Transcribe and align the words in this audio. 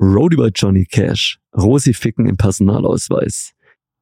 Roadie 0.00 0.36
bei 0.36 0.50
Johnny 0.54 0.84
Cash, 0.84 1.40
Rosi 1.56 1.92
Ficken 1.92 2.26
im 2.26 2.36
Personalausweis, 2.36 3.52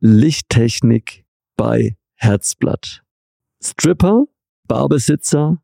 Lichttechnik 0.01 1.25
bei 1.57 1.97
Herzblatt, 2.15 3.03
Stripper, 3.63 4.25
Barbesitzer 4.69 5.63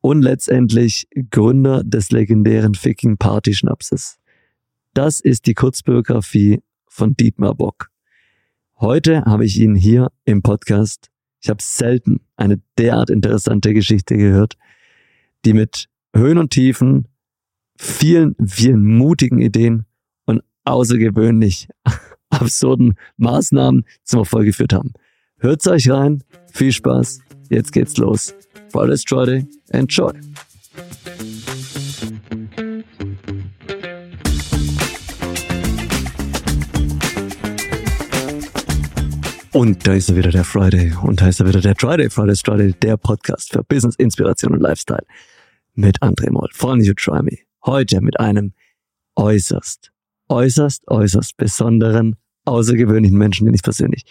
und 0.00 0.22
letztendlich 0.22 1.06
Gründer 1.30 1.84
des 1.84 2.10
legendären 2.10 2.74
Ficking 2.74 3.18
Party 3.18 3.52
Schnapses. 3.52 4.18
Das 4.94 5.20
ist 5.20 5.46
die 5.46 5.54
Kurzbiografie 5.54 6.62
von 6.86 7.14
Dietmar 7.14 7.54
Bock. 7.54 7.90
Heute 8.78 9.24
habe 9.26 9.44
ich 9.44 9.60
ihn 9.60 9.74
hier 9.74 10.10
im 10.24 10.42
Podcast. 10.42 11.10
Ich 11.42 11.50
habe 11.50 11.62
selten 11.62 12.20
eine 12.36 12.62
derart 12.78 13.10
interessante 13.10 13.74
Geschichte 13.74 14.16
gehört, 14.16 14.56
die 15.44 15.52
mit 15.52 15.88
Höhen 16.14 16.38
und 16.38 16.50
Tiefen, 16.50 17.08
vielen, 17.80 18.36
vielen 18.46 18.84
mutigen 18.84 19.38
Ideen 19.38 19.86
und 20.26 20.42
außergewöhnlich 20.64 21.68
absurden 22.30 22.94
Maßnahmen 23.16 23.84
zum 24.04 24.20
Erfolg 24.20 24.44
geführt 24.44 24.74
haben. 24.74 24.92
Hört's 25.38 25.66
euch 25.66 25.90
rein, 25.90 26.22
viel 26.52 26.72
Spaß, 26.72 27.20
jetzt 27.48 27.72
geht's 27.72 27.96
los. 27.96 28.34
Friday's 28.68 29.04
Friday, 29.08 29.46
enjoy! 29.70 30.12
Und 39.52 39.86
da 39.86 39.94
ist 39.94 40.08
er 40.08 40.16
wieder 40.16 40.30
der 40.30 40.44
Friday. 40.44 40.92
Und 41.02 41.20
da 41.20 41.28
ist 41.28 41.40
er 41.40 41.48
wieder 41.48 41.60
der 41.60 41.74
Friday, 41.74 42.08
Friday's 42.08 42.40
Friday, 42.42 42.72
der 42.82 42.96
Podcast 42.96 43.50
für 43.52 43.64
Business, 43.64 43.96
Inspiration 43.96 44.52
und 44.52 44.60
Lifestyle 44.60 45.04
mit 45.74 46.00
André 46.02 46.30
Moll 46.30 46.48
von 46.52 46.80
You 46.80 46.94
Try 46.94 47.22
Me. 47.22 47.49
Heute 47.64 48.00
mit 48.00 48.18
einem 48.18 48.52
äußerst, 49.16 49.92
äußerst, 50.28 50.88
äußerst 50.88 51.36
besonderen, 51.36 52.16
außergewöhnlichen 52.44 53.18
Menschen, 53.18 53.46
den 53.46 53.54
ich 53.54 53.62
persönlich 53.62 54.04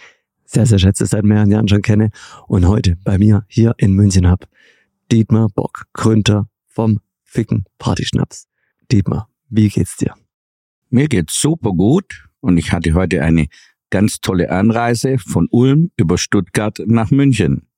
sehr, 0.45 0.66
sehr 0.66 0.80
schätze, 0.80 1.06
seit 1.06 1.23
mehreren 1.23 1.52
Jahren 1.52 1.67
schon 1.67 1.81
kenne 1.81 2.09
und 2.47 2.67
heute 2.67 2.97
bei 3.03 3.17
mir 3.17 3.45
hier 3.47 3.75
in 3.78 3.94
München 3.94 4.28
hab. 4.28 4.47
Dietmar 5.11 5.50
Bock, 5.50 5.86
Gründer 5.94 6.50
vom 6.67 7.00
Ficken 7.23 7.66
Partyschnaps. 7.78 8.47
Dietmar, 8.91 9.30
wie 9.50 9.69
geht's 9.69 9.97
dir? 9.97 10.16
Mir 10.89 11.08
geht's 11.08 11.39
super 11.39 11.72
gut 11.72 12.28
und 12.39 12.58
ich 12.58 12.72
hatte 12.72 12.94
heute 12.94 13.22
eine 13.22 13.47
ganz 13.91 14.22
tolle 14.22 14.52
Anreise 14.52 15.17
von 15.19 15.47
Ulm 15.52 15.91
über 15.97 16.17
Stuttgart 16.17 16.80
nach 16.86 17.11
München. 17.11 17.69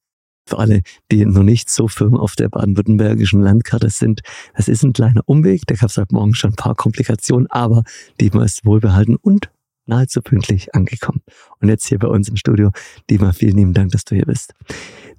Für 0.51 0.59
alle, 0.59 0.81
die 1.09 1.25
noch 1.25 1.43
nicht 1.43 1.69
so 1.69 1.87
firm 1.87 2.17
auf 2.17 2.35
der 2.35 2.49
baden-württembergischen 2.49 3.41
Landkarte 3.41 3.89
sind, 3.89 4.19
es 4.53 4.67
ist 4.67 4.83
ein 4.83 4.91
kleiner 4.91 5.21
Umweg, 5.25 5.61
da 5.65 5.75
gab 5.75 5.89
es 5.89 5.95
heute 5.95 6.13
Morgen 6.13 6.35
schon 6.35 6.51
ein 6.51 6.55
paar 6.57 6.75
Komplikationen, 6.75 7.47
aber 7.49 7.83
Dietmar 8.19 8.43
ist 8.43 8.65
wohlbehalten 8.65 9.15
und 9.15 9.49
nahezu 9.85 10.21
pünktlich 10.21 10.75
angekommen. 10.75 11.21
Und 11.61 11.69
jetzt 11.69 11.87
hier 11.87 11.99
bei 11.99 12.09
uns 12.09 12.27
im 12.27 12.35
Studio. 12.35 12.71
Dietmar, 13.09 13.31
vielen 13.31 13.55
lieben 13.55 13.73
Dank, 13.73 13.93
dass 13.93 14.03
du 14.03 14.13
hier 14.13 14.25
bist. 14.25 14.53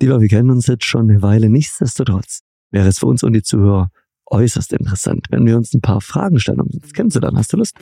Dietmar, 0.03 0.20
wir 0.20 0.28
kennen 0.28 0.50
uns 0.50 0.66
jetzt 0.66 0.84
schon 0.84 1.08
eine 1.08 1.22
Weile. 1.22 1.48
Nichtsdestotrotz 1.48 2.41
wäre 2.70 2.88
es 2.88 2.98
für 2.98 3.06
uns 3.06 3.22
und 3.22 3.33
die 3.33 3.42
Zuhörer 3.42 3.91
äußerst 4.27 4.75
interessant, 4.75 5.28
wenn 5.30 5.47
wir 5.47 5.56
uns 5.56 5.72
ein 5.72 5.80
paar 5.80 6.03
Fragen 6.03 6.41
stellen. 6.41 6.60
Das 6.83 6.92
kennst 6.92 7.16
du 7.16 7.20
dann. 7.20 7.38
Hast 7.38 7.55
du 7.55 7.56
Lust? 7.56 7.75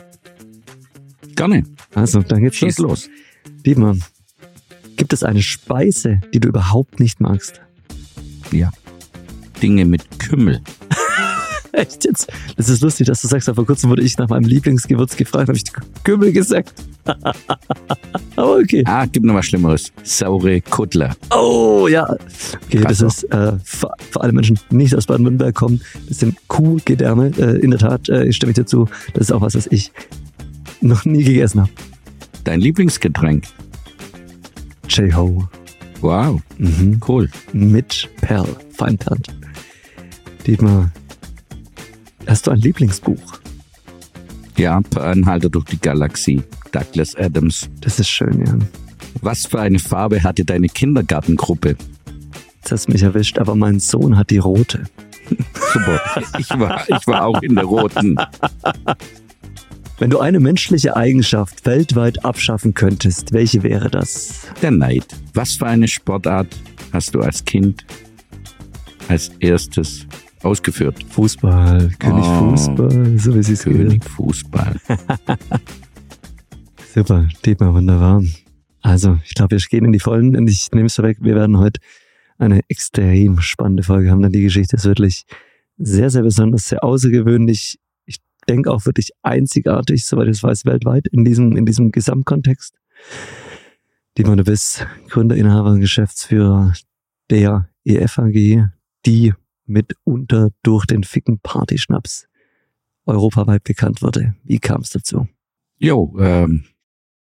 Gerne. 1.34 1.64
Also, 1.96 2.22
dann 2.22 2.42
geht's 2.42 2.58
Schieß 2.58 2.78
los. 2.78 3.10
Dietmar, 3.66 3.96
gibt 5.10 5.22
es 5.22 5.24
eine 5.24 5.42
Speise, 5.42 6.20
die 6.32 6.38
du 6.38 6.46
überhaupt 6.46 7.00
nicht 7.00 7.20
magst? 7.20 7.60
Ja. 8.52 8.70
Dinge 9.60 9.84
mit 9.84 10.20
Kümmel. 10.20 10.60
Echt 11.72 12.04
jetzt? 12.04 12.32
Das 12.56 12.68
ist 12.68 12.80
lustig, 12.80 13.08
dass 13.08 13.20
du 13.20 13.26
sagst, 13.26 13.48
aber 13.48 13.56
vor 13.56 13.66
kurzem 13.66 13.90
wurde 13.90 14.02
ich 14.02 14.16
nach 14.18 14.28
meinem 14.28 14.44
Lieblingsgewürz 14.44 15.16
gefragt, 15.16 15.48
habe 15.48 15.58
ich 15.58 15.64
Kümmel 16.04 16.30
gesagt. 16.30 16.74
aber 18.36 18.56
okay. 18.56 18.84
Ah, 18.86 19.04
gibt 19.06 19.26
noch 19.26 19.34
was 19.34 19.46
Schlimmeres. 19.46 19.92
Saure 20.04 20.60
Kuttler. 20.60 21.16
Oh, 21.36 21.88
ja. 21.90 22.08
Okay, 22.66 22.78
Krass, 22.78 22.98
das 22.98 23.16
ist 23.16 23.24
äh, 23.32 23.54
für, 23.64 23.90
für 24.12 24.20
alle 24.20 24.32
Menschen, 24.32 24.60
die 24.70 24.76
nicht 24.76 24.94
aus 24.94 25.06
Baden-Württemberg 25.06 25.56
kommen, 25.56 25.80
das 26.08 26.20
sind 26.20 26.36
Kuhgedärme. 26.46 27.32
Äh, 27.36 27.58
in 27.58 27.72
der 27.72 27.80
Tat, 27.80 28.08
äh, 28.08 28.26
ich 28.26 28.36
stimme 28.36 28.50
mich 28.50 28.58
dazu, 28.58 28.88
das 29.14 29.22
ist 29.22 29.32
auch 29.32 29.40
was, 29.40 29.56
was 29.56 29.66
ich 29.66 29.90
noch 30.80 31.04
nie 31.04 31.24
gegessen 31.24 31.62
habe. 31.62 31.70
Dein 32.44 32.60
Lieblingsgetränk. 32.60 33.42
J-Ho. 34.90 35.48
Wow, 36.00 36.40
Mhm. 36.58 37.00
cool. 37.06 37.28
Mit 37.52 38.08
Perl, 38.20 38.56
Feinperl. 38.76 39.18
Dietmar, 40.46 40.90
hast 42.26 42.46
du 42.46 42.50
ein 42.50 42.58
Lieblingsbuch? 42.58 43.38
Ja, 44.56 44.80
Anhalter 44.96 45.48
durch 45.48 45.66
die 45.66 45.80
Galaxie. 45.80 46.42
Douglas 46.72 47.14
Adams. 47.16 47.68
Das 47.80 47.98
ist 48.00 48.08
schön, 48.08 48.44
ja. 48.46 48.54
Was 49.22 49.46
für 49.46 49.60
eine 49.60 49.78
Farbe 49.78 50.22
hatte 50.22 50.44
deine 50.44 50.68
Kindergartengruppe? 50.68 51.76
Jetzt 52.56 52.72
hast 52.72 52.88
du 52.88 52.92
mich 52.92 53.02
erwischt, 53.02 53.38
aber 53.38 53.54
mein 53.54 53.80
Sohn 53.80 54.16
hat 54.16 54.30
die 54.30 54.38
rote. 54.38 54.84
Super. 55.72 56.00
Ich 56.38 56.50
war, 56.50 56.82
ich 56.88 57.06
war 57.06 57.24
auch 57.26 57.42
in 57.42 57.54
der 57.54 57.64
roten. 57.64 58.16
Wenn 60.00 60.08
du 60.08 60.18
eine 60.18 60.40
menschliche 60.40 60.96
Eigenschaft 60.96 61.66
weltweit 61.66 62.24
abschaffen 62.24 62.72
könntest, 62.72 63.34
welche 63.34 63.62
wäre 63.62 63.90
das? 63.90 64.46
Der 64.62 64.70
Neid. 64.70 65.04
Was 65.34 65.56
für 65.56 65.66
eine 65.66 65.86
Sportart 65.88 66.48
hast 66.90 67.14
du 67.14 67.20
als 67.20 67.44
Kind 67.44 67.84
als 69.08 69.30
erstes 69.40 70.06
ausgeführt? 70.42 71.04
Fußball, 71.10 71.90
König 71.98 72.24
Oh. 72.24 72.48
Fußball, 72.50 73.18
so 73.18 73.34
wie 73.34 73.42
sie 73.42 73.52
es 73.52 73.62
König 73.64 74.00
gehört. 74.00 74.04
Fußball. 74.08 74.80
Super, 76.94 77.28
Dietmar, 77.44 77.74
wunderbar. 77.74 78.22
Also, 78.80 79.18
ich 79.26 79.34
glaube, 79.34 79.50
wir 79.50 79.58
gehen 79.58 79.84
in 79.84 79.92
die 79.92 80.00
Vollen 80.00 80.34
und 80.34 80.48
ich 80.48 80.68
nehme 80.72 80.86
es 80.86 80.94
vorweg, 80.94 81.18
wir 81.20 81.34
werden 81.34 81.58
heute 81.58 81.78
eine 82.38 82.62
extrem 82.68 83.38
spannende 83.42 83.82
Folge 83.82 84.10
haben, 84.10 84.22
denn 84.22 84.32
die 84.32 84.44
Geschichte 84.44 84.76
ist 84.76 84.86
wirklich 84.86 85.24
sehr, 85.76 86.08
sehr 86.08 86.22
besonders, 86.22 86.64
sehr 86.64 86.82
außergewöhnlich. 86.82 87.78
Denke 88.50 88.72
auch 88.72 88.84
wirklich 88.84 89.10
einzigartig, 89.22 90.04
soweit 90.04 90.26
ich 90.26 90.38
es 90.38 90.42
weiß, 90.42 90.64
weltweit 90.64 91.06
in 91.06 91.24
diesem, 91.24 91.56
in 91.56 91.66
diesem 91.66 91.92
Gesamtkontext. 91.92 92.74
Dietmar, 94.18 94.34
du 94.34 94.42
bist 94.42 94.84
Gründer, 95.08 95.36
Inhaber 95.36 95.70
und 95.70 95.80
Geschäftsführer 95.80 96.72
der 97.30 97.70
EFAG, 97.84 98.72
die 99.06 99.34
mitunter 99.66 100.50
durch 100.64 100.84
den 100.84 101.04
ficken 101.04 101.38
Partyschnaps 101.38 102.26
europaweit 103.06 103.62
bekannt 103.62 104.02
wurde. 104.02 104.34
Wie 104.42 104.58
kam 104.58 104.80
es 104.80 104.90
dazu? 104.90 105.28
Jo, 105.78 106.16
ähm, 106.18 106.64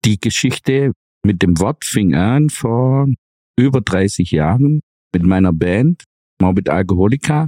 die 0.06 0.20
Geschichte 0.20 0.92
mit 1.24 1.42
dem 1.42 1.60
Wort 1.60 1.86
fing 1.86 2.14
an 2.14 2.52
vor 2.52 3.08
über 3.58 3.82
30 3.82 4.30
Jahren 4.30 4.82
mit 5.12 5.24
meiner 5.24 5.54
Band 5.54 6.04
Morbid 6.40 6.70
Alcoholica 6.70 7.48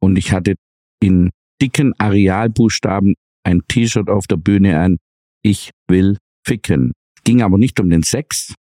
und 0.00 0.16
ich 0.16 0.32
hatte 0.32 0.56
in 1.00 1.30
dicken 1.62 1.94
Arealbuchstaben 1.98 3.14
ein 3.44 3.62
T-Shirt 3.68 4.10
auf 4.10 4.26
der 4.26 4.36
Bühne 4.36 4.80
an, 4.80 4.98
ich 5.42 5.70
will 5.88 6.18
ficken. 6.44 6.92
Ging 7.24 7.40
aber 7.40 7.56
nicht 7.56 7.78
um 7.78 7.88
den 7.88 8.02
Sex, 8.02 8.54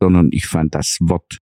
sondern 0.00 0.28
ich 0.32 0.46
fand 0.46 0.74
das 0.74 0.98
Wort 1.00 1.38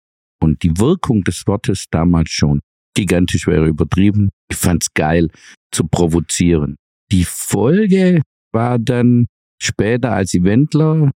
und 0.42 0.62
die 0.62 0.78
Wirkung 0.78 1.24
des 1.24 1.46
Wortes 1.46 1.86
damals 1.90 2.30
schon 2.30 2.60
gigantisch 2.94 3.46
wäre 3.46 3.66
übertrieben. 3.66 4.28
Ich 4.50 4.58
fand's 4.58 4.92
geil 4.92 5.28
zu 5.72 5.86
provozieren. 5.86 6.76
Die 7.10 7.24
Folge 7.24 8.22
war 8.52 8.78
dann 8.78 9.26
später 9.62 10.12
als 10.12 10.34
Eventler, 10.34 11.10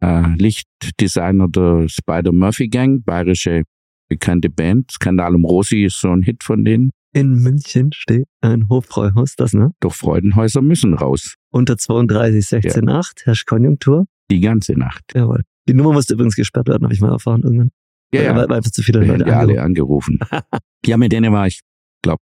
äh, 0.00 0.34
Lichtdesigner 0.36 1.48
der 1.48 1.88
Spider 1.88 2.32
Murphy 2.32 2.68
Gang, 2.68 3.02
bayerische 3.04 3.64
bekannte 4.08 4.48
Band. 4.48 4.92
Skandal 4.92 5.34
um 5.34 5.44
Rosi 5.44 5.84
ist 5.84 6.00
so 6.00 6.10
ein 6.10 6.22
Hit 6.22 6.44
von 6.44 6.64
denen. 6.64 6.90
In 7.14 7.42
München 7.42 7.92
steht 7.92 8.26
ein 8.40 8.68
Hofbräuhaus, 8.68 9.36
das, 9.36 9.52
ne? 9.52 9.70
Doch 9.80 9.94
Freudenhäuser 9.94 10.62
müssen 10.62 10.94
raus. 10.94 11.34
Unter 11.50 11.78
32, 11.78 12.44
16, 12.44 12.88
8, 12.88 13.22
herrscht 13.24 13.46
Konjunktur. 13.46 14.06
Die 14.30 14.40
ganze 14.40 14.72
Nacht. 14.72 15.04
Jawohl. 15.14 15.42
Die 15.68 15.74
Nummer 15.74 15.92
musste 15.92 16.14
übrigens 16.14 16.34
gesperrt 16.34 16.66
werden, 16.68 16.82
habe 16.82 16.92
ich 16.92 17.00
mal 17.00 17.12
erfahren 17.12 17.42
irgendwann. 17.42 17.70
Ja, 18.12 18.20
Weil, 18.20 18.26
ja. 18.26 18.36
weil 18.36 18.52
einfach 18.56 18.70
zu 18.72 18.82
viele 18.82 19.00
Wir 19.00 19.06
Leute 19.06 19.24
haben 19.26 19.30
ja 19.30 19.38
alle 19.38 19.62
angerufen. 19.62 20.18
angerufen. 20.20 20.58
ja, 20.86 20.96
mit 20.96 21.12
denen 21.12 21.32
war 21.32 21.46
ich, 21.46 21.60
glaube 22.02 22.20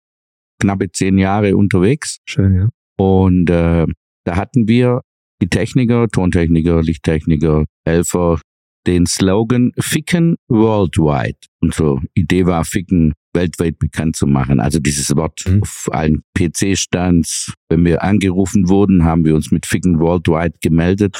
knappe 0.61 0.93
zehn 0.93 1.17
Jahre 1.19 1.57
unterwegs. 1.57 2.19
Schön, 2.27 2.55
ja. 2.55 2.69
Und 2.99 3.49
äh, 3.49 3.87
da 4.25 4.37
hatten 4.37 4.69
wir 4.69 5.01
die 5.43 5.49
Techniker, 5.49 6.09
Tontechniker, 6.09 6.83
Lichttechniker, 6.83 7.65
Helfer, 7.87 8.41
den 8.87 9.07
Slogan 9.07 9.73
Ficken 9.79 10.37
Worldwide. 10.49 11.39
Unsere 11.61 12.01
Idee 12.15 12.47
war, 12.47 12.65
Ficken 12.65 13.15
weltweit 13.35 13.79
bekannt 13.79 14.17
zu 14.17 14.27
machen. 14.27 14.61
Also 14.61 14.79
dieses 14.79 15.15
Wort 15.17 15.43
Mhm. 15.47 15.63
auf 15.63 15.89
allen 15.93 16.23
PC-Stands. 16.37 17.53
Wenn 17.69 17.85
wir 17.85 18.03
angerufen 18.03 18.69
wurden, 18.69 19.05
haben 19.05 19.25
wir 19.25 19.35
uns 19.35 19.51
mit 19.51 19.67
Ficken 19.67 19.99
Worldwide 20.01 20.55
gemeldet. 20.63 21.17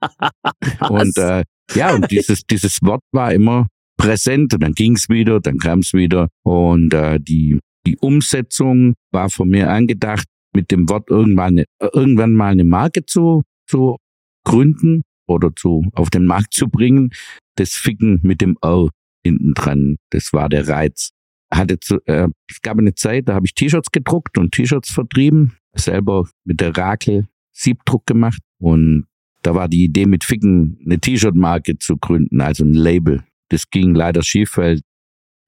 Und 0.88 1.16
äh, 1.18 1.44
ja, 1.74 1.94
und 1.94 2.10
dieses, 2.10 2.44
dieses 2.46 2.78
Wort 2.82 3.02
war 3.12 3.32
immer 3.34 3.66
präsent 3.98 4.54
und 4.54 4.62
dann 4.62 4.72
ging's 4.72 5.08
wieder, 5.08 5.40
dann 5.40 5.58
kam's 5.58 5.92
wieder. 5.92 6.28
Und 6.42 6.94
äh, 6.94 7.20
die, 7.20 7.58
die 7.86 7.96
Umsetzung 7.98 8.94
war 9.12 9.28
von 9.30 9.50
mir 9.50 9.70
angedacht, 9.70 10.24
mit 10.54 10.70
dem 10.70 10.88
Wort 10.88 11.10
irgendwann, 11.10 11.58
eine, 11.58 11.64
irgendwann 11.92 12.32
mal 12.32 12.52
eine 12.52 12.64
Marke 12.64 13.04
zu, 13.04 13.42
zu 13.68 13.98
gründen 14.44 15.02
oder 15.28 15.54
zu, 15.54 15.84
auf 15.92 16.10
den 16.10 16.24
Markt 16.26 16.54
zu 16.54 16.68
bringen. 16.68 17.10
Das 17.56 17.74
Ficken 17.74 18.20
mit 18.22 18.40
dem 18.40 18.56
O 18.62 18.88
hinten 19.24 19.54
dran, 19.54 19.96
das 20.10 20.32
war 20.32 20.48
der 20.48 20.68
Reiz. 20.68 21.10
Hatte 21.52 21.80
zu, 21.80 21.98
äh, 22.06 22.28
es 22.48 22.62
gab 22.62 22.78
eine 22.78 22.94
Zeit, 22.94 23.28
da 23.28 23.34
habe 23.34 23.46
ich 23.46 23.54
T-Shirts 23.54 23.90
gedruckt 23.90 24.38
und 24.38 24.52
T-Shirts 24.52 24.90
vertrieben, 24.90 25.56
selber 25.74 26.28
mit 26.44 26.60
der 26.60 26.76
Rakel 26.76 27.26
Siebdruck 27.52 28.06
gemacht 28.06 28.40
und 28.58 29.06
da 29.42 29.54
war 29.54 29.68
die 29.68 29.84
Idee 29.84 30.06
mit 30.06 30.24
Ficken 30.24 30.78
eine 30.84 30.98
T-Shirt-Marke 30.98 31.78
zu 31.78 31.96
gründen, 31.96 32.40
also 32.40 32.64
ein 32.64 32.74
Label. 32.74 33.24
Das 33.48 33.70
ging 33.70 33.94
leider 33.94 34.22
schief, 34.22 34.56
weil 34.56 34.80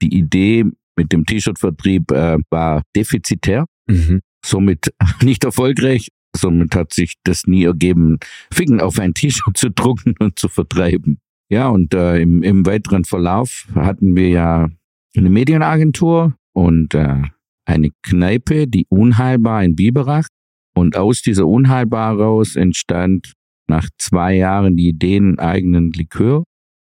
die 0.01 0.17
Idee 0.17 0.65
mit 0.97 1.13
dem 1.13 1.27
T-Shirt-Vertrieb 1.27 2.11
äh, 2.11 2.39
war 2.51 2.83
defizitär, 2.97 3.67
mhm. 3.87 4.21
somit 4.45 4.93
nicht 5.23 5.45
erfolgreich. 5.45 6.09
Somit 6.35 6.75
hat 6.75 6.95
sich 6.95 7.17
das 7.25 7.47
nie 7.47 7.65
ergeben, 7.65 8.19
Ficken 8.51 8.81
auf 8.81 8.99
ein 8.99 9.13
T-Shirt 9.13 9.55
zu 9.55 9.71
drucken 9.71 10.15
und 10.19 10.39
zu 10.39 10.49
vertreiben. 10.49 11.19
Ja, 11.53 11.69
und 11.69 11.93
äh, 11.93 12.19
im, 12.19 12.43
im 12.43 12.65
weiteren 12.65 13.05
Verlauf 13.05 13.69
hatten 13.75 14.17
wir 14.17 14.31
ja 14.31 14.71
eine 15.15 15.29
Medienagentur 15.29 16.35
und 16.55 16.95
äh, 16.95 17.25
eine 17.67 17.91
Kneipe, 18.03 18.67
die 18.67 18.87
Unheilbar 18.89 19.63
in 19.63 19.77
Biberach. 19.77 20.29
Und 20.75 20.97
aus 20.97 21.21
dieser 21.21 21.47
Unheilbar 21.47 22.19
raus 22.19 22.57
entstand 22.57 23.35
nach 23.69 23.87
zwei 23.99 24.37
Jahren 24.37 24.79
die 24.79 24.89
Idee, 24.89 25.19
einen 25.19 25.39
eigenen 25.39 25.93
Likör 25.93 26.45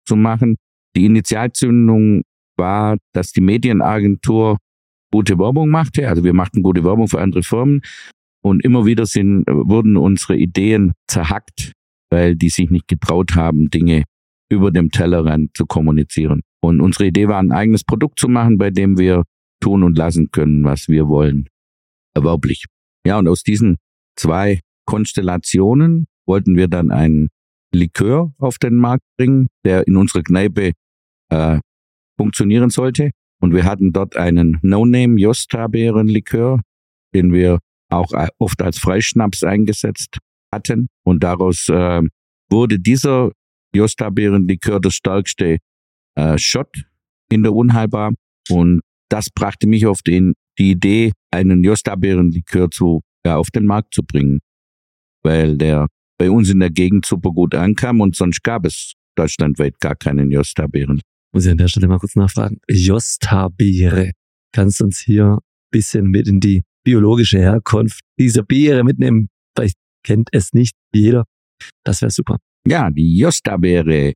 zu 0.08 0.16
machen. 0.16 0.56
Die 0.96 1.08
Initialzündung 1.08 2.22
war, 2.56 2.96
dass 3.12 3.34
die 3.34 3.42
Medienagentur 3.42 4.60
gute 5.12 5.38
Werbung 5.40 5.72
machte. 5.72 6.08
Also 6.08 6.24
wir 6.24 6.34
machten 6.34 6.64
gute 6.64 6.86
Werbung 6.86 7.10
für 7.10 7.20
andere 7.20 7.44
Firmen. 7.44 7.82
Und 8.42 8.64
immer 8.64 8.86
wieder 8.86 9.08
sind, 9.08 9.44
wurden 9.46 9.98
unsere 9.98 10.38
Ideen 10.38 10.94
zerhackt, 11.10 11.74
weil 12.10 12.38
die 12.38 12.50
sich 12.50 12.70
nicht 12.70 12.88
getraut 12.88 13.36
haben, 13.36 13.70
Dinge 13.70 14.06
über 14.54 14.72
dem 14.72 14.90
Tellerrand 14.90 15.52
zu 15.56 15.66
kommunizieren. 15.66 16.42
Und 16.62 16.82
unsere 16.82 17.08
Idee 17.08 17.28
war, 17.28 17.40
ein 17.40 17.52
eigenes 17.52 17.84
Produkt 17.84 18.20
zu 18.20 18.28
machen, 18.28 18.58
bei 18.58 18.70
dem 18.70 18.98
wir 18.98 19.24
tun 19.60 19.84
und 19.84 19.98
lassen 19.98 20.32
können, 20.32 20.64
was 20.64 20.88
wir 20.88 21.08
wollen. 21.08 21.48
Erwerblich. 22.14 22.66
Ja, 23.06 23.20
und 23.20 23.28
aus 23.28 23.44
diesen 23.44 23.78
zwei 24.16 24.60
Konstellationen 24.86 26.06
wollten 26.26 26.56
wir 26.56 26.68
dann 26.68 26.92
einen 26.92 27.30
Likör 27.74 28.32
auf 28.38 28.58
den 28.58 28.76
Markt 28.76 29.04
bringen, 29.18 29.48
der 29.66 29.88
in 29.88 29.98
unserer 29.98 30.22
Kneipe 30.22 30.72
äh, 31.30 31.60
funktionieren 32.18 32.70
sollte. 32.70 33.12
Und 33.42 33.54
wir 33.54 33.66
hatten 33.66 33.92
dort 33.92 34.16
einen 34.16 34.60
No-Name 34.62 35.20
Josta-Beeren-Likör, 35.20 36.62
den 37.14 37.34
wir 37.34 37.60
auch 37.90 38.14
äh, 38.14 38.28
oft 38.38 38.62
als 38.62 38.78
Freischnaps 38.78 39.44
eingesetzt 39.44 40.20
hatten. 40.54 40.88
Und 41.04 41.24
daraus 41.24 41.68
äh, 41.70 42.02
wurde 42.50 42.80
dieser 42.80 43.32
Josta-Beeren-Likör 43.76 44.80
das 44.80 44.96
stärkste 44.96 45.58
äh, 46.16 46.38
Shot 46.38 46.86
in 47.30 47.44
der 47.44 47.54
Unheilbar. 47.54 48.14
Und 48.50 48.82
das 49.10 49.30
brachte 49.30 49.68
mich 49.68 49.86
auf 49.86 50.02
den, 50.02 50.34
die 50.58 50.72
Idee, 50.72 51.12
einen 51.32 51.64
Josta-Beeren-Likör 51.64 52.70
zu, 52.72 53.02
ja, 53.26 53.38
auf 53.38 53.50
den 53.52 53.66
Markt 53.66 53.94
zu 53.94 54.04
bringen. 54.04 54.40
Weil 55.24 55.58
der 55.58 55.88
bei 56.18 56.30
uns 56.30 56.50
in 56.50 56.60
der 56.60 56.70
Gegend 56.70 57.06
super 57.06 57.32
gut 57.32 57.56
ankam 57.56 58.02
und 58.02 58.16
sonst 58.16 58.44
gab 58.44 58.66
es 58.66 58.94
deutschlandweit 59.16 59.80
gar 59.80 59.96
keinen 59.96 60.32
Josta-Beeren. 60.32 61.02
Muss 61.34 61.46
ich 61.46 61.52
an 61.52 61.58
der 61.58 61.68
Stelle 61.68 61.88
mal 61.88 62.00
kurz 62.00 62.16
nachfragen. 62.16 62.60
Josta-Beere. 62.70 64.12
Kannst 64.54 64.80
du 64.80 64.86
uns 64.86 65.00
hier 65.00 65.26
ein 65.26 65.40
bisschen 65.72 66.06
mit 66.06 66.28
in 66.28 66.40
die 66.40 66.64
biologische 66.84 67.40
Herkunft 67.40 68.02
dieser 68.20 68.44
Beere 68.44 68.84
mitnehmen? 68.84 69.30
Vielleicht 69.56 69.78
kennt 70.06 70.30
es 70.32 70.54
nicht 70.54 70.76
jeder. 70.94 71.26
Das 71.84 72.02
wäre 72.02 72.12
super. 72.12 72.38
Ja, 72.68 72.90
die 72.90 73.18
Josta-Beere. 73.18 74.14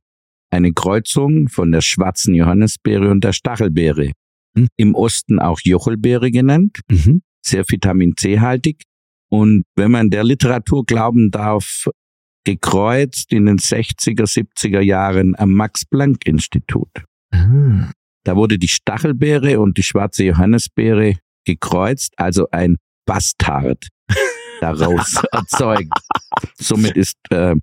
Eine 0.50 0.72
Kreuzung 0.72 1.48
von 1.48 1.72
der 1.72 1.82
schwarzen 1.82 2.34
Johannisbeere 2.34 3.10
und 3.10 3.22
der 3.22 3.32
Stachelbeere. 3.32 4.12
Hm. 4.56 4.68
Im 4.76 4.94
Osten 4.94 5.38
auch 5.38 5.60
Jochelbeere 5.62 6.30
genannt. 6.30 6.80
Mhm. 6.90 7.22
Sehr 7.44 7.64
Vitamin 7.68 8.14
C-haltig. 8.16 8.82
Und 9.30 9.64
wenn 9.76 9.90
man 9.90 10.08
der 10.08 10.24
Literatur 10.24 10.84
glauben 10.86 11.30
darf, 11.30 11.88
gekreuzt 12.44 13.30
in 13.32 13.44
den 13.44 13.58
60er, 13.58 14.24
70er 14.24 14.80
Jahren 14.80 15.34
am 15.38 15.52
Max-Planck-Institut. 15.52 16.88
Ah. 17.30 17.90
Da 18.24 18.36
wurde 18.36 18.58
die 18.58 18.68
Stachelbeere 18.68 19.60
und 19.60 19.76
die 19.76 19.82
schwarze 19.82 20.24
Johannisbeere 20.24 21.16
gekreuzt, 21.44 22.14
also 22.16 22.48
ein 22.50 22.76
Bastard 23.06 23.88
daraus 24.60 25.22
erzeugt. 25.30 25.92
Somit 26.58 26.96
ist 26.96 27.18
äh, 27.30 27.54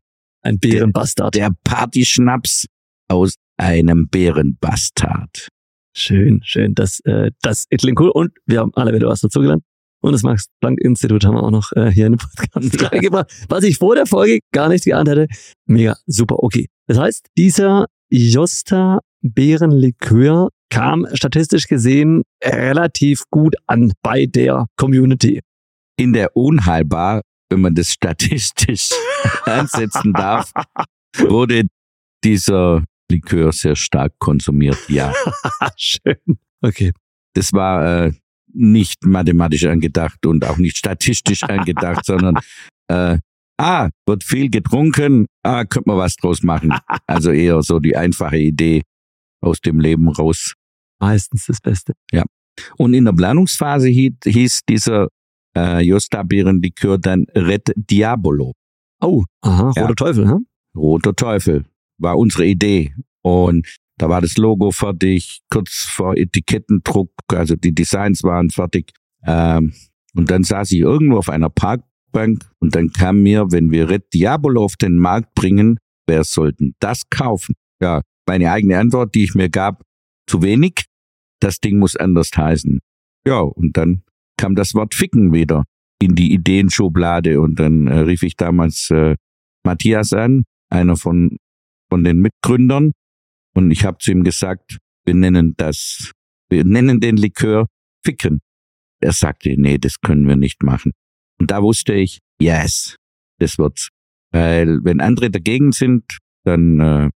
ein 0.46 0.60
Bärenbastard. 0.60 1.36
Der, 1.36 1.50
der 1.50 1.56
Partyschnaps 1.64 2.66
aus 3.10 3.36
einem 3.58 4.08
Bärenbastard. 4.10 5.50
Schön, 5.98 6.42
schön. 6.44 6.76
Das, 6.76 7.00
äh, 7.06 7.32
das 7.42 7.66
klingt 7.70 8.00
cool. 8.00 8.10
Und 8.10 8.32
wir 8.46 8.60
haben 8.60 8.72
alle 8.76 8.94
wieder 8.94 9.08
was 9.08 9.22
dazugelernt. 9.22 9.64
Und 10.02 10.12
das 10.12 10.24
Max-Planck-Institut 10.24 11.26
haben 11.26 11.36
wir 11.36 11.44
auch 11.44 11.52
noch 11.52 11.72
äh, 11.72 11.90
hier 11.90 12.06
in 12.06 12.14
den 12.14 12.20
Podcast 12.20 12.92
reingebracht, 12.92 13.32
was 13.50 13.64
ich 13.64 13.78
vor 13.78 13.96
der 13.96 14.06
Folge 14.06 14.40
gar 14.52 14.70
nicht 14.70 14.86
geahnt 14.86 15.10
hätte. 15.10 15.28
Mega, 15.68 15.96
super, 16.06 16.44
okay. 16.44 16.68
Das 16.88 17.00
heißt, 17.00 17.28
dieser 17.38 17.88
Josta 18.10 19.00
Beerenlikör 19.22 20.50
kam 20.70 21.08
statistisch 21.14 21.68
gesehen 21.68 22.24
relativ 22.44 23.24
gut 23.32 23.56
an 23.66 23.94
bei 24.04 24.26
der 24.28 24.68
Community. 24.78 25.40
In 25.98 26.14
der 26.14 26.36
Unheilbar, 26.36 27.22
wenn 27.50 27.62
man 27.62 27.76
das 27.76 27.92
statistisch 27.92 28.90
ansetzen 29.46 30.14
darf, 30.14 30.52
wurde 31.18 31.68
dieser 32.24 32.84
Likör 33.10 33.52
sehr 33.52 33.76
stark 33.76 34.14
konsumiert, 34.20 34.80
ja. 34.90 35.14
Schön. 35.78 36.18
Okay. 36.62 36.92
Das 37.34 37.54
war 37.54 38.06
äh, 38.06 38.12
nicht 38.54 39.06
mathematisch 39.06 39.66
angedacht 39.66 40.26
und 40.26 40.44
auch 40.46 40.58
nicht 40.58 40.78
statistisch 40.78 41.44
angedacht, 41.44 42.06
sondern 42.06 42.40
äh, 42.88 43.18
ah, 43.58 43.90
wird 44.08 44.24
viel 44.24 44.50
getrunken, 44.50 45.28
ah, 45.44 45.66
könnte 45.66 45.90
man 45.90 45.98
was 45.98 46.16
draus 46.16 46.42
machen. 46.42 46.74
Also 47.06 47.32
eher 47.32 47.62
so 47.62 47.80
die 47.80 47.96
einfache 47.96 48.38
Idee 48.38 48.82
aus 49.42 49.60
dem 49.60 49.80
Leben 49.80 50.08
raus. 50.08 50.54
Meistens 51.00 51.46
das 51.46 51.60
Beste. 51.62 51.94
Ja. 52.12 52.24
Und 52.78 52.94
in 52.94 53.06
der 53.06 53.14
Planungsphase 53.14 53.90
hieß, 53.90 54.14
hieß 54.26 54.62
dieser 54.68 55.10
äh, 55.58 55.82
Josta 55.82 56.24
Beerenlikör 56.24 56.98
dann 56.98 57.26
Red 57.36 57.74
Diabolo. 57.76 58.54
Oh, 59.02 59.24
aha, 59.42 59.68
roter 59.70 59.82
ja. 59.82 59.94
Teufel, 59.94 60.30
hm? 60.30 60.46
Roter 60.76 61.16
Teufel 61.16 61.66
war 61.98 62.18
unsere 62.18 62.46
Idee. 62.46 62.94
Und 63.22 63.68
da 63.98 64.10
war 64.10 64.22
das 64.22 64.38
Logo 64.38 64.72
fertig, 64.72 65.42
kurz 65.50 65.86
vor 65.90 66.16
Etikettendruck, 66.18 67.12
also 67.30 67.56
die 67.56 67.74
Designs 67.74 68.24
waren 68.24 68.50
fertig. 68.50 68.92
Ähm, 69.26 69.74
und 70.16 70.30
dann 70.30 70.44
saß 70.44 70.72
ich 70.72 70.80
irgendwo 70.80 71.18
auf 71.18 71.30
einer 71.30 71.50
Parkbank 71.50 72.46
und 72.60 72.76
dann 72.76 72.92
kam 72.92 73.22
mir, 73.24 73.52
wenn 73.52 73.72
wir 73.72 73.90
Red 73.90 74.14
Diabolo 74.14 74.66
auf 74.66 74.76
den 74.76 74.98
Markt 74.98 75.34
bringen, 75.36 75.80
wer 76.08 76.24
sollten 76.24 76.76
das 76.80 77.10
kaufen? 77.10 77.56
Ja, 77.82 78.02
meine 78.28 78.52
eigene 78.52 78.78
Antwort, 78.78 79.16
die 79.16 79.24
ich 79.24 79.36
mir 79.36 79.50
gab, 79.50 79.84
zu 80.28 80.42
wenig. 80.42 80.86
Das 81.40 81.60
Ding 81.60 81.80
muss 81.80 81.96
anders 81.96 82.32
heißen. 82.36 82.80
Ja, 83.28 83.40
und 83.40 83.78
dann 83.78 84.04
kam 84.38 84.56
das 84.56 84.74
Wort 84.74 84.94
Ficken 84.94 85.34
wieder 85.34 85.64
in 86.02 86.16
die 86.16 86.34
Ideenschublade 86.34 87.40
und 87.42 87.60
dann 87.60 87.88
äh, 87.88 88.00
rief 88.00 88.24
ich 88.24 88.36
damals 88.36 88.90
äh, 88.92 89.16
Matthias 89.64 90.14
an, 90.14 90.44
einer 90.70 90.98
von, 90.98 91.38
von 91.90 92.04
den 92.04 92.20
Mitgründern, 92.20 92.92
und 93.56 93.72
ich 93.72 93.86
habe 93.86 93.98
zu 94.00 94.12
ihm 94.12 94.24
gesagt, 94.24 94.78
wir 95.06 95.14
nennen 95.14 95.56
das, 95.58 96.12
wir 96.50 96.66
nennen 96.66 97.00
den 97.00 97.18
Likör 97.18 97.68
Ficken. 98.06 98.42
Er 99.02 99.14
sagte, 99.14 99.56
nee, 99.58 99.78
das 99.78 100.00
können 100.02 100.28
wir 100.28 100.36
nicht 100.36 100.62
machen. 100.62 100.92
Und 101.40 101.52
da 101.52 101.62
wusste 101.62 101.94
ich, 101.94 102.20
yes, 102.40 102.98
das 103.40 103.58
wird's. 103.58 103.90
Weil 104.32 104.84
wenn 104.84 105.00
andere 105.00 105.32
dagegen 105.32 105.72
sind, 105.72 106.18
dann 106.44 106.80
äh, 106.80 107.10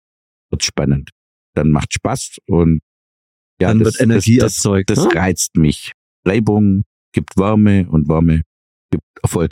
wird's 0.51 0.65
spannend. 0.65 1.11
Dann 1.55 1.71
macht 1.71 1.93
Spaß 1.95 2.39
und 2.47 2.81
ja, 3.61 3.69
dann 3.69 3.81
das, 3.81 3.95
wird 3.95 4.01
Energie 4.01 4.39
das, 4.39 4.57
erzeugt. 4.57 4.91
Das, 4.91 4.99
das 4.99 5.13
ne? 5.13 5.21
reizt 5.21 5.57
mich. 5.57 5.93
Reibung 6.25 6.85
gibt 7.19 7.37
Wärme 7.37 7.89
und 7.89 8.09
Wärme 8.09 8.43
gibt 8.93 9.03
Erfolg. 9.23 9.51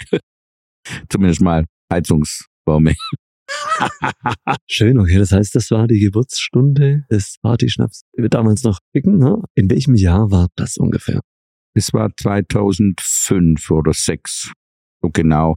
Zumindest 1.08 1.40
mal 1.40 1.64
Heizungswärme. 1.92 2.94
Schön, 4.68 4.98
okay. 5.00 5.18
Das 5.18 5.32
heißt, 5.32 5.54
das 5.54 5.70
war 5.72 5.88
die 5.88 5.98
Geburtsstunde 5.98 7.04
des 7.10 7.38
Partyschnaps. 7.42 8.02
Wir 8.16 8.28
damals 8.28 8.62
noch 8.62 8.78
picken, 8.92 9.18
ne? 9.18 9.42
In 9.56 9.68
welchem 9.68 9.96
Jahr 9.96 10.30
war 10.30 10.46
das 10.54 10.76
ungefähr? 10.76 11.20
Es 11.74 11.92
war 11.92 12.10
2005 12.16 13.70
oder 13.70 13.92
6. 13.92 14.52
So 15.02 15.10
genau 15.10 15.56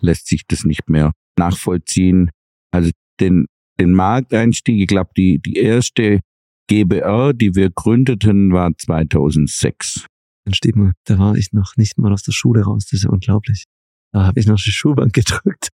lässt 0.00 0.28
sich 0.28 0.42
das 0.46 0.64
nicht 0.64 0.90
mehr 0.90 1.12
nachvollziehen. 1.38 2.30
Also 2.70 2.90
den, 3.18 3.46
den 3.80 3.92
Markteinstieg, 3.92 4.82
ich 4.82 4.88
glaube, 4.88 5.10
die, 5.16 5.38
die 5.38 5.56
erste 5.56 6.20
GBR, 6.68 7.32
die 7.32 7.54
wir 7.54 7.70
gründeten, 7.70 8.52
war 8.52 8.76
2006. 8.76 10.06
Mensch, 10.46 10.60
Dietmar, 10.60 10.92
da 11.04 11.18
war 11.18 11.34
ich 11.36 11.52
noch 11.52 11.72
nicht 11.76 11.98
mal 11.98 12.12
aus 12.12 12.22
der 12.22 12.32
Schule 12.32 12.62
raus. 12.62 12.84
Das 12.84 12.92
ist 12.94 13.04
ja 13.04 13.10
unglaublich. 13.10 13.64
Da 14.12 14.24
habe 14.26 14.38
ich 14.40 14.46
noch 14.46 14.56
die 14.56 14.70
Schulbank 14.70 15.12
gedrückt. 15.12 15.68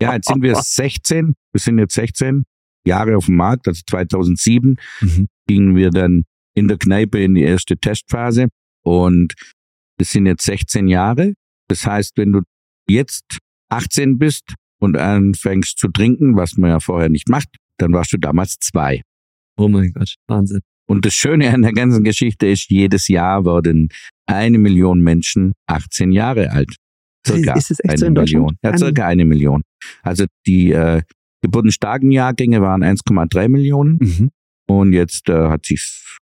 Ja, 0.00 0.14
jetzt 0.14 0.28
sind 0.28 0.42
wir 0.42 0.54
16. 0.56 1.34
Wir 1.52 1.60
sind 1.60 1.78
jetzt 1.78 1.94
16 1.94 2.44
Jahre 2.86 3.16
auf 3.16 3.26
dem 3.26 3.36
Markt. 3.36 3.68
Also 3.68 3.82
2007 3.88 4.76
Mhm. 5.02 5.28
gingen 5.46 5.76
wir 5.76 5.90
dann 5.90 6.24
in 6.56 6.68
der 6.68 6.78
Kneipe 6.78 7.22
in 7.22 7.34
die 7.34 7.42
erste 7.42 7.76
Testphase. 7.76 8.48
Und 8.82 9.34
das 9.98 10.10
sind 10.10 10.26
jetzt 10.26 10.44
16 10.44 10.88
Jahre. 10.88 11.34
Das 11.68 11.86
heißt, 11.86 12.16
wenn 12.16 12.32
du 12.32 12.40
jetzt 12.88 13.38
18 13.70 14.18
bist 14.18 14.54
und 14.80 14.96
anfängst 14.96 15.78
zu 15.78 15.88
trinken, 15.88 16.36
was 16.36 16.56
man 16.56 16.70
ja 16.70 16.80
vorher 16.80 17.08
nicht 17.10 17.28
macht, 17.28 17.48
dann 17.78 17.92
warst 17.92 18.12
du 18.12 18.18
damals 18.18 18.56
zwei. 18.60 19.02
Oh 19.56 19.68
mein 19.68 19.92
Gott, 19.92 20.14
Wahnsinn. 20.28 20.60
Und 20.86 21.04
das 21.06 21.14
Schöne 21.14 21.52
an 21.52 21.62
der 21.62 21.72
ganzen 21.72 22.04
Geschichte 22.04 22.46
ist, 22.46 22.70
jedes 22.70 23.08
Jahr 23.08 23.44
werden 23.44 23.88
eine 24.26 24.58
Million 24.58 25.00
Menschen 25.00 25.52
18 25.66 26.12
Jahre 26.12 26.50
alt. 26.50 26.76
Circa 27.26 27.54
ist 27.54 27.70
es 27.70 27.78
echt 27.80 27.90
eine 27.90 27.98
so 27.98 28.06
in? 28.06 28.12
Million. 28.12 28.56
Ja, 28.62 28.76
circa 28.76 29.06
eine 29.06 29.24
Million. 29.24 29.62
Also 30.02 30.26
die 30.46 30.72
äh, 30.72 31.02
geburtenstarken 31.42 32.10
Jahrgänge 32.10 32.60
waren 32.60 32.82
1,3 32.84 33.48
Millionen 33.48 33.98
Mhm. 34.00 34.30
und 34.68 34.92
jetzt 34.92 35.28
äh, 35.30 35.48
hat 35.48 35.64
sich 35.66 35.80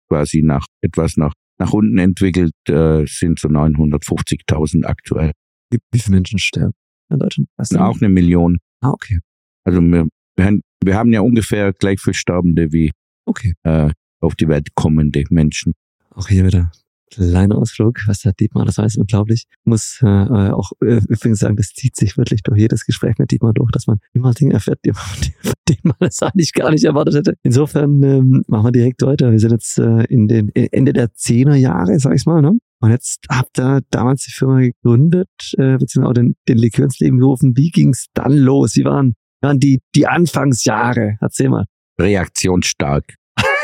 quasi 0.10 0.42
nach 0.42 0.66
etwas 0.82 1.16
nach 1.18 1.34
nach 1.62 1.74
unten 1.74 1.98
entwickelt, 1.98 2.54
äh, 2.70 3.06
sind 3.06 3.38
so 3.38 3.50
950.000 3.50 4.86
aktuell. 4.86 5.34
Wie, 5.72 5.80
wie 5.92 6.00
viele 6.00 6.16
Menschen 6.16 6.40
sterben 6.40 6.74
in 7.12 7.20
Deutschland? 7.20 7.50
Du? 7.70 7.78
Auch 7.80 7.98
eine 8.00 8.08
Million. 8.10 8.60
Ah, 8.82 8.92
okay. 8.92 9.20
Also 9.66 9.82
wir, 9.82 10.08
wir 10.38 10.96
haben 10.98 11.12
ja 11.12 11.20
ungefähr 11.22 11.74
gleich 11.74 12.00
viel 12.00 12.14
Sterbende 12.14 12.72
wie 12.72 12.92
Okay. 13.26 13.54
äh, 13.64 13.92
auf 14.20 14.36
die 14.36 14.48
Welt 14.48 14.76
kommende 14.76 15.24
Menschen. 15.30 15.74
Auch 16.12 16.28
hier 16.28 16.46
wieder 16.46 16.72
kleiner 17.10 17.58
Ausflug, 17.58 18.02
was 18.08 18.20
der 18.20 18.34
Dietmar 18.34 18.66
das 18.66 18.78
weiß, 18.78 18.98
unglaublich. 18.98 19.46
Muss 19.64 20.00
äh, 20.04 20.08
äh, 20.08 20.52
auch 20.52 20.72
äh, 20.82 21.02
übrigens 21.08 21.40
sagen, 21.40 21.56
das 21.56 21.74
zieht 21.74 21.96
sich 21.96 22.18
wirklich 22.18 22.44
durch 22.44 22.60
jedes 22.60 22.86
Gespräch 22.86 23.18
mit 23.18 23.32
Dietmar 23.32 23.54
durch, 23.54 23.72
dass 23.72 23.88
man 23.88 24.00
immer 24.14 24.34
Dinge 24.34 24.54
erfährt, 24.54 24.80
die 24.86 24.92
man, 24.92 25.02
von 25.42 25.54
denen 25.68 25.80
man 25.84 25.96
das 26.00 26.22
eigentlich 26.22 26.54
gar 26.54 26.72
nicht 26.72 26.84
erwartet 26.84 27.16
hätte. 27.16 27.34
Insofern 27.44 28.02
ähm, 28.04 28.44
machen 28.48 28.66
wir 28.66 28.72
direkt 28.72 29.02
weiter. 29.02 29.32
Wir 29.32 29.40
sind 29.40 29.52
jetzt 29.52 29.78
äh, 29.80 30.04
in 30.06 30.28
den 30.28 30.54
äh, 30.56 30.70
Ende 30.72 30.94
der 30.94 31.14
Zehner 31.14 31.56
Jahre, 31.56 32.00
sag 32.00 32.16
ich 32.16 32.26
mal, 32.26 32.42
ne? 32.42 32.54
Und 32.82 32.92
jetzt 32.92 33.26
habt 33.30 33.60
ihr 33.60 33.82
damals 33.90 34.24
die 34.24 34.32
Firma 34.32 34.62
gegründet, 34.62 35.28
äh, 35.58 35.78
beziehungsweise 35.78 36.10
auch 36.10 36.14
den, 36.14 36.36
den 36.48 36.58
Likör 36.58 36.86
ins 36.86 37.00
Leben 37.00 37.20
gerufen. 37.20 37.58
Wie 37.58 37.72
ging's 37.72 38.06
dann 38.14 38.32
los? 38.32 38.78
Wie 38.78 38.86
waren, 38.86 39.16
waren 39.42 39.60
die, 39.60 39.82
die 39.96 40.08
Anfangsjahre? 40.08 41.18
Erzähl 41.20 41.50
mal. 41.50 41.66
reaktionsstark. 42.00 43.16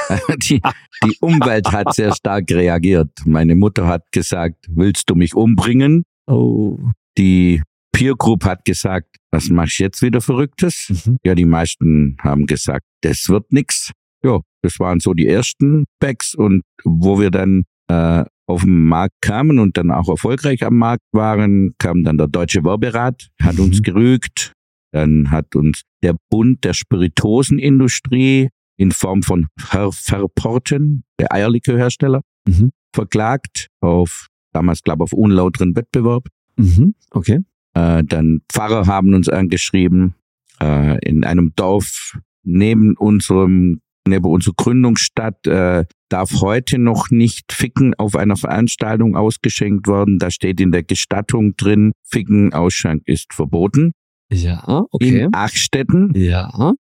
die, 0.37 0.61
die 1.03 1.17
Umwelt 1.21 1.71
hat 1.71 1.93
sehr 1.93 2.13
stark 2.13 2.49
reagiert. 2.51 3.09
Meine 3.25 3.55
Mutter 3.55 3.87
hat 3.87 4.11
gesagt, 4.11 4.65
willst 4.69 5.09
du 5.09 5.15
mich 5.15 5.35
umbringen? 5.35 6.03
Oh. 6.27 6.77
Die 7.17 7.61
Peer 7.91 8.13
Group 8.15 8.43
hat 8.45 8.65
gesagt, 8.65 9.15
was 9.31 9.49
machst 9.49 9.79
du 9.79 9.83
jetzt 9.83 10.01
wieder 10.01 10.21
Verrücktes? 10.21 10.87
Mhm. 11.05 11.17
Ja, 11.23 11.35
die 11.35 11.45
meisten 11.45 12.17
haben 12.21 12.45
gesagt, 12.45 12.85
das 13.01 13.29
wird 13.29 13.51
nix. 13.51 13.91
Ja, 14.23 14.39
das 14.63 14.79
waren 14.79 14.99
so 14.99 15.13
die 15.13 15.27
ersten 15.27 15.85
Bags 15.99 16.33
und 16.35 16.63
wo 16.83 17.19
wir 17.19 17.31
dann 17.31 17.63
äh, 17.89 18.23
auf 18.47 18.61
den 18.63 18.85
Markt 18.85 19.15
kamen 19.21 19.59
und 19.59 19.77
dann 19.77 19.91
auch 19.91 20.09
erfolgreich 20.09 20.63
am 20.63 20.77
Markt 20.77 21.03
waren, 21.13 21.73
kam 21.77 22.03
dann 22.03 22.17
der 22.17 22.27
Deutsche 22.27 22.63
Werberat, 22.63 23.29
hat 23.41 23.59
uns 23.59 23.79
Mhm. 23.79 23.83
gerügt. 23.83 24.53
Dann 24.91 25.31
hat 25.31 25.55
uns 25.55 25.81
der 26.03 26.15
Bund 26.29 26.63
der 26.63 26.73
Spirituosenindustrie 26.73 28.49
in 28.77 28.91
Form 28.91 29.23
von 29.23 29.47
Ver 29.57 29.91
Verporten, 29.91 31.03
der 31.19 31.31
Eierlikörhersteller, 31.33 32.21
Mhm. 32.47 32.71
verklagt 32.93 33.67
auf, 33.81 34.27
damals 34.53 34.81
glaube 34.83 35.03
ich, 35.03 35.11
auf 35.11 35.13
unlauteren 35.13 35.75
Wettbewerb. 35.75 36.27
Mhm. 36.57 36.95
Okay. 37.11 37.39
Äh, 37.73 38.03
dann 38.03 38.41
Pfarrer 38.51 38.87
haben 38.87 39.13
uns 39.13 39.27
angeschrieben, 39.29 40.15
äh, 40.61 40.97
in 41.07 41.23
einem 41.23 41.53
Dorf 41.55 42.17
neben 42.43 42.95
unserem, 42.95 43.81
neben 44.07 44.25
unserer 44.25 44.53
Gründungsstadt 44.55 45.45
äh, 45.47 45.85
darf 46.09 46.41
heute 46.41 46.77
noch 46.77 47.09
nicht 47.09 47.51
Ficken 47.51 47.93
auf 47.95 48.15
einer 48.15 48.37
Veranstaltung 48.37 49.15
ausgeschenkt 49.17 49.87
werden. 49.87 50.19
Da 50.19 50.29
steht 50.31 50.61
in 50.61 50.71
der 50.71 50.83
Gestattung 50.83 51.55
drin, 51.57 51.91
Ficken 52.03 52.53
Ausschank 52.53 53.01
ist 53.07 53.33
verboten. 53.33 53.91
Ja, 54.31 54.85
okay. 54.91 55.21
In 55.23 55.33
Achstetten, 55.33 56.13
Ja, 56.15 56.73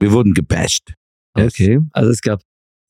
wir 0.00 0.12
wurden 0.12 0.34
gebasht. 0.34 0.94
Okay. 1.46 1.78
Also 1.92 2.10
es 2.10 2.20
gab 2.20 2.40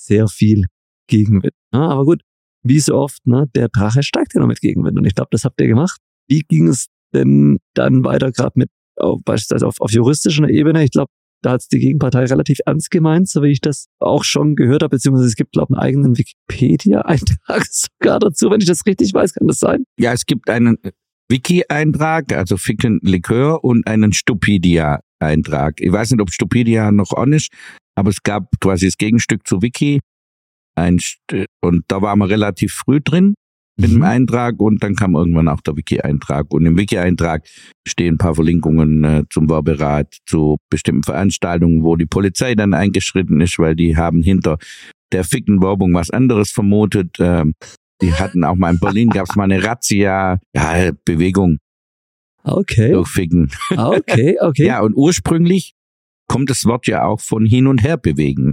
sehr 0.00 0.28
viel 0.28 0.66
Gegenwind. 1.08 1.54
Ja, 1.72 1.88
aber 1.88 2.04
gut, 2.04 2.22
wie 2.62 2.80
so 2.80 2.94
oft, 2.94 3.26
ne, 3.26 3.46
der 3.54 3.68
Drache 3.68 4.02
steigt 4.02 4.34
ja 4.34 4.40
noch 4.40 4.46
mit 4.46 4.60
Gegenwind. 4.60 4.98
Und 4.98 5.06
ich 5.06 5.14
glaube, 5.14 5.28
das 5.30 5.44
habt 5.44 5.60
ihr 5.60 5.66
gemacht. 5.66 6.00
Wie 6.28 6.40
ging 6.40 6.68
es 6.68 6.86
denn 7.14 7.58
dann 7.74 8.04
weiter, 8.04 8.30
gerade 8.30 8.52
mit 8.56 8.70
auf, 8.96 9.20
beispielsweise 9.24 9.66
auf, 9.66 9.80
auf 9.80 9.90
juristischer 9.90 10.48
Ebene? 10.48 10.84
Ich 10.84 10.90
glaube, 10.90 11.10
da 11.42 11.52
hat 11.52 11.64
die 11.72 11.78
Gegenpartei 11.78 12.24
relativ 12.24 12.58
ernst 12.66 12.90
gemeint, 12.90 13.28
so 13.28 13.42
wie 13.42 13.52
ich 13.52 13.60
das 13.60 13.86
auch 14.00 14.24
schon 14.24 14.56
gehört 14.56 14.82
habe, 14.82 14.96
beziehungsweise 14.96 15.28
es 15.28 15.36
gibt, 15.36 15.52
glaube 15.52 15.72
ich, 15.72 15.78
einen 15.78 15.86
eigenen 15.86 16.18
Wikipedia-Eintrag 16.18 17.64
sogar 17.70 18.18
dazu, 18.18 18.50
wenn 18.50 18.60
ich 18.60 18.66
das 18.66 18.84
richtig 18.86 19.14
weiß, 19.14 19.34
kann 19.34 19.46
das 19.46 19.58
sein? 19.58 19.84
Ja, 19.98 20.12
es 20.12 20.26
gibt 20.26 20.50
einen 20.50 20.78
Wiki-Eintrag, 21.28 22.32
also 22.32 22.56
Ficken 22.56 22.98
Likör 23.02 23.62
und 23.62 23.86
einen 23.86 24.12
Stupidia-Eintrag. 24.12 25.80
Ich 25.80 25.92
weiß 25.92 26.10
nicht, 26.10 26.20
ob 26.20 26.32
Stupidia 26.32 26.90
noch 26.90 27.12
on 27.12 27.32
ist, 27.32 27.52
aber 27.98 28.10
es 28.10 28.22
gab 28.22 28.48
quasi 28.60 28.86
das 28.86 28.96
Gegenstück 28.96 29.46
zu 29.46 29.60
Wiki. 29.60 29.98
Ein, 30.76 31.00
und 31.60 31.84
da 31.88 32.00
waren 32.00 32.20
wir 32.20 32.28
relativ 32.28 32.72
früh 32.72 33.00
drin 33.00 33.34
mit 33.76 33.90
dem 33.90 33.98
Mhm. 33.98 34.04
Eintrag 34.04 34.60
und 34.60 34.82
dann 34.84 34.94
kam 34.94 35.16
irgendwann 35.16 35.48
auch 35.48 35.60
der 35.60 35.76
Wiki-Eintrag. 35.76 36.52
Und 36.52 36.64
im 36.66 36.78
Wiki-Eintrag 36.78 37.44
stehen 37.86 38.14
ein 38.14 38.18
paar 38.18 38.36
Verlinkungen 38.36 39.02
äh, 39.04 39.24
zum 39.30 39.50
Werberat, 39.50 40.16
zu 40.26 40.58
bestimmten 40.70 41.02
Veranstaltungen, 41.02 41.82
wo 41.82 41.96
die 41.96 42.06
Polizei 42.06 42.54
dann 42.54 42.72
eingeschritten 42.72 43.40
ist, 43.40 43.58
weil 43.58 43.74
die 43.74 43.96
haben 43.96 44.22
hinter 44.22 44.58
der 45.12 45.24
ficken 45.24 45.60
Werbung 45.60 45.92
was 45.94 46.10
anderes 46.10 46.52
vermutet. 46.52 47.16
Ähm, 47.18 47.54
die 48.00 48.14
hatten 48.14 48.44
auch 48.44 48.54
mal 48.54 48.74
in 48.74 48.78
Berlin, 48.80 49.10
gab 49.10 49.28
es 49.28 49.34
mal 49.34 49.44
eine 49.44 49.64
Razzia, 49.64 50.38
ja, 50.54 50.90
Bewegung 51.04 51.58
Okay, 52.44 52.92
durch 52.92 53.08
Ficken. 53.08 53.50
Ah, 53.76 53.90
okay, 53.90 54.38
okay. 54.40 54.66
Ja, 54.66 54.80
und 54.80 54.94
ursprünglich 54.94 55.74
kommt 56.28 56.50
das 56.50 56.64
Wort 56.64 56.86
ja 56.86 57.04
auch 57.04 57.20
von 57.20 57.44
hin 57.44 57.66
und 57.66 57.82
her 57.82 57.96
bewegen. 57.96 58.52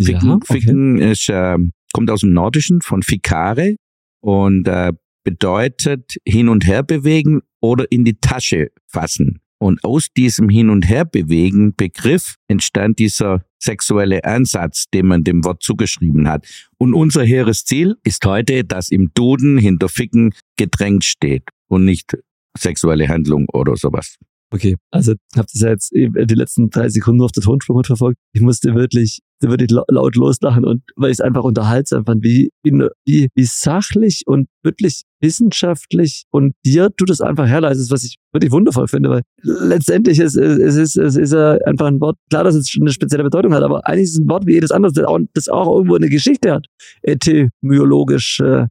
Ficken, 0.00 0.28
Ja, 0.28 0.34
okay. 0.34 0.60
Ficken 0.60 0.98
ist, 0.98 1.28
äh, 1.28 1.58
kommt 1.92 2.10
aus 2.10 2.20
dem 2.20 2.32
Nordischen 2.32 2.80
von 2.82 3.02
Ficare 3.02 3.76
und 4.20 4.68
äh, 4.68 4.92
bedeutet 5.24 6.16
hin 6.26 6.48
und 6.48 6.66
her 6.66 6.82
bewegen 6.82 7.42
oder 7.60 7.90
in 7.90 8.04
die 8.04 8.18
Tasche 8.20 8.70
fassen. 8.86 9.40
Und 9.58 9.82
aus 9.84 10.08
diesem 10.14 10.48
Hin- 10.48 10.70
und 10.70 10.86
Herbewegen 10.86 11.74
Begriff 11.74 12.36
entstand 12.46 12.98
dieser 12.98 13.44
sexuelle 13.58 14.24
Ansatz, 14.24 14.84
den 14.92 15.06
man 15.06 15.24
dem 15.24 15.44
Wort 15.44 15.62
zugeschrieben 15.62 16.28
hat. 16.28 16.46
Und 16.78 16.94
unser 16.94 17.24
hehres 17.24 17.64
Ziel 17.64 17.96
ist 18.04 18.24
heute, 18.26 18.64
dass 18.64 18.90
im 18.90 19.12
Duden 19.14 19.56
hinter 19.56 19.88
Ficken 19.88 20.34
gedrängt 20.56 21.04
steht 21.04 21.44
und 21.68 21.84
nicht 21.84 22.16
sexuelle 22.56 23.08
Handlung 23.08 23.46
oder 23.48 23.76
sowas. 23.76 24.16
Okay, 24.52 24.76
also 24.92 25.14
habt 25.36 25.50
ihr 25.54 25.60
ja 25.60 25.68
jetzt 25.70 25.92
eben 25.92 26.26
die 26.26 26.34
letzten 26.34 26.70
drei 26.70 26.88
Sekunden 26.88 27.18
nur 27.18 27.24
auf 27.26 27.32
der 27.32 27.42
Tonspur 27.42 27.76
mitverfolgt. 27.76 28.16
Ich 28.32 28.40
musste 28.40 28.74
wirklich, 28.76 29.18
wirklich 29.40 29.70
lau- 29.72 29.84
laut 29.90 30.14
loslachen 30.14 30.64
und 30.64 30.82
weil 30.94 31.10
ich 31.10 31.16
es 31.16 31.20
einfach 31.20 31.42
unterhaltsam 31.42 32.04
fand, 32.04 32.22
wie, 32.22 32.50
wie, 32.62 33.28
wie 33.34 33.44
sachlich 33.44 34.22
und 34.26 34.46
wirklich 34.62 35.02
wissenschaftlich 35.20 36.24
und 36.30 36.54
dir 36.64 36.90
du 36.96 37.04
das 37.06 37.20
einfach 37.20 37.46
herleitest, 37.48 37.90
was 37.90 38.04
ich 38.04 38.16
wirklich 38.32 38.52
wundervoll 38.52 38.86
finde, 38.86 39.10
weil 39.10 39.22
letztendlich 39.42 40.20
ist 40.20 40.36
es 40.36 40.76
ist, 40.76 40.96
es 40.96 41.16
ist 41.16 41.32
ja 41.32 41.58
einfach 41.66 41.86
ein 41.86 42.00
Wort, 42.00 42.16
klar, 42.30 42.44
dass 42.44 42.54
es 42.54 42.72
eine 42.80 42.92
spezielle 42.92 43.24
Bedeutung 43.24 43.52
hat, 43.52 43.64
aber 43.64 43.84
eigentlich 43.86 44.04
ist 44.04 44.12
es 44.12 44.20
ein 44.20 44.28
Wort 44.28 44.46
wie 44.46 44.52
jedes 44.52 44.70
andere, 44.70 44.92
das 44.92 45.04
auch, 45.04 45.18
das 45.34 45.48
auch 45.48 45.74
irgendwo 45.74 45.96
eine 45.96 46.08
Geschichte 46.08 46.52
hat, 46.52 46.66
etymologisch, 47.02 48.38
äh, 48.40 48.66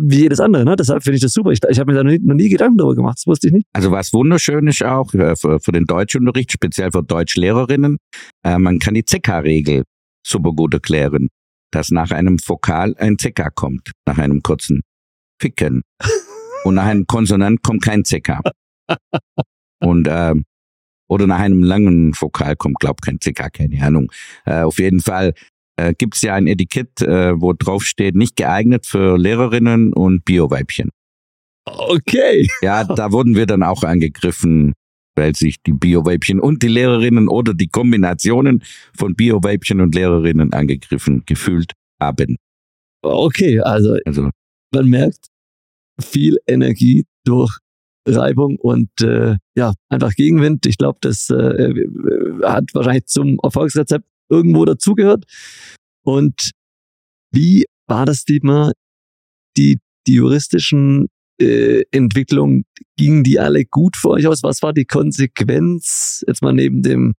wie 0.00 0.20
jedes 0.20 0.40
andere. 0.40 0.64
Ne? 0.64 0.76
Deshalb 0.76 1.02
finde 1.02 1.16
ich 1.16 1.22
das 1.22 1.32
super. 1.32 1.50
Ich, 1.50 1.60
ich 1.68 1.78
habe 1.78 1.92
mir 1.92 1.98
da 1.98 2.04
noch 2.04 2.10
nie, 2.10 2.18
noch 2.18 2.34
nie 2.34 2.48
Gedanken 2.48 2.78
darüber 2.78 2.96
gemacht. 2.96 3.18
Das 3.18 3.26
wusste 3.26 3.48
ich 3.48 3.52
nicht. 3.52 3.66
Also 3.72 3.90
was 3.90 4.12
wunderschön 4.12 4.66
ist 4.66 4.82
auch 4.82 5.12
äh, 5.14 5.36
für, 5.36 5.60
für 5.60 5.72
den 5.72 5.84
Deutschunterricht, 5.84 6.52
speziell 6.52 6.90
für 6.92 7.02
Deutschlehrerinnen, 7.02 7.98
äh, 8.44 8.58
man 8.58 8.78
kann 8.78 8.94
die 8.94 9.04
ZK-Regel 9.04 9.84
super 10.26 10.52
gut 10.52 10.74
erklären, 10.74 11.28
dass 11.70 11.90
nach 11.90 12.10
einem 12.10 12.38
Vokal 12.38 12.94
ein 12.98 13.18
ZK 13.18 13.54
kommt, 13.54 13.92
nach 14.06 14.18
einem 14.18 14.42
kurzen 14.42 14.82
Ficken. 15.40 15.82
Und 16.64 16.76
nach 16.76 16.86
einem 16.86 17.06
Konsonant 17.06 17.62
kommt 17.62 17.82
kein 17.82 18.04
ZK. 18.04 18.40
Und 19.80 20.08
äh, 20.08 20.34
oder 21.08 21.26
nach 21.26 21.40
einem 21.40 21.62
langen 21.62 22.14
Vokal 22.18 22.56
kommt, 22.56 22.80
glaub 22.80 23.02
kein 23.02 23.20
ZK, 23.20 23.52
keine 23.52 23.82
Ahnung. 23.82 24.10
Äh, 24.46 24.62
auf 24.62 24.78
jeden 24.78 25.00
Fall 25.00 25.34
äh, 25.76 25.94
gibt 25.94 26.16
es 26.16 26.22
ja 26.22 26.34
ein 26.34 26.46
Etikett, 26.46 27.00
äh, 27.02 27.40
wo 27.40 27.52
drauf 27.52 27.84
steht, 27.84 28.14
nicht 28.14 28.36
geeignet 28.36 28.86
für 28.86 29.18
Lehrerinnen 29.18 29.92
und 29.92 30.24
Bioweibchen. 30.24 30.90
Okay. 31.66 32.48
Ja, 32.62 32.84
da 32.84 33.12
wurden 33.12 33.34
wir 33.34 33.46
dann 33.46 33.62
auch 33.62 33.82
angegriffen, 33.82 34.74
weil 35.16 35.34
sich 35.34 35.62
die 35.62 35.72
Bioweibchen 35.72 36.40
und 36.40 36.62
die 36.62 36.68
Lehrerinnen 36.68 37.28
oder 37.28 37.54
die 37.54 37.68
Kombinationen 37.68 38.62
von 38.96 39.14
Bioweibchen 39.14 39.80
und 39.80 39.94
Lehrerinnen 39.94 40.52
angegriffen 40.52 41.22
gefühlt 41.26 41.72
haben. 42.00 42.36
Okay, 43.02 43.60
also 43.60 43.96
Also 44.04 44.30
man 44.72 44.88
merkt, 44.88 45.26
viel 46.00 46.38
Energie 46.46 47.04
durch 47.24 47.58
Reibung 48.06 48.56
und 48.56 48.90
äh, 49.00 49.36
ja, 49.56 49.74
einfach 49.88 50.14
Gegenwind. 50.14 50.66
Ich 50.66 50.76
glaube, 50.76 50.98
das 51.00 51.30
äh, 51.30 51.72
hat 52.42 52.74
wahrscheinlich 52.74 53.06
zum 53.06 53.38
Erfolgsrezept 53.42 54.04
irgendwo 54.34 54.64
dazugehört. 54.64 55.24
Und 56.04 56.50
wie 57.32 57.64
war 57.86 58.06
das, 58.06 58.24
Dietmar? 58.24 58.72
Die, 59.56 59.78
die 60.06 60.14
juristischen 60.14 61.08
äh, 61.40 61.82
Entwicklungen, 61.90 62.64
gingen 62.96 63.24
die 63.24 63.38
alle 63.38 63.64
gut 63.64 63.96
für 63.96 64.10
euch 64.10 64.26
aus? 64.26 64.42
Was 64.42 64.62
war 64.62 64.72
die 64.72 64.84
Konsequenz? 64.84 66.22
Jetzt 66.26 66.42
mal 66.42 66.52
neben 66.52 66.82
dem, 66.82 67.14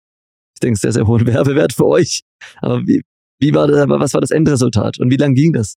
ich 0.54 0.60
denke, 0.60 0.80
sehr, 0.80 0.94
sehr 0.94 1.08
hohen 1.08 1.26
Werbewert 1.28 1.74
für 1.74 1.86
euch. 1.86 2.22
Aber 2.62 2.82
wie, 2.86 3.02
wie 3.40 3.54
war 3.54 3.68
das, 3.68 3.88
was 3.90 4.14
war 4.14 4.22
das 4.22 4.32
Endresultat 4.32 5.00
und 5.00 5.12
wie 5.12 5.18
lang 5.18 5.34
ging 5.34 5.54
das? 5.54 5.76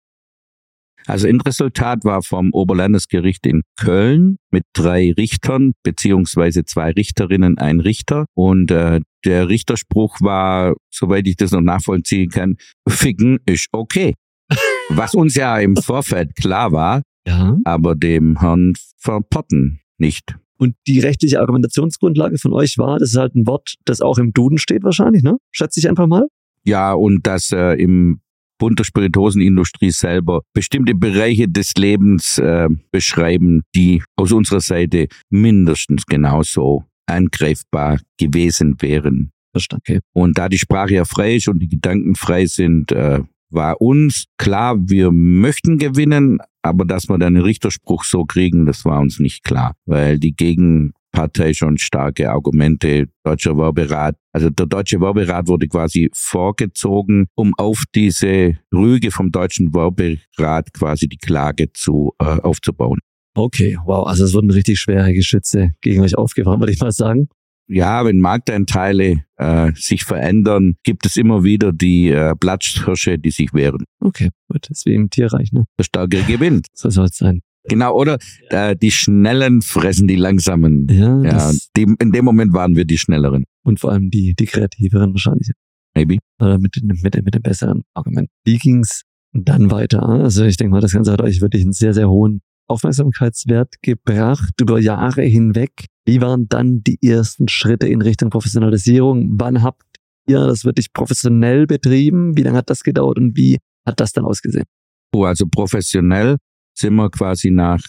Also 1.08 1.28
Endresultat 1.28 2.04
war 2.04 2.22
vom 2.22 2.52
Oberlandesgericht 2.52 3.46
in 3.48 3.64
Köln 3.80 4.38
mit 4.52 4.66
drei 4.74 5.14
Richtern 5.14 5.72
beziehungsweise 5.82 6.66
zwei 6.66 6.92
Richterinnen, 6.92 7.58
ein 7.58 7.80
Richter. 7.80 8.26
Und 8.34 8.72
äh, 8.72 9.00
der 9.26 9.48
Richterspruch 9.48 10.18
war, 10.20 10.76
soweit 10.94 11.26
ich 11.28 11.38
das 11.38 11.52
noch 11.52 11.62
nachvollziehen 11.62 12.30
kann, 12.30 12.58
ficken 12.88 13.40
ist 13.46 13.68
okay. 13.72 14.14
Was 14.90 15.16
uns 15.16 15.36
ja 15.36 15.58
im 15.60 15.78
Vorfeld 15.78 16.36
klar 16.36 16.74
war, 16.74 17.02
ja. 17.26 17.58
aber 17.64 17.96
dem 17.96 18.40
Herrn 18.40 18.74
Verpotten 18.98 19.80
nicht. 19.98 20.38
Und 20.58 20.76
die 20.88 21.00
rechtliche 21.00 21.40
Argumentationsgrundlage 21.40 22.38
von 22.38 22.52
euch 22.54 22.78
war, 22.78 23.00
das 23.00 23.12
ist 23.12 23.18
halt 23.18 23.36
ein 23.36 23.48
Wort, 23.48 23.76
das 23.86 24.02
auch 24.02 24.18
im 24.18 24.34
Duden 24.34 24.58
steht 24.58 24.84
wahrscheinlich, 24.84 25.24
ne? 25.24 25.38
Schätze 25.52 25.80
ich 25.80 25.88
einfach 25.88 26.08
mal. 26.08 26.28
Ja, 26.64 26.94
und 26.94 27.26
das 27.28 27.52
äh, 27.52 27.74
im 27.74 28.20
Bund 28.58 28.80
der 28.80 28.84
Spirituosenindustrie 28.84 29.92
selber 29.92 30.42
bestimmte 30.54 30.96
Bereiche 30.96 31.48
des 31.48 31.74
Lebens 31.76 32.38
äh, 32.38 32.68
beschreiben, 32.92 33.64
die 33.76 34.04
aus 34.16 34.32
unserer 34.32 34.62
Seite 34.62 35.08
mindestens 35.30 36.06
genauso 36.06 36.84
angreifbar 37.06 38.00
gewesen 38.18 38.76
wären. 38.82 39.32
Verstanden. 39.52 40.00
Und 40.14 40.38
da 40.38 40.50
die 40.50 40.58
Sprache 40.58 40.96
ja 40.96 41.06
frei 41.06 41.36
ist 41.36 41.48
und 41.48 41.60
die 41.60 41.70
Gedanken 41.70 42.16
frei 42.16 42.46
sind, 42.46 42.92
äh, 42.92 43.22
war 43.50 43.82
uns 43.82 44.26
klar, 44.38 44.76
wir 44.78 45.12
möchten 45.12 45.78
gewinnen, 45.78 46.40
aber 46.62 46.86
dass 46.86 47.08
wir 47.08 47.18
dann 47.18 47.36
einen 47.36 47.46
Richterspruch 47.46 48.04
so 48.04 48.26
kriegen, 48.26 48.66
das 48.66 48.84
war 48.86 49.00
uns 49.00 49.20
nicht 49.20 49.44
klar, 49.44 49.74
weil 49.86 50.20
die 50.20 50.36
Gegen 50.36 50.94
Partei 51.12 51.54
schon 51.54 51.78
starke 51.78 52.30
Argumente. 52.30 53.08
Deutscher 53.24 53.58
Werberat, 53.58 54.16
also 54.32 54.50
der 54.50 54.66
Deutsche 54.66 55.02
Werberat 55.02 55.48
wurde 55.48 55.68
quasi 55.68 56.10
vorgezogen, 56.14 57.28
um 57.36 57.54
auf 57.58 57.84
diese 57.96 58.58
Rüge 58.74 59.12
vom 59.12 59.32
Deutschen 59.32 59.74
Werberat 59.74 60.74
quasi 60.74 61.08
die 61.08 61.18
Klage 61.18 61.72
zu 61.74 62.14
äh, 62.20 62.26
aufzubauen. 62.26 63.00
Okay, 63.36 63.78
wow, 63.86 64.08
also 64.08 64.26
es 64.26 64.34
wurden 64.34 64.50
richtig 64.50 64.80
schwere 64.80 65.14
Geschütze 65.14 65.74
gegen 65.82 66.02
euch 66.02 66.18
aufgefahren, 66.18 66.60
würde 66.60 66.74
ich 66.74 66.80
mal 66.80 66.92
sagen. 66.92 67.30
Ja, 67.70 68.06
wenn 68.06 68.20
Markteinteile 68.20 69.26
äh, 69.36 69.72
sich 69.76 70.06
verändern, 70.06 70.76
gibt 70.84 71.06
es 71.06 71.18
immer 71.18 71.44
wieder 71.44 71.74
die 71.74 72.10
äh, 72.10 72.34
Platzhirsche, 72.34 73.20
die 73.20 73.32
sich 73.32 73.54
wehren. 73.54 73.84
Okay, 74.00 74.30
gut, 74.48 74.62
das 74.70 74.80
ist 74.80 74.86
wie 74.86 74.94
im 74.94 75.10
Tierreich, 75.10 75.52
ne? 75.52 75.66
Der 75.78 75.84
Stärkere 75.84 76.24
gewinnt. 76.24 76.68
So 76.74 76.90
soll 76.90 77.06
es 77.06 77.18
sein. 77.18 77.42
Genau, 77.70 77.96
oder 77.96 78.18
äh, 78.50 78.76
die 78.76 78.92
Schnellen 78.92 79.62
fressen 79.62 80.08
die 80.08 80.16
Langsamen. 80.16 80.88
Ja, 80.90 81.22
ja 81.22 81.52
die, 81.76 81.84
in 82.00 82.12
dem 82.12 82.26
Moment 82.26 82.54
waren 82.54 82.76
wir 82.76 82.86
die 82.86 82.98
Schnelleren. 82.98 83.44
Und 83.64 83.80
vor 83.80 83.92
allem 83.92 84.10
die, 84.10 84.34
die 84.36 84.46
Kreativeren 84.46 85.14
wahrscheinlich. 85.14 85.52
Maybe. 85.96 86.18
Oder 86.40 86.60
mit, 86.60 86.78
mit, 86.84 87.04
mit 87.04 87.34
dem 87.34 87.42
besseren 87.42 87.84
Argument. 87.94 88.30
Wie 88.46 88.58
ging's 88.58 89.04
dann 89.34 89.72
weiter? 89.72 90.08
Also 90.08 90.46
ich 90.46 90.58
denke 90.58 90.72
mal, 90.72 90.82
das 90.82 90.94
Ganze 90.94 91.12
hat 91.12 91.22
euch 91.22 91.42
wirklich 91.42 91.64
einen 91.64 91.74
sehr, 91.74 91.94
sehr 91.94 92.10
hohen 92.10 92.42
Aufmerksamkeitswert 92.68 93.76
gebracht 93.82 94.54
über 94.60 94.80
Jahre 94.80 95.24
hinweg. 95.24 95.86
Wie 96.06 96.22
waren 96.22 96.48
dann 96.48 96.84
die 96.84 96.98
ersten 97.02 97.48
Schritte 97.48 97.88
in 97.88 98.02
Richtung 98.02 98.30
Professionalisierung? 98.30 99.36
Wann 99.40 99.64
habt 99.64 99.84
ihr 100.28 100.40
das 100.40 100.66
wirklich 100.66 100.94
professionell 100.94 101.66
betrieben? 101.66 102.38
Wie 102.38 102.44
lange 102.44 102.58
hat 102.58 102.70
das 102.70 102.84
gedauert 102.84 103.18
und 103.18 103.36
wie 103.36 103.58
hat 103.86 104.00
das 104.00 104.12
dann 104.12 104.26
ausgesehen? 104.26 104.66
Oh, 105.14 105.24
also 105.24 105.48
professionell 105.48 106.38
sind 106.78 106.96
wir 106.96 107.10
quasi 107.10 107.52
nach 107.52 107.82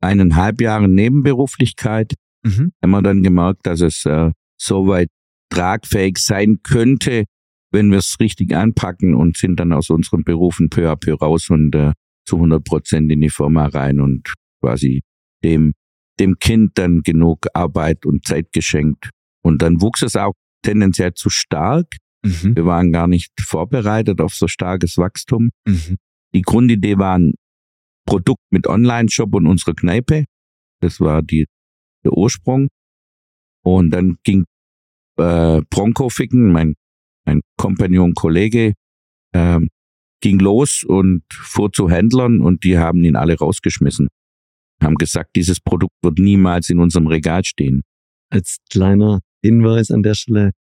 eineinhalb 0.00 0.60
Jahren 0.60 0.94
Nebenberuflichkeit, 0.94 2.14
mhm. 2.44 2.72
haben 2.82 2.90
wir 2.90 3.02
dann 3.02 3.22
gemerkt, 3.22 3.66
dass 3.66 3.80
es 3.80 4.04
äh, 4.06 4.30
soweit 4.60 5.08
tragfähig 5.50 6.18
sein 6.18 6.58
könnte, 6.62 7.24
wenn 7.72 7.90
wir 7.90 7.98
es 7.98 8.16
richtig 8.20 8.54
anpacken 8.54 9.14
und 9.14 9.36
sind 9.36 9.58
dann 9.60 9.72
aus 9.72 9.90
unseren 9.90 10.24
Berufen 10.24 10.70
peu 10.70 10.90
à 10.90 10.96
peu 10.96 11.14
raus 11.14 11.50
und 11.50 11.74
äh, 11.74 11.92
zu 12.24 12.36
100 12.36 12.64
Prozent 12.64 13.10
in 13.12 13.20
die 13.20 13.30
Firma 13.30 13.66
rein 13.66 14.00
und 14.00 14.34
quasi 14.60 15.02
dem, 15.44 15.74
dem 16.18 16.38
Kind 16.38 16.72
dann 16.78 17.02
genug 17.02 17.46
Arbeit 17.54 18.06
und 18.06 18.26
Zeit 18.26 18.52
geschenkt. 18.52 19.10
Und 19.42 19.62
dann 19.62 19.80
wuchs 19.80 20.02
es 20.02 20.16
auch 20.16 20.34
tendenziell 20.62 21.14
zu 21.14 21.30
stark. 21.30 21.96
Mhm. 22.24 22.56
Wir 22.56 22.66
waren 22.66 22.92
gar 22.92 23.06
nicht 23.06 23.32
vorbereitet 23.40 24.20
auf 24.20 24.34
so 24.34 24.48
starkes 24.48 24.98
Wachstum. 24.98 25.50
Mhm. 25.66 25.96
Die 26.34 26.42
Grundidee 26.42 26.98
war 26.98 27.18
ein 27.18 27.34
Produkt 28.06 28.42
mit 28.50 28.66
Online-Shop 28.66 29.34
und 29.34 29.46
unserer 29.46 29.74
Kneipe. 29.74 30.24
Das 30.80 31.00
war 31.00 31.22
die, 31.22 31.46
der 32.04 32.12
Ursprung. 32.12 32.68
Und 33.62 33.90
dann 33.90 34.16
ging 34.22 34.44
äh, 35.18 35.60
Bronco 35.70 36.08
ficken, 36.08 36.52
mein, 36.52 36.74
mein 37.24 37.40
Kompagnon, 37.56 38.14
Kollege, 38.14 38.74
ähm, 39.34 39.68
ging 40.20 40.38
los 40.38 40.84
und 40.84 41.22
fuhr 41.30 41.72
zu 41.72 41.90
Händlern 41.90 42.40
und 42.40 42.64
die 42.64 42.78
haben 42.78 43.04
ihn 43.04 43.16
alle 43.16 43.36
rausgeschmissen. 43.36 44.08
Haben 44.82 44.96
gesagt, 44.96 45.36
dieses 45.36 45.60
Produkt 45.60 45.94
wird 46.02 46.18
niemals 46.18 46.70
in 46.70 46.78
unserem 46.78 47.06
Regal 47.06 47.44
stehen. 47.44 47.82
Als 48.30 48.58
kleiner 48.70 49.20
Hinweis 49.42 49.90
an 49.90 50.02
der 50.02 50.14
Stelle, 50.14 50.52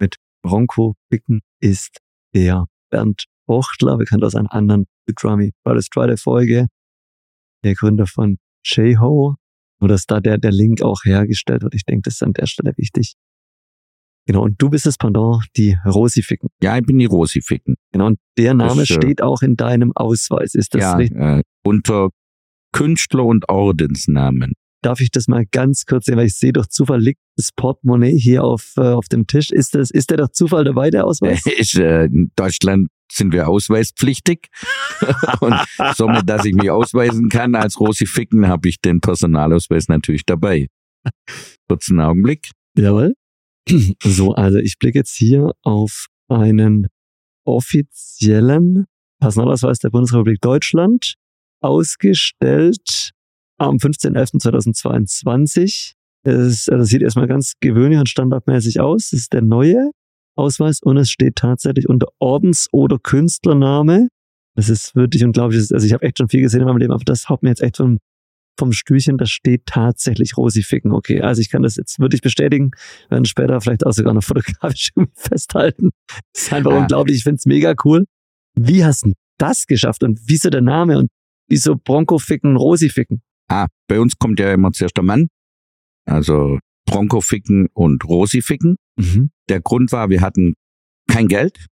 mit 0.00 0.16
Bronco 0.42 0.94
ficken 1.10 1.40
ist 1.60 1.98
der 2.34 2.66
Bernd 2.90 3.24
Bochtler, 3.46 3.96
bekannt 3.96 4.24
aus 4.24 4.34
einer 4.34 4.52
anderen 4.52 4.86
Drummy 5.06 5.52
Brothers 5.64 5.88
Try 5.88 6.16
Folge, 6.16 6.68
der 7.64 7.74
Gründer 7.74 8.06
von 8.06 8.38
J-Ho, 8.64 9.36
nur 9.80 9.88
dass 9.88 10.06
da 10.06 10.20
der, 10.20 10.38
der 10.38 10.52
Link 10.52 10.82
auch 10.82 11.04
hergestellt 11.04 11.62
wird. 11.62 11.74
Ich 11.74 11.84
denke, 11.84 12.02
das 12.02 12.14
ist 12.14 12.22
an 12.22 12.32
der 12.32 12.46
Stelle 12.46 12.72
wichtig. 12.76 13.14
Genau, 14.26 14.42
und 14.42 14.60
du 14.60 14.68
bist 14.68 14.84
das 14.84 14.98
Pendant, 14.98 15.46
die 15.56 15.78
Rosificken. 15.86 16.50
Ja, 16.62 16.76
ich 16.76 16.84
bin 16.84 16.98
die 16.98 17.06
Rosificken. 17.06 17.76
Genau, 17.92 18.08
und 18.08 18.18
der 18.36 18.52
Name 18.52 18.82
das, 18.82 18.90
äh, 18.90 18.94
steht 18.94 19.22
auch 19.22 19.40
in 19.40 19.56
deinem 19.56 19.92
Ausweis. 19.94 20.54
Ist 20.54 20.74
das 20.74 20.82
ja, 20.82 20.96
richtig? 20.96 21.18
Äh, 21.18 21.42
unter 21.64 22.10
Künstler- 22.72 23.24
und 23.24 23.48
Ordensnamen. 23.48 24.52
Darf 24.82 25.00
ich 25.00 25.10
das 25.10 25.26
mal 25.26 25.44
ganz 25.44 25.86
kurz 25.86 26.06
sehen, 26.06 26.16
weil 26.16 26.26
ich 26.26 26.36
sehe 26.36 26.52
durch 26.52 26.68
Zufall 26.68 27.00
liegt 27.00 27.20
das 27.36 27.50
Portemonnaie 27.52 28.16
hier 28.16 28.44
auf, 28.44 28.74
äh, 28.76 28.80
auf 28.80 29.08
dem 29.08 29.26
Tisch. 29.26 29.50
Ist 29.50 29.74
das, 29.74 29.90
ist 29.90 30.10
der 30.10 30.18
durch 30.18 30.32
Zufall 30.32 30.64
dabei, 30.64 30.90
der 30.90 31.04
Ausweis? 31.04 31.44
Ist, 31.58 31.74
äh, 31.76 32.04
in 32.04 32.30
Deutschland 32.36 32.88
sind 33.10 33.32
wir 33.32 33.48
ausweispflichtig. 33.48 34.48
und 35.40 35.54
somit, 35.94 36.28
dass 36.28 36.44
ich 36.44 36.54
mich 36.54 36.70
ausweisen 36.70 37.28
kann 37.28 37.54
als 37.54 37.80
Rosi 37.80 38.06
Ficken, 38.06 38.46
habe 38.46 38.68
ich 38.68 38.80
den 38.80 39.00
Personalausweis 39.00 39.88
natürlich 39.88 40.24
dabei. 40.24 40.68
Kurzen 41.68 42.00
Augenblick. 42.00 42.50
Jawohl. 42.76 43.14
So, 44.02 44.32
also 44.32 44.58
ich 44.58 44.78
blicke 44.78 44.98
jetzt 44.98 45.14
hier 45.14 45.52
auf 45.62 46.06
einen 46.28 46.86
offiziellen 47.44 48.86
Personalausweis 49.20 49.78
der 49.78 49.90
Bundesrepublik 49.90 50.40
Deutschland, 50.40 51.14
ausgestellt 51.60 53.10
am 53.58 53.76
15.11.2022. 53.76 55.94
Das, 56.24 56.64
das 56.64 56.88
sieht 56.88 57.02
erstmal 57.02 57.26
ganz 57.26 57.54
gewöhnlich 57.60 57.98
und 57.98 58.08
standardmäßig 58.08 58.80
aus. 58.80 59.10
Das 59.10 59.20
ist 59.20 59.32
der 59.32 59.42
neue 59.42 59.90
Ausweis 60.36 60.80
und 60.80 60.96
es 60.96 61.10
steht 61.10 61.36
tatsächlich 61.36 61.88
unter 61.88 62.08
Ordens- 62.18 62.68
oder 62.72 62.98
Künstlername. 62.98 64.08
Das 64.54 64.68
ist 64.68 64.94
wirklich 64.94 65.24
unglaublich. 65.24 65.72
Also 65.72 65.86
ich 65.86 65.92
habe 65.92 66.04
echt 66.04 66.18
schon 66.18 66.28
viel 66.28 66.40
gesehen 66.40 66.60
in 66.60 66.66
meinem 66.66 66.78
Leben, 66.78 66.92
aber 66.92 67.04
das 67.04 67.28
haut 67.28 67.42
mir 67.42 67.50
jetzt 67.50 67.62
echt 67.62 67.76
vom, 67.76 67.98
vom 68.58 68.72
Stühlchen. 68.72 69.18
Da 69.18 69.26
steht 69.26 69.66
tatsächlich 69.66 70.36
Rosi 70.36 70.62
Ficken. 70.62 70.92
Okay, 70.92 71.20
also 71.20 71.40
ich 71.40 71.50
kann 71.50 71.62
das 71.62 71.76
jetzt 71.76 72.00
wirklich 72.00 72.22
bestätigen, 72.22 72.72
werden 73.08 73.24
später 73.24 73.60
vielleicht 73.60 73.86
auch 73.86 73.92
sogar 73.92 74.14
noch 74.14 74.24
fotografisch 74.24 74.90
festhalten. 75.14 75.90
Das 76.32 76.42
ist 76.42 76.52
einfach 76.52 76.72
ja. 76.72 76.78
unglaublich. 76.78 77.18
Ich 77.18 77.24
finde 77.24 77.36
es 77.36 77.46
mega 77.46 77.74
cool. 77.84 78.04
Wie 78.54 78.84
hast 78.84 79.06
du 79.06 79.12
das 79.38 79.66
geschafft 79.66 80.02
und 80.02 80.20
wieso 80.24 80.50
der 80.50 80.62
Name 80.62 80.98
und 80.98 81.10
wieso 81.48 81.76
Bronco 81.76 82.18
Ficken, 82.18 82.56
Rosi 82.56 82.88
Ficken? 82.88 83.22
Ah, 83.48 83.66
bei 83.88 83.98
uns 84.00 84.18
kommt 84.18 84.38
ja 84.40 84.52
immer 84.52 84.72
zuerst 84.72 84.96
der 84.96 85.04
Mann. 85.04 85.28
Also 86.04 86.58
Bronco 86.86 87.20
ficken 87.20 87.68
und 87.72 88.04
Rosi 88.04 88.42
ficken. 88.42 88.76
Mhm. 88.96 89.30
Der 89.48 89.60
Grund 89.60 89.92
war, 89.92 90.10
wir 90.10 90.20
hatten 90.20 90.54
kein 91.10 91.28
Geld, 91.28 91.66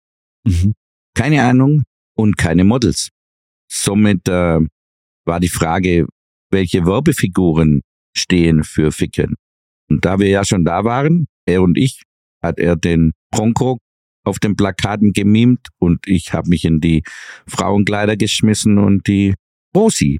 mhm. 0.44 0.74
keine 1.14 1.42
Ahnung 1.42 1.82
und 2.16 2.36
keine 2.36 2.64
Models. 2.64 3.10
Somit 3.70 4.28
äh, 4.28 4.60
war 5.24 5.40
die 5.40 5.48
Frage, 5.48 6.06
welche 6.50 6.86
Werbefiguren 6.86 7.82
stehen 8.16 8.64
für 8.64 8.92
Ficken. 8.92 9.34
Und 9.90 10.04
da 10.04 10.18
wir 10.18 10.28
ja 10.28 10.44
schon 10.44 10.64
da 10.64 10.84
waren, 10.84 11.26
er 11.46 11.62
und 11.62 11.76
ich, 11.76 12.02
hat 12.42 12.58
er 12.58 12.76
den 12.76 13.12
Bronco 13.30 13.78
auf 14.24 14.38
den 14.38 14.56
Plakaten 14.56 15.12
gemimt 15.12 15.68
und 15.78 16.06
ich 16.06 16.32
habe 16.32 16.48
mich 16.48 16.64
in 16.64 16.80
die 16.80 17.02
Frauenkleider 17.46 18.16
geschmissen 18.16 18.78
und 18.78 19.06
die 19.06 19.34
Rosi 19.74 20.18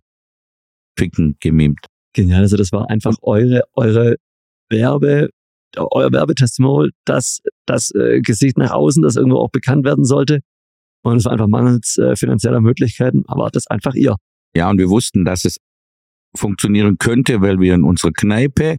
Ficken 0.97 1.37
gemimt. 1.41 1.81
Genial, 2.13 2.43
also 2.43 2.57
das 2.57 2.73
war 2.73 2.89
einfach 2.89 3.15
eure, 3.23 3.63
eure 3.75 4.17
Werbe, 4.71 5.31
euer 5.77 6.11
Werbetestimonial, 6.13 6.91
das, 7.05 7.41
das 7.67 7.95
äh, 7.95 8.21
Gesicht 8.21 8.57
nach 8.57 8.71
außen, 8.71 9.03
das 9.03 9.17
irgendwo 9.17 9.39
auch 9.39 9.51
bekannt 9.51 9.85
werden 9.85 10.05
sollte. 10.05 10.41
Und 11.03 11.19
es 11.19 11.25
war 11.25 11.33
einfach 11.33 11.47
mangels 11.47 11.99
äh, 11.99 12.17
finanzieller 12.17 12.61
Möglichkeiten, 12.61 13.25
aber 13.29 13.51
das 13.51 13.67
einfach 13.67 13.95
ihr. 13.95 14.17
Ja, 14.57 14.71
und 14.71 14.79
wir 14.79 14.89
wussten, 14.89 15.25
dass 15.25 15.45
es 15.45 15.59
funktionieren 16.35 16.99
könnte, 16.99 17.41
weil 17.43 17.61
wir 17.61 17.75
in 17.75 17.85
unserer 17.85 18.13
Kneipe 18.13 18.77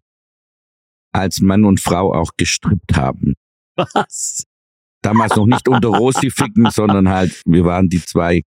als 1.14 1.42
Mann 1.42 1.66
und 1.66 1.80
Frau 1.80 2.14
auch 2.14 2.32
gestrippt 2.38 2.96
haben. 2.96 3.34
Was? 3.76 4.44
Damals 5.04 5.36
noch 5.36 5.46
nicht 5.46 5.68
unter 5.68 5.90
Rosi 5.90 6.32
ficken, 6.32 6.70
sondern 6.72 7.10
halt, 7.10 7.42
wir 7.46 7.64
waren 7.64 7.90
die 7.90 8.04
zwei 8.04 8.42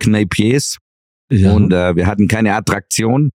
Kneipiers 0.00 0.78
Ja. 1.40 1.52
und 1.52 1.72
äh, 1.72 1.96
wir 1.96 2.06
hatten 2.06 2.28
keine 2.28 2.54
Attraktion. 2.54 3.30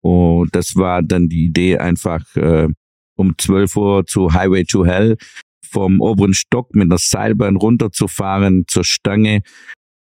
Und 0.00 0.54
das 0.54 0.76
war 0.76 1.02
dann 1.02 1.28
die 1.28 1.46
Idee, 1.46 1.78
einfach 1.78 2.24
äh, 2.36 2.68
um 3.16 3.36
12 3.36 3.76
Uhr 3.76 4.06
zu 4.06 4.32
Highway 4.32 4.64
to 4.64 4.86
Hell 4.86 5.16
vom 5.64 6.00
oberen 6.00 6.34
Stock 6.34 6.74
mit 6.74 6.84
einer 6.84 6.98
Seilbahn 6.98 7.56
runterzufahren 7.56 8.64
zur 8.68 8.84
Stange, 8.84 9.42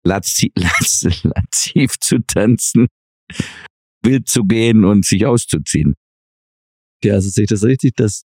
lazi 0.04 0.52
lazi 0.56 1.10
lativ 1.24 1.98
zu 2.00 2.20
tanzen, 2.20 2.88
wild 4.04 4.28
zu 4.28 4.44
gehen 4.44 4.84
und 4.86 5.06
sich 5.06 5.26
auszuziehen. 5.26 5.96
okay, 7.00 7.12
also 7.12 7.30
sehe 7.30 7.46
ich 7.46 7.50
das 7.50 7.64
richtig, 7.64 7.96
dass 7.96 8.24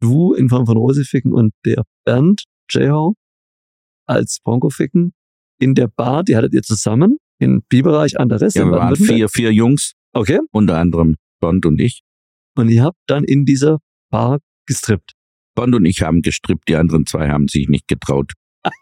du 0.00 0.34
in 0.34 0.48
Form 0.48 0.66
von 0.66 0.76
Rosi 0.76 1.04
Ficken 1.04 1.32
und 1.32 1.52
der 1.64 1.84
Bernd 2.04 2.44
J.Ho 2.70 3.14
als 4.06 4.40
Bronco 4.42 4.70
Ficken 4.70 5.12
in 5.60 5.74
der 5.74 5.88
Bar, 5.88 6.24
die 6.24 6.36
hattet 6.36 6.54
ihr 6.54 6.62
zusammen 6.62 7.18
in 7.38 7.62
Biberreich 7.68 8.18
an 8.18 8.28
der 8.28 8.40
Rest 8.40 8.56
Ja, 8.56 8.64
wir 8.64 8.72
waren 8.72 8.96
vier, 8.96 9.28
vier 9.28 9.52
Jungs, 9.52 9.92
Okay. 10.12 10.38
unter 10.52 10.78
anderem 10.78 11.16
Bond 11.40 11.64
und 11.66 11.80
ich. 11.80 12.02
Und 12.56 12.68
ihr 12.70 12.82
habt 12.82 12.98
dann 13.06 13.24
in 13.24 13.44
dieser 13.44 13.78
Bar 14.10 14.38
gestrippt. 14.66 15.12
Bond 15.54 15.74
und 15.74 15.84
ich 15.86 16.02
haben 16.02 16.22
gestrippt, 16.22 16.68
die 16.68 16.76
anderen 16.76 17.06
zwei 17.06 17.28
haben 17.30 17.48
sich 17.48 17.68
nicht 17.68 17.88
getraut. 17.88 18.32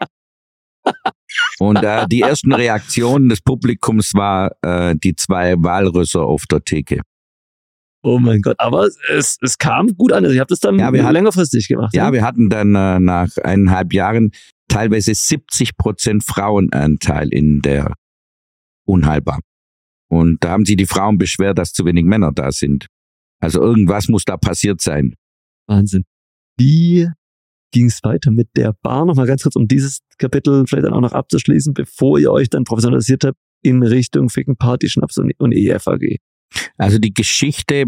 Und 1.59 1.83
äh, 1.83 2.07
die 2.09 2.21
ersten 2.21 2.53
Reaktionen 2.53 3.29
des 3.29 3.41
Publikums 3.41 4.13
war 4.15 4.53
äh, 4.63 4.95
die 4.97 5.17
zwei 5.17 5.55
Walrösser 5.59 6.23
auf 6.23 6.45
der 6.51 6.63
Theke. 6.63 7.01
Oh 8.03 8.19
mein 8.21 8.41
Gott, 8.41 8.55
aber 8.59 8.87
es, 9.11 9.37
es 9.41 9.59
kam 9.59 9.89
gut 9.97 10.13
an. 10.13 10.25
Also 10.25 10.35
ihr 10.35 10.41
habt 10.41 10.53
es 10.53 10.61
dann 10.61 10.79
Ja, 10.79 10.93
wir 10.93 11.03
hatten- 11.03 11.15
längerfristig 11.15 11.67
gemacht. 11.69 11.93
Ja, 11.95 12.13
wir 12.13 12.23
hatten 12.23 12.49
dann 12.49 12.75
äh, 12.77 13.01
nach 13.01 13.29
eineinhalb 13.43 13.93
Jahren 13.93 14.31
teilweise 14.69 15.13
70 15.15 15.77
Prozent 15.77 16.23
Frauenanteil 16.25 17.29
in 17.31 17.61
der 17.63 17.93
Unheilbar. 18.87 19.41
Und 20.09 20.43
da 20.43 20.51
haben 20.51 20.65
sich 20.65 20.77
die 20.77 20.87
Frauen 20.87 21.19
beschwert, 21.19 21.59
dass 21.59 21.73
zu 21.73 21.85
wenig 21.85 22.05
Männer 22.05 22.33
da 22.33 22.53
sind. 22.53 22.87
Also 23.41 23.61
irgendwas 23.61 24.09
muss 24.09 24.25
da 24.25 24.37
passiert 24.37 24.81
sein. 24.81 25.15
Wahnsinn. 25.67 26.05
Wie 26.59 27.09
ging 27.73 27.87
es 27.87 28.03
weiter 28.03 28.31
mit 28.31 28.49
der 28.57 28.73
Bar? 28.83 29.05
Nochmal 29.05 29.27
ganz 29.27 29.43
kurz, 29.43 29.57
um 29.57 29.69
dieses 29.69 30.01
Kapitel 30.19 30.65
vielleicht 30.67 30.87
dann 30.87 30.95
auch 30.95 31.01
noch 31.01 31.13
abzuschließen, 31.13 31.75
bevor 31.75 32.19
ihr 32.19 32.31
euch 32.31 32.49
dann 32.49 32.65
professionalisiert 32.65 33.25
habt 33.25 33.39
in 33.63 33.83
Richtung 33.83 34.31
Ficken, 34.31 34.57
Party, 34.57 34.89
Schnaps 34.89 35.19
und, 35.19 35.33
und 35.39 35.53
EFAG. 35.53 36.19
Also 36.79 36.99
die 36.99 37.13
Geschichte, 37.13 37.85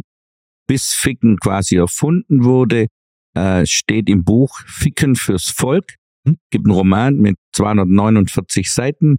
bis 0.67 0.93
Ficken 0.93 1.39
quasi 1.39 1.77
erfunden 1.77 2.45
wurde, 2.45 2.89
äh, 3.35 3.65
steht 3.65 4.09
im 4.09 4.25
Buch 4.25 4.61
Ficken 4.67 5.17
fürs 5.17 5.49
Volk. 5.49 5.95
Hm? 6.27 6.37
Gibt 6.51 6.67
einen 6.67 6.75
Roman 6.75 7.17
mit 7.17 7.37
249 7.55 8.71
Seiten. 8.71 9.19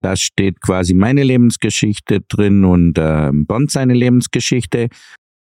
Da 0.00 0.16
steht 0.16 0.60
quasi 0.60 0.94
meine 0.94 1.24
Lebensgeschichte 1.24 2.20
drin 2.20 2.64
und 2.64 2.98
äh, 2.98 3.30
Bond 3.32 3.70
seine 3.70 3.94
Lebensgeschichte. 3.94 4.88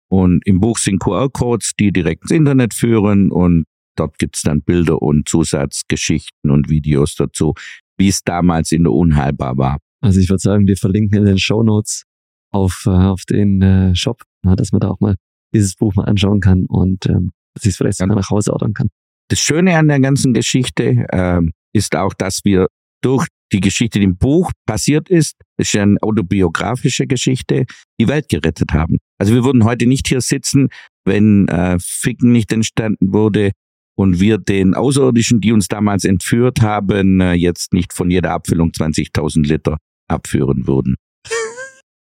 Und 0.08 0.46
im 0.46 0.60
Buch 0.60 0.78
sind 0.78 1.00
QR-Codes, 1.00 1.72
die 1.78 1.92
direkt 1.92 2.22
ins 2.22 2.30
Internet 2.30 2.74
führen 2.74 3.32
und 3.32 3.64
dort 3.96 4.18
gibt's 4.18 4.42
dann 4.42 4.62
Bilder 4.62 5.02
und 5.02 5.28
Zusatzgeschichten 5.28 6.50
und 6.50 6.68
Videos 6.68 7.16
dazu, 7.16 7.54
wie 7.98 8.08
es 8.08 8.22
damals 8.22 8.70
in 8.72 8.84
der 8.84 8.92
Unheilbar 8.92 9.56
war. 9.56 9.78
Also 10.00 10.20
ich 10.20 10.28
würde 10.28 10.40
sagen, 10.40 10.66
wir 10.66 10.76
verlinken 10.76 11.18
in 11.18 11.24
den 11.24 11.38
Show 11.38 11.62
Notes 11.62 12.04
auf, 12.52 12.84
äh, 12.86 12.90
auf 12.90 13.22
den 13.28 13.62
äh, 13.62 13.94
Shop, 13.96 14.22
na, 14.42 14.54
dass 14.54 14.70
man 14.70 14.80
da 14.80 14.90
auch 14.90 15.00
mal 15.00 15.16
dieses 15.54 15.74
Buch 15.74 15.94
mal 15.94 16.04
anschauen 16.04 16.40
kann 16.40 16.66
und 16.66 17.06
ähm, 17.06 17.32
sich 17.58 17.70
es 17.70 17.76
vielleicht 17.76 17.98
sogar 17.98 18.16
nach 18.16 18.30
Hause 18.30 18.52
ordern 18.52 18.74
kann. 18.74 18.88
Das 19.28 19.40
Schöne 19.40 19.76
an 19.76 19.88
der 19.88 20.00
ganzen 20.00 20.34
Geschichte 20.34 21.06
ähm, 21.10 21.52
ist 21.72 21.96
auch, 21.96 22.14
dass 22.14 22.44
wir 22.44 22.68
durch 23.02 23.26
die 23.52 23.60
Geschichte, 23.60 23.98
die 23.98 24.04
im 24.04 24.16
Buch 24.16 24.50
passiert 24.66 25.08
ist, 25.08 25.36
ist 25.56 25.72
ja 25.72 25.82
eine 25.82 25.96
autobiografische 26.02 27.06
Geschichte, 27.06 27.64
die 28.00 28.08
Welt 28.08 28.28
gerettet 28.28 28.72
haben. 28.72 28.98
Also 29.18 29.34
wir 29.34 29.44
würden 29.44 29.64
heute 29.64 29.86
nicht 29.86 30.08
hier 30.08 30.20
sitzen, 30.20 30.68
wenn 31.04 31.48
äh, 31.48 31.78
Ficken 31.80 32.32
nicht 32.32 32.52
entstanden 32.52 33.12
wurde 33.12 33.52
und 33.96 34.20
wir 34.20 34.38
den 34.38 34.74
Außerirdischen, 34.74 35.40
die 35.40 35.52
uns 35.52 35.68
damals 35.68 36.04
entführt 36.04 36.60
haben, 36.60 37.20
äh, 37.20 37.32
jetzt 37.32 37.72
nicht 37.72 37.92
von 37.92 38.10
jeder 38.10 38.32
Abfüllung 38.32 38.70
20.000 38.70 39.46
Liter 39.46 39.78
abführen 40.08 40.66
würden. 40.66 40.96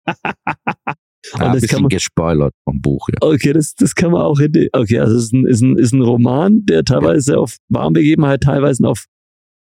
Und 1.32 1.40
das 1.40 1.50
kann 1.50 1.60
bisschen 1.60 1.82
man, 1.82 1.88
gespoilert 1.90 2.54
vom 2.64 2.80
Buch. 2.80 3.08
Ja. 3.08 3.28
okay, 3.28 3.52
das, 3.52 3.74
das 3.74 3.94
kann 3.94 4.12
man 4.12 4.22
auch 4.22 4.38
in 4.38 4.52
die, 4.52 4.70
okay, 4.72 5.00
also 5.00 5.16
es 5.16 5.24
ist 5.24 5.32
ein, 5.34 5.46
ist 5.46 5.60
ein, 5.60 5.76
ist 5.76 5.92
ein 5.92 6.00
Roman, 6.00 6.64
der 6.64 6.84
teilweise 6.84 7.38
auf 7.38 7.56
wahren 7.68 7.92
Begebenheit, 7.92 8.42
teilweise 8.42 8.88
auf 8.88 9.04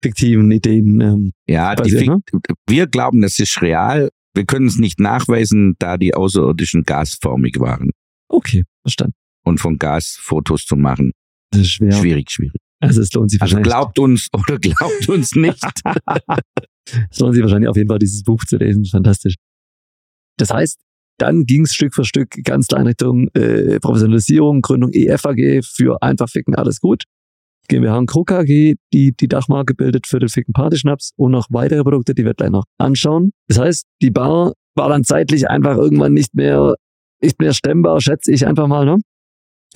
fiktiven 0.02 0.50
Ideen 0.50 1.00
ähm, 1.00 1.32
Ja, 1.48 1.74
die 1.74 1.82
basiert, 1.82 2.06
ne? 2.06 2.20
Wir 2.66 2.86
glauben, 2.86 3.20
das 3.22 3.38
ist 3.38 3.60
real. 3.62 4.10
Wir 4.34 4.44
können 4.44 4.66
es 4.66 4.78
nicht 4.78 5.00
nachweisen, 5.00 5.74
da 5.78 5.96
die 5.96 6.14
Außerirdischen 6.14 6.84
gasförmig 6.84 7.58
waren. 7.58 7.90
Okay, 8.28 8.64
verstanden. 8.82 9.14
Und 9.44 9.58
von 9.60 9.78
Gas 9.78 10.16
Fotos 10.20 10.64
zu 10.66 10.76
machen, 10.76 11.12
Das 11.50 11.62
ist 11.62 11.70
schwer. 11.72 11.92
schwierig, 11.92 12.30
schwierig. 12.30 12.60
Also 12.80 13.00
es 13.02 13.12
lohnt 13.12 13.30
sich 13.30 13.40
Also 13.42 13.56
wahrscheinlich. 13.56 13.72
glaubt 13.72 13.98
uns 13.98 14.28
oder 14.32 14.58
glaubt 14.60 15.08
uns 15.08 15.34
nicht. 15.34 15.62
Es 17.10 17.18
lohnt 17.18 17.34
sich 17.34 17.42
wahrscheinlich 17.42 17.68
auf 17.68 17.76
jeden 17.76 17.88
Fall, 17.88 17.98
dieses 17.98 18.22
Buch 18.22 18.42
zu 18.46 18.56
lesen. 18.56 18.86
Fantastisch. 18.86 19.34
Das 20.38 20.50
heißt, 20.50 20.78
dann 21.18 21.44
ging 21.44 21.64
es 21.64 21.74
Stück 21.74 21.94
für 21.94 22.04
Stück 22.04 22.30
ganz 22.44 22.66
klar 22.68 22.80
in 22.80 22.86
Richtung 22.86 23.28
äh, 23.34 23.78
Professionalisierung, 23.80 24.62
Gründung 24.62 24.90
EFAG 24.94 25.62
für 25.64 26.00
einfach 26.02 26.30
Ficken, 26.30 26.54
alles 26.54 26.80
gut. 26.80 27.04
GmbH 27.68 27.98
und 27.98 28.06
Krug 28.06 28.32
AG, 28.32 28.46
die 28.46 29.12
die 29.12 29.28
Dachmarke 29.28 29.74
bildet 29.74 30.06
für 30.06 30.18
den 30.18 30.28
Ficken 30.28 30.52
Partyschnaps 30.52 31.12
und 31.16 31.30
noch 31.32 31.46
weitere 31.50 31.82
Produkte, 31.82 32.14
die 32.14 32.24
wir 32.24 32.34
gleich 32.34 32.50
noch 32.50 32.64
anschauen. 32.78 33.30
Das 33.46 33.58
heißt, 33.58 33.84
die 34.02 34.10
Bar 34.10 34.52
war 34.74 34.88
dann 34.88 35.04
zeitlich 35.04 35.48
einfach 35.48 35.76
irgendwann 35.76 36.12
nicht 36.14 36.34
mehr, 36.34 36.74
nicht 37.22 37.38
mehr 37.40 37.52
stemmbar, 37.52 38.00
schätze 38.00 38.32
ich 38.32 38.46
einfach 38.46 38.66
mal, 38.68 38.84
ne? 38.84 38.96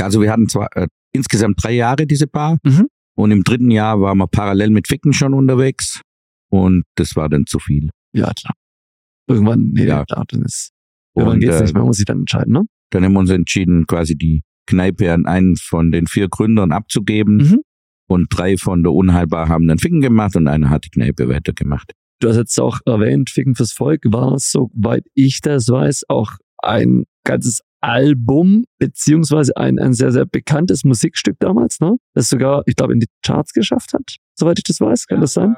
Also 0.01 0.21
wir 0.23 0.31
hatten 0.33 0.49
zwar 0.49 0.69
äh, 0.77 0.89
insgesamt 1.13 1.63
drei 1.63 1.73
Jahre 1.73 2.07
diese 2.07 2.27
Bar 2.27 2.59
Mhm. 2.65 2.87
und 3.15 3.31
im 3.31 3.43
dritten 3.45 3.71
Jahr 3.71 4.01
waren 4.01 4.19
wir 4.19 4.27
parallel 4.27 4.71
mit 4.71 4.89
Ficken 4.89 5.13
schon 5.13 5.35
unterwegs 5.35 6.01
und 6.51 6.85
das 6.97 7.15
war 7.17 7.29
dann 7.29 7.45
zu 7.47 7.59
viel. 7.59 7.91
Ja, 8.15 8.33
klar. 8.33 8.55
Irgendwann, 9.29 9.71
nee, 9.73 9.87
Ja. 9.87 10.05
klar, 10.05 10.25
dann 10.29 10.43
ist, 10.43 10.71
irgendwann 11.15 11.35
Und 11.37 11.41
geht's 11.41 11.57
äh, 11.57 11.63
nicht 11.63 11.75
mehr, 11.75 11.85
muss 11.85 11.97
sich 11.97 12.07
dann 12.07 12.21
entscheiden, 12.21 12.53
ne? 12.55 12.63
dann 12.91 13.05
haben 13.05 13.13
wir 13.13 13.21
uns 13.21 13.31
entschieden, 13.31 13.87
quasi 13.87 14.17
die 14.17 14.43
Kneipe 14.67 15.13
an 15.13 15.27
einen 15.27 15.57
von 15.57 15.91
den 15.93 16.07
vier 16.07 16.29
Gründern 16.29 16.73
abzugeben. 16.73 17.37
Mhm. 17.39 17.61
Und 18.13 18.27
drei 18.29 18.59
von 18.59 18.83
der 18.83 18.93
Unheilbar 18.93 19.49
haben 19.49 19.67
dann 19.67 19.79
Ficken 19.79 20.03
gemacht 20.03 20.37
und 20.37 20.47
einer 20.47 20.69
hat 20.69 20.85
die 20.85 20.91
Kneipe 20.91 21.31
weitergemacht. 21.31 21.93
Du 22.21 22.29
hast 22.29 22.37
jetzt 22.37 22.61
auch 22.61 22.81
erwähnt, 22.85 23.31
Ficken 23.31 23.55
fürs 23.55 23.73
Volk 23.73 24.03
war, 24.05 24.39
soweit 24.39 25.05
ich 25.15 25.41
das 25.41 25.69
weiß, 25.69 26.05
auch 26.09 26.33
ein 26.59 27.05
ganzes 27.25 27.63
Album, 27.81 28.65
beziehungsweise 28.79 29.57
ein, 29.57 29.79
ein 29.79 29.95
sehr, 29.95 30.13
sehr 30.13 30.27
bekanntes 30.27 30.85
Musikstück 30.85 31.37
damals, 31.41 31.81
ne? 31.81 31.97
Das 32.13 32.29
sogar, 32.29 32.63
ich 32.67 32.77
glaube, 32.77 32.93
in 32.93 33.01
die 33.01 33.09
Charts 33.25 33.55
geschafft 33.55 33.95
hat, 33.95 34.17
soweit 34.35 34.59
ich 34.59 34.65
das 34.65 34.81
weiß. 34.81 35.07
Kann 35.07 35.23
das 35.23 35.33
sein? 35.33 35.57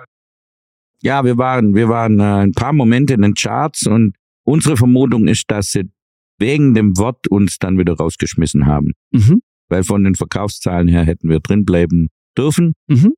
Ja, 1.03 1.25
wir 1.25 1.37
waren, 1.37 1.75
wir 1.75 1.89
waren 1.89 2.21
äh, 2.21 2.45
ein 2.45 2.53
paar 2.53 2.73
Momente 2.73 3.15
in 3.15 3.23
den 3.23 3.35
Charts 3.35 3.87
und 3.89 4.15
unsere 4.45 4.77
Vermutung 4.77 5.27
ist, 5.27 5.51
dass 5.51 5.73
sie 5.73 5.91
wegen 6.39 6.73
dem 6.75 6.97
Wort 6.97 7.27
uns 7.27 7.59
dann 7.59 7.79
wieder 7.79 7.95
rausgeschmissen 7.95 8.67
haben. 8.67 8.93
Mhm. 9.11 9.43
Weil 9.69 9.83
von 9.83 10.05
den 10.05 10.15
Verkaufszahlen 10.15 10.87
her 10.87 11.03
hätten 11.03 11.29
wir 11.29 11.41
drin 11.41 11.65
bleiben 11.65 12.09
dürfen, 12.37 12.75
Mhm. 12.89 13.15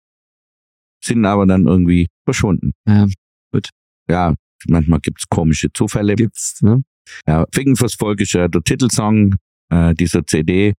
sind 1.02 1.24
aber 1.24 1.46
dann 1.46 1.66
irgendwie 1.66 2.08
verschwunden. 2.24 2.72
Ja, 2.86 3.06
Ja, 4.08 4.34
manchmal 4.68 5.00
gibt's 5.00 5.28
komische 5.28 5.72
Zufälle. 5.72 6.14
gibt's, 6.14 6.62
ne? 6.62 6.82
Ja, 7.26 7.44
Ficken 7.52 7.76
fürs 7.76 7.94
Volk 7.94 8.20
ist 8.20 8.32
ja 8.34 8.48
der 8.48 8.62
Titelsong 8.62 9.34
äh, 9.70 9.94
dieser 9.94 10.24
CD. 10.26 10.74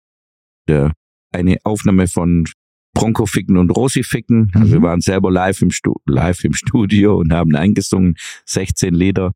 Der, 0.67 0.93
eine 1.33 1.57
Aufnahme 1.63 2.07
von 2.07 2.45
Bronco 2.93 3.25
Ficken 3.25 3.57
und 3.57 3.69
Rosi 3.69 4.03
Ficken. 4.03 4.51
Also 4.55 4.67
Mhm. 4.77 4.81
wir 4.81 4.81
waren 4.89 5.01
selber 5.01 5.29
live 5.31 5.61
im, 5.61 5.71
Stu 5.71 5.95
live 6.05 6.43
im 6.45 6.53
Studio 6.53 7.17
und 7.17 7.31
haben 7.33 7.55
eingesungen. 7.55 8.15
16 8.45 8.93
Lieder, 8.93 9.33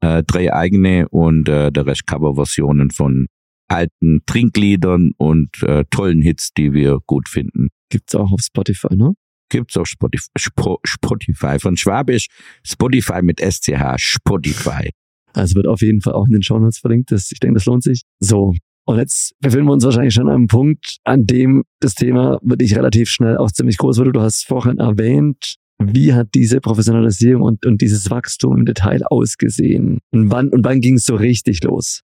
äh, 0.00 0.22
drei 0.24 0.52
eigene 0.52 1.08
und 1.08 1.48
äh, 1.48 1.70
der 1.72 1.86
Rest 1.86 2.06
Coverversionen 2.06 2.90
von 2.90 3.26
alten 3.68 4.20
Trinkliedern 4.26 5.12
und 5.16 5.62
äh, 5.62 5.84
tollen 5.90 6.20
Hits, 6.22 6.52
die 6.52 6.72
wir 6.72 6.98
gut 7.06 7.28
finden. 7.28 7.68
Gibt's 7.90 8.14
auch 8.14 8.32
auf 8.32 8.40
Spotify, 8.40 8.94
ne? 8.96 9.12
Gibt's 9.50 9.76
auf 9.76 9.86
Spotify, 9.86 10.26
Spo- 10.38 10.80
Spotify 10.84 11.58
von 11.58 11.76
Schwabisch. 11.76 12.26
Spotify 12.66 13.22
mit 13.22 13.40
SCH, 13.40 13.96
Spotify. 13.98 14.90
Also 15.32 15.54
wird 15.54 15.66
auf 15.66 15.80
jeden 15.80 16.00
Fall 16.00 16.14
auch 16.14 16.26
in 16.26 16.32
den 16.32 16.42
Show 16.42 16.58
Notes 16.58 16.78
verlinkt. 16.78 17.10
Das, 17.12 17.30
ich 17.30 17.38
denke, 17.38 17.54
das 17.54 17.66
lohnt 17.66 17.82
sich. 17.82 18.02
So. 18.20 18.54
Und 18.86 18.96
jetzt 18.98 19.32
befinden 19.40 19.66
wir 19.66 19.72
uns 19.72 19.84
wahrscheinlich 19.84 20.14
schon 20.14 20.28
an 20.28 20.34
einem 20.34 20.46
Punkt, 20.48 20.96
an 21.04 21.26
dem 21.26 21.64
das 21.80 21.94
Thema 21.94 22.38
wirklich 22.42 22.74
relativ 22.74 23.10
schnell 23.10 23.36
auch 23.36 23.50
ziemlich 23.50 23.76
groß 23.76 23.98
wurde. 23.98 24.12
Du 24.12 24.20
hast 24.20 24.46
vorhin 24.46 24.78
erwähnt, 24.78 25.56
wie 25.78 26.14
hat 26.14 26.28
diese 26.34 26.60
Professionalisierung 26.60 27.42
und, 27.42 27.66
und 27.66 27.80
dieses 27.82 28.10
Wachstum 28.10 28.56
im 28.58 28.64
Detail 28.64 29.02
ausgesehen? 29.06 29.98
Und 30.10 30.30
wann, 30.30 30.48
und 30.48 30.64
wann 30.64 30.80
ging 30.80 30.94
es 30.94 31.04
so 31.04 31.14
richtig 31.16 31.62
los? 31.62 32.00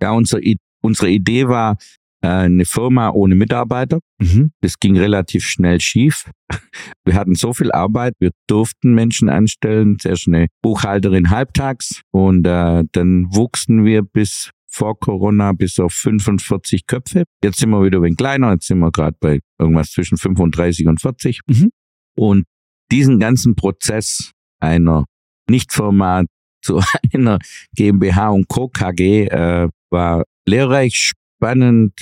Ja, 0.00 0.12
unsere, 0.12 0.42
unsere 0.86 1.10
Idee 1.10 1.48
war, 1.48 1.76
äh, 2.22 2.28
eine 2.28 2.64
Firma 2.64 3.10
ohne 3.10 3.34
Mitarbeiter. 3.34 4.00
Mhm. 4.18 4.50
Das 4.60 4.78
ging 4.78 4.96
relativ 4.96 5.44
schnell 5.44 5.80
schief. 5.80 6.30
Wir 7.04 7.14
hatten 7.14 7.34
so 7.34 7.52
viel 7.52 7.72
Arbeit, 7.72 8.14
wir 8.18 8.30
durften 8.48 8.94
Menschen 8.94 9.28
anstellen, 9.28 9.96
sehr 10.00 10.16
schnell 10.16 10.46
Buchhalterin 10.62 11.30
halbtags 11.30 12.02
und 12.10 12.46
äh, 12.46 12.84
dann 12.92 13.34
wuchsen 13.34 13.84
wir 13.84 14.02
bis 14.02 14.50
vor 14.66 14.98
Corona 14.98 15.52
bis 15.52 15.78
auf 15.78 15.92
45 15.92 16.86
Köpfe. 16.86 17.24
Jetzt 17.42 17.58
sind 17.58 17.70
wir 17.70 17.82
wieder 17.84 17.98
ein 17.98 18.02
wenig 18.02 18.16
kleiner, 18.16 18.52
jetzt 18.52 18.66
sind 18.66 18.78
wir 18.80 18.90
gerade 18.90 19.16
bei 19.20 19.40
irgendwas 19.58 19.92
zwischen 19.92 20.18
35 20.18 20.86
und 20.86 21.00
40. 21.00 21.40
Mhm. 21.46 21.70
Und 22.16 22.44
diesen 22.90 23.18
ganzen 23.18 23.54
Prozess 23.54 24.32
einer 24.60 25.04
Nichtfirma 25.48 26.24
zu 26.62 26.80
einer 27.12 27.38
GmbH 27.74 28.30
und 28.30 28.48
Co. 28.48 28.68
KG 28.68 29.26
äh, 29.26 29.68
war 29.90 30.24
lehrreich, 30.46 31.12
spannend 31.38 31.92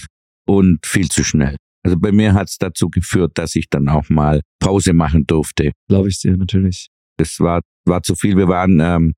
und 0.46 0.84
viel 0.86 1.08
zu 1.08 1.24
schnell. 1.24 1.56
Also 1.84 1.98
bei 1.98 2.12
mir 2.12 2.32
hat 2.32 2.48
es 2.48 2.56
dazu 2.56 2.88
geführt, 2.88 3.32
dass 3.34 3.54
ich 3.56 3.68
dann 3.68 3.88
auch 3.88 4.08
mal 4.08 4.40
Pause 4.58 4.92
machen 4.94 5.26
durfte. 5.26 5.72
Glaube 5.88 6.08
ich 6.08 6.18
dir, 6.20 6.36
natürlich. 6.36 6.88
Das 7.18 7.38
war, 7.40 7.60
war 7.84 8.02
zu 8.02 8.14
viel. 8.14 8.36
Wir 8.36 8.48
waren 8.48 8.80
ähm, 8.80 9.14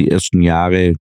die 0.00 0.10
ersten 0.10 0.42
Jahre 0.42 0.94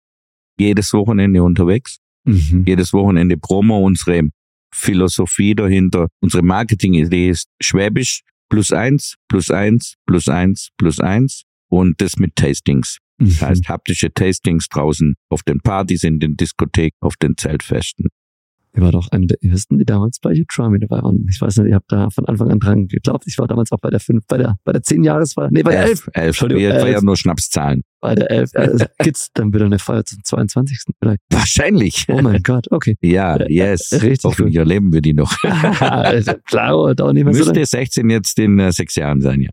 jedes 0.59 0.93
Wochenende 0.93 1.41
unterwegs. 1.43 1.97
Mhm. 2.25 2.65
Jedes 2.67 2.93
Wochenende 2.93 3.37
Promo. 3.37 3.83
Unsere 3.83 4.29
Philosophie 4.73 5.55
dahinter, 5.55 6.07
unsere 6.21 6.43
Marketing-Idee 6.43 7.29
ist 7.29 7.47
Schwäbisch 7.61 8.21
plus 8.49 8.71
eins, 8.71 9.15
plus 9.27 9.49
eins, 9.49 9.95
plus 10.05 10.27
eins, 10.27 10.69
plus 10.77 10.99
eins 10.99 11.43
und 11.69 11.99
das 11.99 12.17
mit 12.17 12.35
Tastings. 12.35 12.97
Das 13.21 13.41
Mhm. 13.41 13.45
heißt 13.45 13.69
haptische 13.69 14.11
Tastings 14.13 14.67
draußen 14.69 15.15
auf 15.29 15.43
den 15.43 15.59
Partys, 15.59 16.03
in 16.03 16.19
den 16.19 16.35
Diskotheken, 16.37 16.97
auf 17.01 17.15
den 17.17 17.37
Zeltfesten. 17.37 18.07
Ihr 18.73 18.81
war 18.83 18.93
doch 18.93 19.09
eine 19.11 19.27
der 19.27 19.37
ersten, 19.43 19.77
die 19.79 19.83
damals 19.83 20.19
bei 20.21 20.31
Utrami 20.31 20.79
dabei 20.79 21.03
waren. 21.03 21.25
Ich 21.29 21.41
weiß 21.41 21.57
nicht, 21.57 21.67
ihr 21.71 21.75
habt 21.75 21.91
da 21.91 22.09
von 22.09 22.25
Anfang 22.27 22.51
an 22.51 22.59
dran 22.59 22.87
geglaubt. 22.87 23.25
Ich 23.27 23.37
war 23.37 23.45
damals 23.45 23.69
auch 23.73 23.79
bei 23.81 23.89
der 23.89 23.99
fünf, 23.99 24.25
bei 24.27 24.37
der, 24.37 24.55
bei 24.63 24.71
der 24.71 24.81
zehn 24.81 25.03
Jahresfeier. 25.03 25.49
Nee, 25.51 25.61
bei 25.61 25.71
der 25.71 25.83
elf. 25.87 26.09
Elf. 26.13 26.41
Wir 26.41 26.71
elf. 26.75 26.81
feiern 26.81 27.03
nur 27.03 27.17
Schnapszahlen. 27.17 27.83
Bei 27.99 28.15
der 28.15 28.31
elf. 28.31 28.51
Äh, 28.53 28.87
gibt's 29.03 29.27
dann 29.33 29.53
wieder 29.53 29.65
eine 29.65 29.77
Feier 29.77 30.05
zum 30.05 30.23
22. 30.23 30.83
vielleicht? 30.97 31.19
Wahrscheinlich. 31.29 32.05
Oh 32.07 32.21
mein 32.21 32.41
Gott, 32.43 32.71
okay. 32.71 32.95
Ja, 33.01 33.45
yes. 33.49 33.91
Richtig 33.91 34.23
Hoffentlich 34.23 34.55
erleben 34.55 34.93
wir 34.93 35.01
die 35.01 35.13
noch. 35.13 35.35
Also, 35.81 36.31
Klar, 36.45 36.95
dauert 36.95 37.13
nicht 37.13 37.25
mehr 37.25 37.33
so 37.33 37.43
lange. 37.43 37.59
Müsste 37.59 37.77
16 37.77 38.09
jetzt 38.09 38.39
in 38.39 38.57
äh, 38.57 38.71
sechs 38.71 38.95
Jahren 38.95 39.19
sein, 39.19 39.41
ja. 39.41 39.49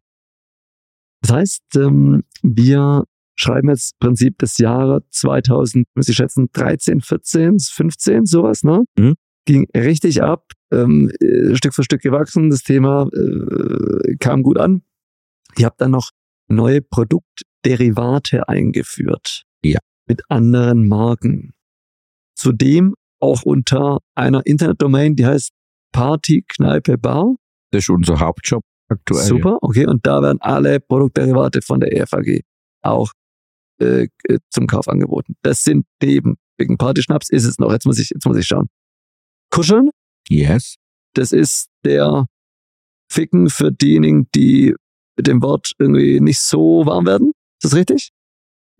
Das 1.22 1.32
heißt, 1.32 1.62
ähm, 1.74 2.22
wir 2.42 3.02
schreiben 3.40 3.68
jetzt 3.68 3.94
im 3.94 4.06
Prinzip 4.06 4.38
das 4.38 4.58
Jahre 4.58 5.02
2000, 5.10 5.86
muss 5.94 6.08
ich 6.08 6.16
schätzen, 6.16 6.48
13, 6.52 7.00
14, 7.00 7.58
15, 7.58 8.26
sowas, 8.26 8.64
ne? 8.64 8.84
Mhm. 8.98 9.14
Ging 9.44 9.66
richtig 9.74 10.22
ab, 10.22 10.44
ähm, 10.72 11.10
äh, 11.20 11.54
Stück 11.56 11.74
für 11.74 11.82
Stück 11.82 12.02
gewachsen. 12.02 12.50
Das 12.50 12.62
Thema 12.62 13.08
äh, 13.14 14.16
kam 14.16 14.42
gut 14.42 14.58
an. 14.58 14.82
Ihr 15.56 15.66
habt 15.66 15.80
dann 15.80 15.92
noch 15.92 16.10
neue 16.48 16.82
Produktderivate 16.82 18.48
eingeführt. 18.48 19.44
Ja. 19.64 19.78
Mit 20.06 20.22
anderen 20.28 20.86
Marken. 20.86 21.54
Zudem 22.34 22.94
auch 23.20 23.42
unter 23.42 23.98
einer 24.14 24.44
Internetdomain, 24.46 25.16
die 25.16 25.26
heißt 25.26 25.50
Party 25.92 26.44
Kneipe 26.46 26.98
Bar. 26.98 27.36
Das 27.70 27.84
ist 27.84 27.90
unser 27.90 28.20
Hauptjob 28.20 28.62
aktuell. 28.88 29.24
Super, 29.24 29.58
okay. 29.62 29.86
Und 29.86 30.06
da 30.06 30.22
werden 30.22 30.38
alle 30.40 30.80
Produktderivate 30.80 31.62
von 31.62 31.80
der 31.80 31.96
EFAG 31.96 32.42
auch 32.82 33.12
äh, 33.80 34.08
äh, 34.28 34.38
zum 34.50 34.66
Kauf 34.66 34.88
angeboten. 34.88 35.34
Das 35.42 35.62
sind 35.64 35.86
neben 36.02 36.36
wegen 36.56 36.76
Partyschnaps 36.76 37.30
ist 37.30 37.44
es 37.44 37.58
noch. 37.58 37.72
Jetzt 37.72 37.86
muss 37.86 37.98
ich, 37.98 38.10
jetzt 38.10 38.26
muss 38.26 38.36
ich 38.36 38.46
schauen. 38.46 38.68
Kuscheln, 39.50 39.90
Yes. 40.28 40.76
das 41.14 41.32
ist 41.32 41.68
der 41.84 42.26
Ficken 43.10 43.48
für 43.48 43.72
diejenigen, 43.72 44.28
die 44.34 44.74
mit 45.16 45.26
dem 45.26 45.40
Wort 45.42 45.72
irgendwie 45.78 46.20
nicht 46.20 46.40
so 46.40 46.84
warm 46.84 47.06
werden. 47.06 47.32
Ist 47.62 47.72
das 47.72 47.74
richtig? 47.74 48.10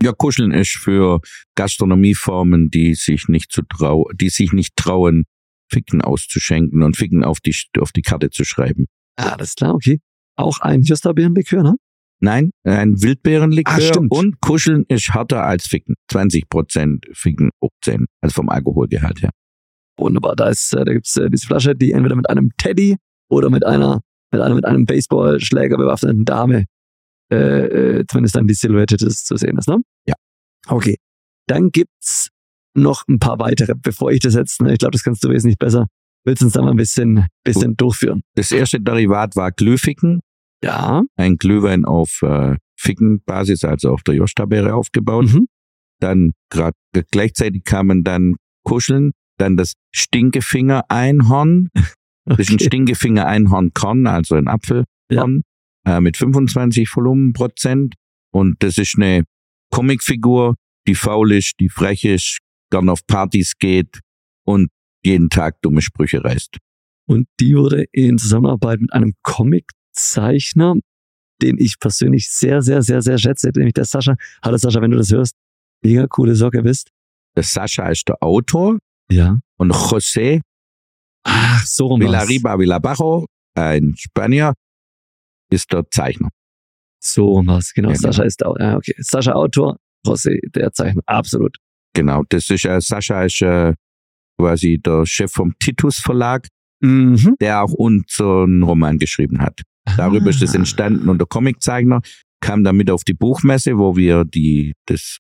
Ja, 0.02 0.12
Kuscheln 0.12 0.52
ist 0.52 0.76
für 0.76 1.20
Gastronomieformen, 1.56 2.70
die 2.70 2.94
sich 2.94 3.28
nicht 3.28 3.50
zu 3.50 3.62
trau 3.62 4.08
die 4.14 4.28
sich 4.28 4.52
nicht 4.52 4.76
trauen, 4.76 5.24
Ficken 5.70 6.02
auszuschenken 6.02 6.82
und 6.82 6.96
Ficken 6.96 7.24
auf 7.24 7.40
die, 7.40 7.54
auf 7.80 7.92
die 7.92 8.02
Karte 8.02 8.30
zu 8.30 8.44
schreiben. 8.44 8.87
Ah, 9.16 9.30
alles 9.30 9.54
klar, 9.54 9.74
okay. 9.74 10.00
Auch 10.37 10.61
ein 10.61 10.82
Justerbeerenlikör, 10.82 11.62
ne? 11.62 11.74
Nein, 12.20 12.50
ein 12.64 13.00
Wildbeerenlikör 13.00 13.81
stimmt. 13.81 14.11
und 14.11 14.40
Kuscheln 14.40 14.85
ist 14.88 15.14
härter 15.14 15.44
als 15.44 15.66
Ficken. 15.66 15.94
20 16.11 16.48
Prozent 16.48 17.07
Ficken, 17.12 17.50
18, 17.83 18.07
also 18.20 18.35
vom 18.35 18.48
Alkoholgehalt 18.48 19.22
her. 19.22 19.31
Wunderbar. 19.98 20.35
Da 20.37 20.48
ist, 20.48 20.72
äh, 20.74 20.85
da 20.85 20.92
gibt's 20.92 21.16
äh, 21.16 21.31
diese 21.31 21.46
Flasche, 21.46 21.74
die 21.74 21.92
entweder 21.92 22.16
mit 22.16 22.28
einem 22.28 22.50
Teddy 22.57 22.96
oder 23.31 23.50
mit 23.50 23.64
einer, 23.64 24.00
mit 24.33 24.40
einer, 24.40 24.54
mit 24.54 24.64
einem 24.64 24.85
Baseballschläger 24.85 25.76
bewaffneten 25.76 26.24
Dame, 26.24 26.64
äh, 27.31 27.37
äh, 27.37 28.04
zumindest 28.09 28.37
dann 28.37 28.46
die 28.46 28.54
Silhouette 28.54 28.96
des 28.96 29.24
zu 29.24 29.37
sehen 29.37 29.59
ist, 29.59 29.68
ne? 29.68 29.78
Ja. 30.07 30.14
Okay. 30.66 30.96
Dann 31.46 31.70
gibt's 31.70 32.31
noch 32.74 33.02
ein 33.09 33.18
paar 33.18 33.38
weitere, 33.38 33.74
bevor 33.74 34.11
ich 34.11 34.20
das 34.20 34.35
jetzt, 34.35 34.61
ne, 34.61 34.72
ich 34.72 34.78
glaube, 34.78 34.92
das 34.92 35.02
kannst 35.02 35.24
du 35.24 35.31
wesentlich 35.31 35.59
besser. 35.59 35.87
Willst 36.24 36.42
du 36.42 36.46
uns 36.46 36.54
da 36.54 36.62
mal 36.62 36.70
ein 36.70 36.76
bisschen, 36.76 37.26
bisschen 37.44 37.76
durchführen? 37.76 38.22
Das 38.35 38.52
erste 38.52 38.81
Derivat 38.81 39.37
war 39.37 39.50
Glühficken, 39.50 40.20
Ja. 40.62 41.03
ein 41.16 41.37
Glühwein 41.37 41.85
auf 41.85 42.21
äh, 42.23 42.57
Fickenbasis, 42.77 43.64
also 43.64 43.92
auf 43.92 44.03
der 44.03 44.14
Josta-Beere 44.16 44.75
aufgebaut. 44.75 45.27
Mhm. 45.33 45.47
Dann 46.01 46.33
grad 46.51 46.75
gleichzeitig 47.11 47.64
kamen 47.64 48.05
dann 48.05 48.37
Kuscheln, 48.64 49.12
dann 49.38 49.57
das 49.57 49.75
Stinkefinger-Einhorn. 49.94 51.68
Das 52.25 52.40
ist 52.40 52.51
ein 52.51 52.55
Okay. 52.57 52.64
Stinkefinger-Einhorn-Korn, 52.66 54.07
also 54.07 54.35
ein 54.35 54.49
Apfelkorn, 54.49 55.40
äh, 55.87 55.99
mit 56.03 56.18
25 56.18 56.94
Volumenprozent. 56.94 57.94
Und 58.35 58.62
das 58.62 58.77
ist 58.77 58.97
eine 58.99 59.25
Comicfigur, 59.73 60.55
die 60.87 60.94
faul 60.94 61.33
ist, 61.33 61.55
die 61.59 61.71
frech 61.71 62.05
ist, 62.05 62.40
gern 62.71 62.90
auf 62.90 63.07
Partys 63.07 63.55
geht 63.59 64.01
und 64.44 64.68
jeden 65.03 65.31
Tag 65.31 65.62
dumme 65.62 65.81
Sprüche 65.81 66.23
reißt. 66.23 66.59
Und 67.07 67.29
die 67.40 67.57
wurde 67.57 67.87
in 67.92 68.18
Zusammenarbeit 68.18 68.83
mit 68.83 68.92
einem 68.92 69.14
Comiczeichner, 69.94 70.74
den 71.42 71.59
ich 71.59 71.79
persönlich 71.79 72.29
sehr, 72.31 72.62
sehr, 72.62 72.83
sehr, 72.83 73.03
sehr 73.03 73.18
schätze, 73.18 73.51
nämlich 73.55 73.74
der 73.74 73.85
Sascha. 73.85 74.14
Hallo 74.42 74.57
Sascha, 74.57 74.81
wenn 74.81 74.90
du 74.90 74.96
das 74.98 75.11
hörst, 75.11 75.35
mega 75.83 76.07
coole 76.07 76.35
Socke 76.35 76.62
bist. 76.62 76.90
Der 77.37 77.42
Sascha 77.44 77.88
ist 77.88 78.09
der 78.09 78.22
Autor 78.22 78.79
Ja. 79.11 79.38
und 79.57 79.72
José 79.72 80.40
Ach, 81.24 81.64
so 81.66 81.87
rum. 81.88 82.01
Villarriba 82.01 82.59
Villabajo, 82.59 83.27
ein 83.55 83.94
Spanier, 83.96 84.55
ist 85.51 85.72
der 85.72 85.85
Zeichner. 85.90 86.31
So 87.01 87.27
rum 87.27 87.46
war's. 87.48 87.72
Genau, 87.74 87.90
Ja, 87.90 87.96
Sascha 87.96 88.22
ist 88.24 88.40
da. 88.40 88.53
Ja, 88.59 88.77
okay. 88.77 88.94
Sascha 88.98 89.33
Autor, 89.33 89.77
José, 90.07 90.38
der 90.55 90.72
Zeichner. 90.72 91.03
Absolut. 91.07 91.57
Genau, 91.94 92.22
das 92.29 92.48
ist 92.51 92.64
äh, 92.64 92.81
Sascha 92.81 93.24
ist 93.24 93.40
äh, 93.42 93.74
quasi 94.38 94.79
der 94.79 95.05
Chef 95.07 95.31
vom 95.33 95.55
Titus 95.59 95.98
Verlag, 95.98 96.48
Mhm. 96.81 97.35
der 97.40 97.62
auch 97.64 97.72
unseren 97.72 98.62
Roman 98.62 98.98
geschrieben 98.98 99.40
hat. 99.40 99.62
Darüber 99.96 100.31
ist 100.31 100.42
es 100.42 100.55
Ah. 100.55 100.59
entstanden 100.59 101.09
und 101.09 101.18
der 101.18 101.27
Comiczeichner 101.27 102.01
kam 102.40 102.64
dann 102.64 102.77
mit 102.77 102.90
auf 102.90 103.05
die 103.05 103.14
Buchmesse, 103.14 103.79
wo 103.79 103.96
wir 103.96 104.24
die 104.24 104.74
das 104.87 105.18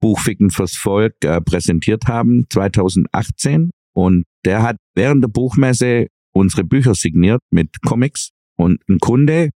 Buch 0.00 0.20
Ficken 0.20 0.50
fürs 0.50 0.74
Volk 0.76 1.14
äh, 1.24 1.40
präsentiert 1.40 2.06
haben 2.06 2.44
2018 2.50 3.70
und 3.94 4.24
der 4.44 4.62
hat 4.62 4.76
während 4.94 5.24
der 5.24 5.28
Buchmesse 5.28 6.06
unsere 6.32 6.64
Bücher 6.64 6.94
signiert 6.94 7.40
mit 7.50 7.82
Comics 7.82 8.30
und 8.56 8.80
ein 8.88 8.98
Kunde 8.98 9.50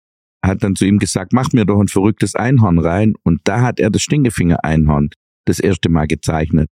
hat 0.45 0.63
dann 0.63 0.76
zu 0.76 0.86
ihm 0.86 1.00
gesagt, 1.00 1.34
mach 1.34 1.52
mir 1.52 1.65
doch 1.65 1.82
ein 1.82 1.89
verrücktes 1.89 2.36
Einhorn 2.36 2.80
rein 2.80 3.13
und 3.24 3.41
da 3.43 3.62
hat 3.62 3.80
er 3.80 3.89
das 3.89 4.02
Stinkefinger 4.04 4.63
Einhorn 4.63 5.10
das 5.45 5.60
erste 5.60 5.89
Mal 5.89 6.08
gezeichnet. 6.08 6.69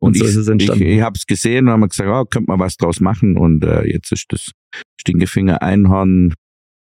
Und 0.00 0.16
so 0.16 0.24
ich, 0.24 0.30
ist 0.30 0.36
es 0.36 0.48
entstanden. 0.48 0.82
Ich, 0.82 0.96
ich 0.96 1.02
habe 1.02 1.16
es 1.16 1.26
gesehen 1.26 1.66
und 1.66 1.72
haben 1.74 1.88
gesagt, 1.88 2.08
oh, 2.10 2.24
könnte 2.24 2.50
man 2.50 2.58
was 2.58 2.76
draus 2.76 3.00
machen 3.00 3.36
und 3.36 3.62
äh, 3.64 3.84
jetzt 3.84 4.10
ist 4.12 4.26
das 4.30 4.50
Stinkefinger 5.00 5.62
Einhorn 5.62 6.32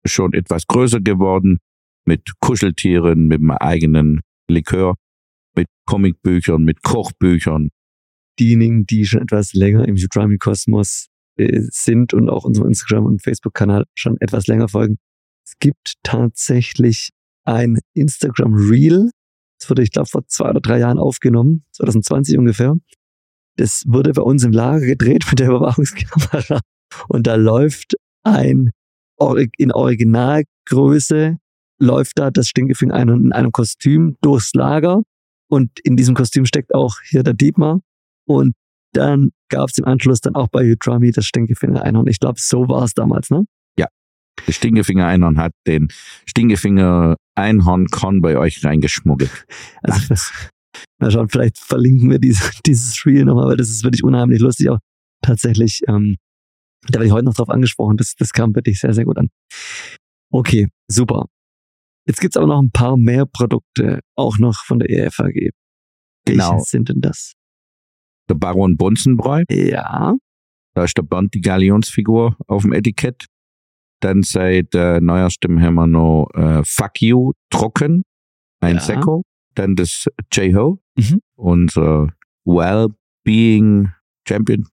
schon 0.04 0.32
etwas 0.32 0.66
größer 0.66 1.00
geworden 1.00 1.58
mit 2.04 2.32
Kuscheltieren, 2.40 3.26
mit 3.26 3.40
einem 3.40 3.52
eigenen 3.52 4.20
Likör, 4.48 4.96
mit 5.54 5.68
Comicbüchern, 5.86 6.62
mit 6.62 6.82
Kochbüchern. 6.82 7.68
Diejenigen, 8.38 8.86
die 8.86 9.04
schon 9.06 9.22
etwas 9.22 9.52
länger 9.52 9.86
im 9.86 9.94
Udrami-Kosmos 9.94 11.08
äh, 11.36 11.60
sind 11.70 12.14
und 12.14 12.28
auch 12.28 12.44
unserem 12.44 12.68
Instagram- 12.68 13.04
und 13.04 13.22
Facebook-Kanal 13.22 13.84
schon 13.94 14.16
etwas 14.20 14.46
länger 14.46 14.68
folgen. 14.68 14.98
Es 15.44 15.54
gibt 15.58 15.94
tatsächlich 16.02 17.10
ein 17.44 17.78
Instagram-Reel 17.94 19.10
Das 19.58 19.70
wurde, 19.70 19.82
ich 19.82 19.90
glaube, 19.90 20.08
vor 20.08 20.26
zwei 20.26 20.50
oder 20.50 20.60
drei 20.60 20.78
Jahren 20.78 20.98
aufgenommen, 20.98 21.64
2020 21.72 22.38
ungefähr. 22.38 22.74
Das 23.56 23.84
wurde 23.86 24.12
bei 24.12 24.22
uns 24.22 24.44
im 24.44 24.52
Lager 24.52 24.86
gedreht 24.86 25.24
mit 25.30 25.38
der 25.38 25.48
Überwachungskamera. 25.48 26.60
Und 27.08 27.26
da 27.26 27.34
läuft 27.36 27.96
ein, 28.22 28.70
in 29.56 29.72
Originalgröße 29.72 31.38
läuft 31.78 32.18
da 32.18 32.30
das 32.30 32.48
Stinkefinger 32.48 32.94
ein 32.94 33.08
in 33.08 33.32
einem 33.32 33.52
Kostüm 33.52 34.16
durchs 34.20 34.54
Lager. 34.54 35.02
Und 35.48 35.70
in 35.82 35.96
diesem 35.96 36.14
Kostüm 36.14 36.46
steckt 36.46 36.74
auch 36.74 36.96
hier 37.04 37.22
der 37.22 37.34
Dietmar. 37.34 37.80
Und 38.26 38.54
dann 38.92 39.30
gab 39.48 39.68
es 39.70 39.78
im 39.78 39.84
Anschluss 39.84 40.20
dann 40.20 40.34
auch 40.34 40.48
bei 40.48 40.70
Utrami 40.70 41.10
das 41.10 41.26
Stinkefinger 41.26 41.82
Einhorn. 41.82 42.06
Ich 42.06 42.20
glaube, 42.20 42.38
so 42.38 42.68
war 42.68 42.84
es 42.84 42.94
damals, 42.94 43.30
ne? 43.30 43.44
Ja. 43.78 43.86
Das 44.46 44.54
Stinkefinger 44.56 45.06
Einhorn 45.06 45.38
hat 45.38 45.52
den 45.66 45.88
Stinkefinger 46.26 47.16
Einhorn 47.34 47.88
Con 47.88 48.22
bei 48.22 48.38
euch 48.38 48.64
reingeschmuggelt. 48.64 49.30
Also, 49.82 50.14
mal 51.00 51.10
schauen, 51.10 51.28
vielleicht 51.28 51.58
verlinken 51.58 52.10
wir 52.10 52.18
diese, 52.18 52.50
dieses 52.64 53.04
Reel 53.04 53.24
nochmal, 53.24 53.48
weil 53.48 53.56
das 53.56 53.68
ist 53.68 53.84
wirklich 53.84 54.04
unheimlich 54.04 54.40
lustig. 54.40 54.70
Auch 54.70 54.78
tatsächlich, 55.20 55.82
ähm, 55.88 56.16
da 56.88 56.94
werde 56.94 57.06
ich 57.06 57.12
heute 57.12 57.24
noch 57.24 57.34
drauf 57.34 57.48
angesprochen. 57.50 57.96
Das, 57.96 58.14
das 58.16 58.30
kam 58.32 58.54
wirklich 58.54 58.80
sehr, 58.80 58.92
sehr 58.94 59.04
gut 59.04 59.18
an. 59.18 59.28
Okay, 60.30 60.68
super. 60.88 61.26
Jetzt 62.06 62.20
gibt's 62.20 62.36
aber 62.36 62.46
noch 62.46 62.60
ein 62.60 62.70
paar 62.72 62.96
mehr 62.96 63.26
Produkte, 63.26 64.00
auch 64.16 64.38
noch 64.38 64.56
von 64.66 64.78
der 64.80 64.90
EFAG. 64.90 65.50
Genau. 66.24 66.52
Welche 66.52 66.64
sind 66.64 66.88
denn 66.88 67.00
das? 67.00 67.34
Der 68.28 68.34
Baron 68.34 68.76
Bunzenbräu. 68.76 69.44
Ja. 69.50 70.14
Da 70.74 70.84
ist 70.84 70.96
der 70.96 71.02
Bernd 71.02 71.34
die 71.34 71.40
Galionsfigur 71.40 72.36
auf 72.46 72.62
dem 72.62 72.72
Etikett. 72.72 73.26
Dann 74.00 74.22
seit 74.22 74.74
äh, 74.74 75.00
neuerstem 75.00 75.60
haben 75.60 75.74
wir 75.74 75.86
noch 75.86 76.28
äh, 76.34 76.62
Fuck 76.64 77.02
You 77.02 77.32
Trocken, 77.50 78.02
ein 78.60 78.76
Ja. 78.76 78.80
Sekko. 78.80 79.22
Dann 79.54 79.76
das 79.76 80.06
J-Ho, 80.32 80.80
Mhm. 80.96 81.20
unser 81.36 82.08
Well-Being 82.44 83.90
Championship 84.26 84.68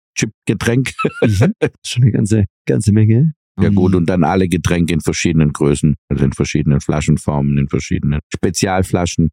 Getränk. 0.46 0.92
Mhm. 1.22 1.54
Schon 1.86 2.04
eine 2.04 2.12
ganze, 2.12 2.46
ganze 2.68 2.92
Menge. 2.92 3.34
Ja 3.60 3.70
gut, 3.70 3.92
Mhm. 3.92 3.98
und 3.98 4.06
dann 4.10 4.24
alle 4.24 4.48
Getränke 4.48 4.94
in 4.94 5.02
verschiedenen 5.02 5.52
Größen, 5.52 5.96
also 6.10 6.24
in 6.24 6.32
verschiedenen 6.32 6.80
Flaschenformen, 6.80 7.58
in 7.58 7.68
verschiedenen 7.68 8.20
Spezialflaschen, 8.34 9.30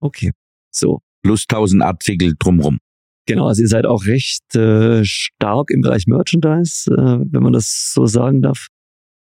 Okay. 0.00 0.32
So. 0.70 1.00
plus 1.22 1.46
1000 1.48 1.82
Artikel 1.82 2.34
drumrum. 2.38 2.78
Genau, 3.26 3.46
also 3.46 3.62
ihr 3.62 3.68
seid 3.68 3.86
auch 3.86 4.04
recht 4.06 4.54
äh, 4.54 5.02
stark 5.04 5.70
im 5.70 5.80
Bereich 5.80 6.06
Merchandise, 6.06 6.90
äh, 6.90 7.24
wenn 7.30 7.42
man 7.42 7.52
das 7.54 7.92
so 7.94 8.06
sagen 8.06 8.42
darf. 8.42 8.68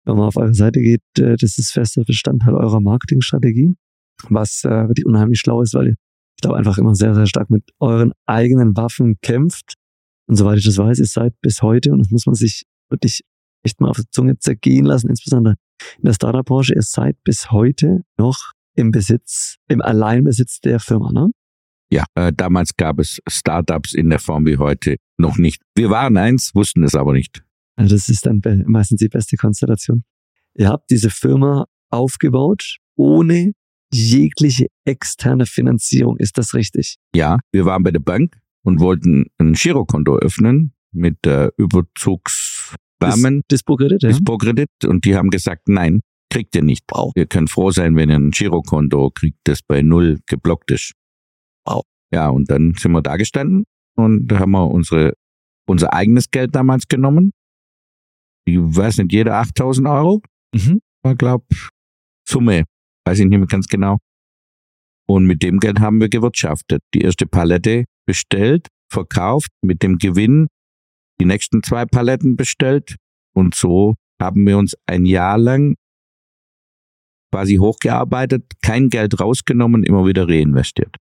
Wenn 0.06 0.18
man 0.18 0.28
auf 0.28 0.36
eure 0.38 0.54
Seite 0.54 0.82
geht, 0.82 1.02
äh, 1.18 1.36
das 1.38 1.58
ist 1.58 1.72
fester 1.72 2.04
Bestandteil 2.04 2.54
eurer 2.56 2.82
Marketingstrategie, 2.82 3.74
was 4.30 4.64
äh, 4.66 4.70
wirklich 4.88 5.06
unheimlich 5.06 5.40
schlau 5.40 5.62
ist, 5.62 5.74
weil 5.74 5.88
ihr, 5.88 5.96
ich 6.38 6.42
glaube, 6.42 6.58
einfach 6.58 6.78
immer 6.78 6.94
sehr, 6.96 7.16
sehr 7.16 7.26
stark 7.26 7.50
mit 7.50 7.64
euren 7.80 8.12
eigenen 8.26 8.76
Waffen 8.76 9.16
kämpft. 9.22 9.76
Und 10.28 10.36
soweit 10.36 10.58
ich 10.58 10.66
das 10.66 10.78
weiß, 10.78 11.00
ihr 11.00 11.06
seid 11.06 11.40
bis 11.42 11.62
heute, 11.62 11.92
und 11.92 12.00
das 12.00 12.10
muss 12.10 12.26
man 12.26 12.36
sich 12.36 12.64
wirklich 12.90 13.22
echt 13.64 13.82
mal 13.82 13.90
auf 13.90 13.98
die 13.98 14.10
Zunge 14.12 14.38
zergehen 14.38 14.86
lassen, 14.86 15.10
insbesondere 15.10 15.56
in 15.98 16.06
der 16.06 16.14
Startup-Branche, 16.14 16.76
ihr 16.76 16.82
seid 16.82 17.18
bis 17.24 17.52
heute 17.52 18.02
noch 18.18 18.54
im 18.76 18.92
Besitz, 18.92 19.58
im 19.68 19.82
Alleinbesitz 19.82 20.60
der 20.60 20.80
Firma, 20.80 21.12
ne? 21.12 21.30
Ja, 21.92 22.06
äh, 22.16 22.34
damals 22.36 22.76
gab 22.76 23.00
es 23.00 23.20
Startups 23.28 23.94
in 23.94 24.10
der 24.10 24.20
Form 24.20 24.46
wie 24.46 24.58
heute 24.58 24.98
noch 25.18 25.38
nicht. 25.38 25.62
Wir 25.76 25.90
waren 25.90 26.18
eins, 26.18 26.54
wussten 26.56 26.84
es 26.84 26.96
aber 26.96 27.14
nicht. 27.14 27.44
Also 27.76 27.96
das 27.96 28.10
ist 28.10 28.26
dann 28.26 28.42
meistens 28.66 29.00
die 29.00 29.08
beste 29.08 29.38
Konstellation. 29.38 30.04
Ihr 30.56 30.70
habt 30.70 30.90
diese 30.90 31.10
Firma 31.10 31.66
aufgebaut 31.92 32.78
ohne 32.96 33.52
jegliche 33.94 34.68
externe 34.86 35.46
Finanzierung. 35.46 36.18
Ist 36.18 36.38
das 36.38 36.54
richtig? 36.54 36.98
Ja, 37.14 37.40
wir 37.52 37.66
waren 37.66 37.84
bei 37.84 37.92
der 37.92 38.00
Bank 38.00 38.38
und 38.66 38.80
wollten 38.80 39.28
ein 39.38 39.54
Girokonto 39.54 40.18
öffnen 40.18 40.74
mit 40.92 41.26
äh, 41.26 41.50
Überzugsrahmen, 41.58 43.44
Dispo-Kredit, 43.52 44.04
ja? 44.04 44.10
Dispo-Kredit 44.10 44.70
und 44.86 45.06
die 45.06 45.16
haben 45.16 45.30
gesagt, 45.30 45.68
nein, 45.68 46.02
kriegt 46.30 46.56
ihr 46.56 46.64
nicht. 46.64 46.84
Wow. 46.92 47.12
Ihr 47.16 47.28
könnt 47.28 47.50
froh 47.50 47.72
sein, 47.72 47.96
wenn 47.96 48.10
ihr 48.10 48.16
ein 48.16 48.32
Girokonto 48.32 49.12
kriegt, 49.12 49.38
das 49.44 49.62
bei 49.62 49.82
null 49.82 50.20
geblockt 50.28 50.72
ist. 50.72 50.94
Wow. 51.66 51.84
Ja, 52.12 52.30
und 52.30 52.50
dann 52.50 52.74
sind 52.76 52.92
wir 52.92 53.02
da 53.02 53.18
gestanden 53.18 53.66
und 53.96 54.32
haben 54.32 54.52
wir 54.52 54.70
unsere, 54.70 55.14
unser 55.68 55.94
eigenes 55.94 56.32
Geld 56.32 56.56
damals 56.56 56.88
genommen. 56.88 57.32
Ich 58.46 58.58
weiß 58.58 58.98
nicht, 58.98 59.12
jeder 59.12 59.36
8000 59.36 59.88
Euro. 59.88 60.22
Mhm. 60.54 60.80
war, 61.04 61.16
glaub, 61.16 61.46
Summe, 62.28 62.64
weiß 63.06 63.20
ich 63.20 63.26
nicht 63.26 63.38
mehr 63.38 63.48
ganz 63.48 63.68
genau. 63.68 63.98
Und 65.08 65.26
mit 65.26 65.44
dem 65.44 65.60
Geld 65.60 65.80
haben 65.80 66.00
wir 66.02 66.10
gewirtschaftet. 66.10 66.82
Die 66.94 67.02
erste 67.02 67.28
Palette 67.28 67.86
bestellt, 68.08 68.68
verkauft, 68.92 69.50
mit 69.62 69.84
dem 69.84 69.98
Gewinn 69.98 70.48
die 71.20 71.26
nächsten 71.26 71.64
zwei 71.64 71.86
Paletten 71.86 72.36
bestellt. 72.36 72.96
Und 73.34 73.56
so 73.56 73.96
haben 74.22 74.46
wir 74.46 74.58
uns 74.58 74.76
ein 74.86 75.06
Jahr 75.06 75.38
lang 75.38 75.76
quasi 77.32 77.58
hochgearbeitet, 77.58 78.54
kein 78.62 78.90
Geld 78.90 79.20
rausgenommen, 79.20 79.84
immer 79.84 80.06
wieder 80.06 80.28
reinvestiert. 80.28 80.96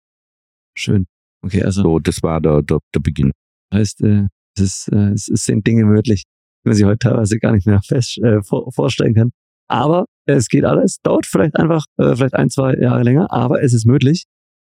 Schön. 0.77 1.05
Okay, 1.43 1.63
also 1.63 1.81
So, 1.83 1.99
das 1.99 2.23
war 2.23 2.39
der, 2.39 2.61
der, 2.61 2.79
der 2.95 2.99
Beginn. 3.01 3.31
heißt, 3.73 4.01
äh, 4.01 4.27
es, 4.55 4.63
ist, 4.63 4.87
äh, 4.93 5.11
es 5.11 5.25
sind 5.25 5.67
Dinge 5.67 5.85
möglich, 5.85 6.23
die 6.63 6.69
man 6.69 6.75
sich 6.75 6.85
heute 6.85 6.99
teilweise 6.99 7.37
gar 7.39 7.51
nicht 7.51 7.67
mehr 7.67 7.81
fest 7.81 8.17
äh, 8.19 8.41
vor, 8.43 8.71
vorstellen 8.71 9.13
kann. 9.13 9.31
Aber 9.71 10.05
es 10.25 10.49
geht 10.49 10.65
alles, 10.65 10.97
dauert 11.01 11.25
vielleicht 11.25 11.55
einfach, 11.55 11.85
äh, 11.97 12.13
vielleicht 12.15 12.35
ein, 12.35 12.49
zwei 12.49 12.75
Jahre 12.75 13.03
länger, 13.03 13.31
aber 13.31 13.63
es 13.63 13.73
ist 13.73 13.85
möglich. 13.85 14.25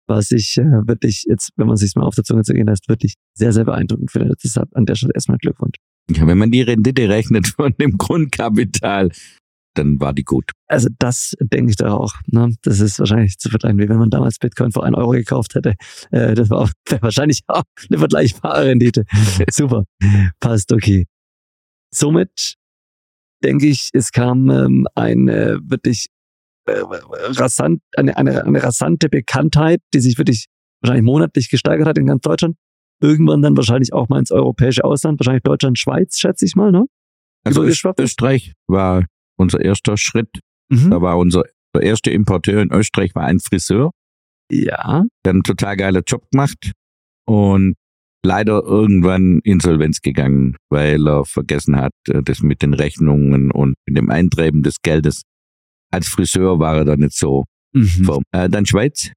Was 0.07 0.31
ich 0.31 0.57
äh, 0.57 0.63
wirklich 0.85 1.23
jetzt, 1.27 1.51
wenn 1.55 1.67
man 1.67 1.77
sich 1.77 1.95
mal 1.95 2.03
auf 2.03 2.15
der 2.15 2.25
Zunge 2.25 2.43
zergehen 2.43 2.67
lässt, 2.67 2.89
wirklich 2.89 3.15
sehr, 3.33 3.53
sehr 3.53 3.63
beeindruckend 3.63 4.11
finde. 4.11 4.33
Deshalb 4.43 4.67
an 4.75 4.85
der 4.85 4.95
Stelle 4.95 5.13
erstmal 5.15 5.37
Glückwunsch. 5.37 5.77
Ja, 6.09 6.27
wenn 6.27 6.37
man 6.37 6.51
die 6.51 6.61
Rendite 6.61 7.07
rechnet 7.07 7.47
von 7.47 7.73
dem 7.79 7.97
Grundkapital, 7.97 9.11
dann 9.75 10.01
war 10.01 10.11
die 10.11 10.25
gut. 10.25 10.51
Also 10.67 10.89
das 10.99 11.35
denke 11.39 11.69
ich 11.69 11.77
doch 11.77 11.93
auch. 11.93 12.13
Ne? 12.27 12.53
Das 12.63 12.81
ist 12.81 12.99
wahrscheinlich 12.99 13.37
zu 13.37 13.49
vergleichen, 13.49 13.79
wie 13.79 13.87
wenn 13.87 13.99
man 13.99 14.09
damals 14.09 14.37
Bitcoin 14.39 14.73
für 14.73 14.83
einen 14.83 14.95
Euro 14.95 15.11
gekauft 15.11 15.55
hätte. 15.55 15.75
Äh, 16.11 16.33
das 16.35 16.49
war 16.49 16.69
wahrscheinlich 16.99 17.43
auch 17.47 17.63
eine 17.89 17.99
vergleichbare 17.99 18.65
Rendite. 18.65 19.05
Super. 19.49 19.85
Passt, 20.41 20.73
okay. 20.73 21.05
Somit 21.93 22.57
denke 23.43 23.67
ich, 23.67 23.89
es 23.93 24.11
kam 24.11 24.49
ähm, 24.49 24.87
eine 24.95 25.59
wirklich 25.63 26.07
äh, 26.65 26.81
rasant, 26.81 27.81
eine, 27.95 28.15
eine, 28.17 28.43
eine 28.45 28.63
rasante 28.63 29.09
Bekanntheit, 29.09 29.81
die 29.93 29.99
sich 29.99 30.17
wirklich 30.17 30.45
wahrscheinlich 30.81 31.05
monatlich 31.05 31.49
gesteigert 31.49 31.87
hat 31.87 31.97
in 31.97 32.07
ganz 32.07 32.21
Deutschland. 32.21 32.55
Irgendwann 33.01 33.41
dann 33.41 33.57
wahrscheinlich 33.57 33.93
auch 33.93 34.09
mal 34.09 34.19
ins 34.19 34.31
europäische 34.31 34.83
Ausland, 34.83 35.19
wahrscheinlich 35.19 35.43
Deutschland, 35.43 35.79
Schweiz, 35.79 36.19
schätze 36.19 36.45
ich 36.45 36.55
mal, 36.55 36.71
ne? 36.71 36.85
Also? 37.43 37.63
Österreich 37.63 38.53
war 38.67 39.05
unser 39.37 39.59
erster 39.59 39.97
Schritt. 39.97 40.29
Mhm. 40.69 40.91
Da 40.91 41.01
war 41.01 41.17
unser 41.17 41.43
der 41.73 41.83
erste 41.83 42.11
Importeur 42.11 42.61
in 42.61 42.71
Österreich 42.71 43.15
war 43.15 43.23
ein 43.23 43.39
Friseur, 43.39 43.91
Ja. 44.51 45.03
der 45.25 45.29
einen 45.31 45.43
total 45.43 45.77
geiler 45.77 46.01
Job 46.05 46.29
gemacht 46.31 46.73
und 47.25 47.75
leider 48.23 48.63
irgendwann 48.63 49.39
insolvenz 49.43 50.01
gegangen, 50.01 50.55
weil 50.69 51.07
er 51.07 51.25
vergessen 51.25 51.75
hat, 51.77 51.93
äh, 52.07 52.21
das 52.23 52.41
mit 52.41 52.61
den 52.61 52.73
Rechnungen 52.73 53.51
und 53.51 53.75
mit 53.87 53.97
dem 53.97 54.09
Eintreiben 54.09 54.63
des 54.63 54.77
Geldes. 54.81 55.23
Als 55.91 56.07
Friseur 56.07 56.59
war 56.59 56.77
er 56.77 56.85
da 56.85 56.95
nicht 56.95 57.13
so 57.17 57.45
Mhm. 57.73 57.85
firm. 58.05 58.23
Äh, 58.31 58.49
dann 58.49 58.65
Schweiz 58.65 59.11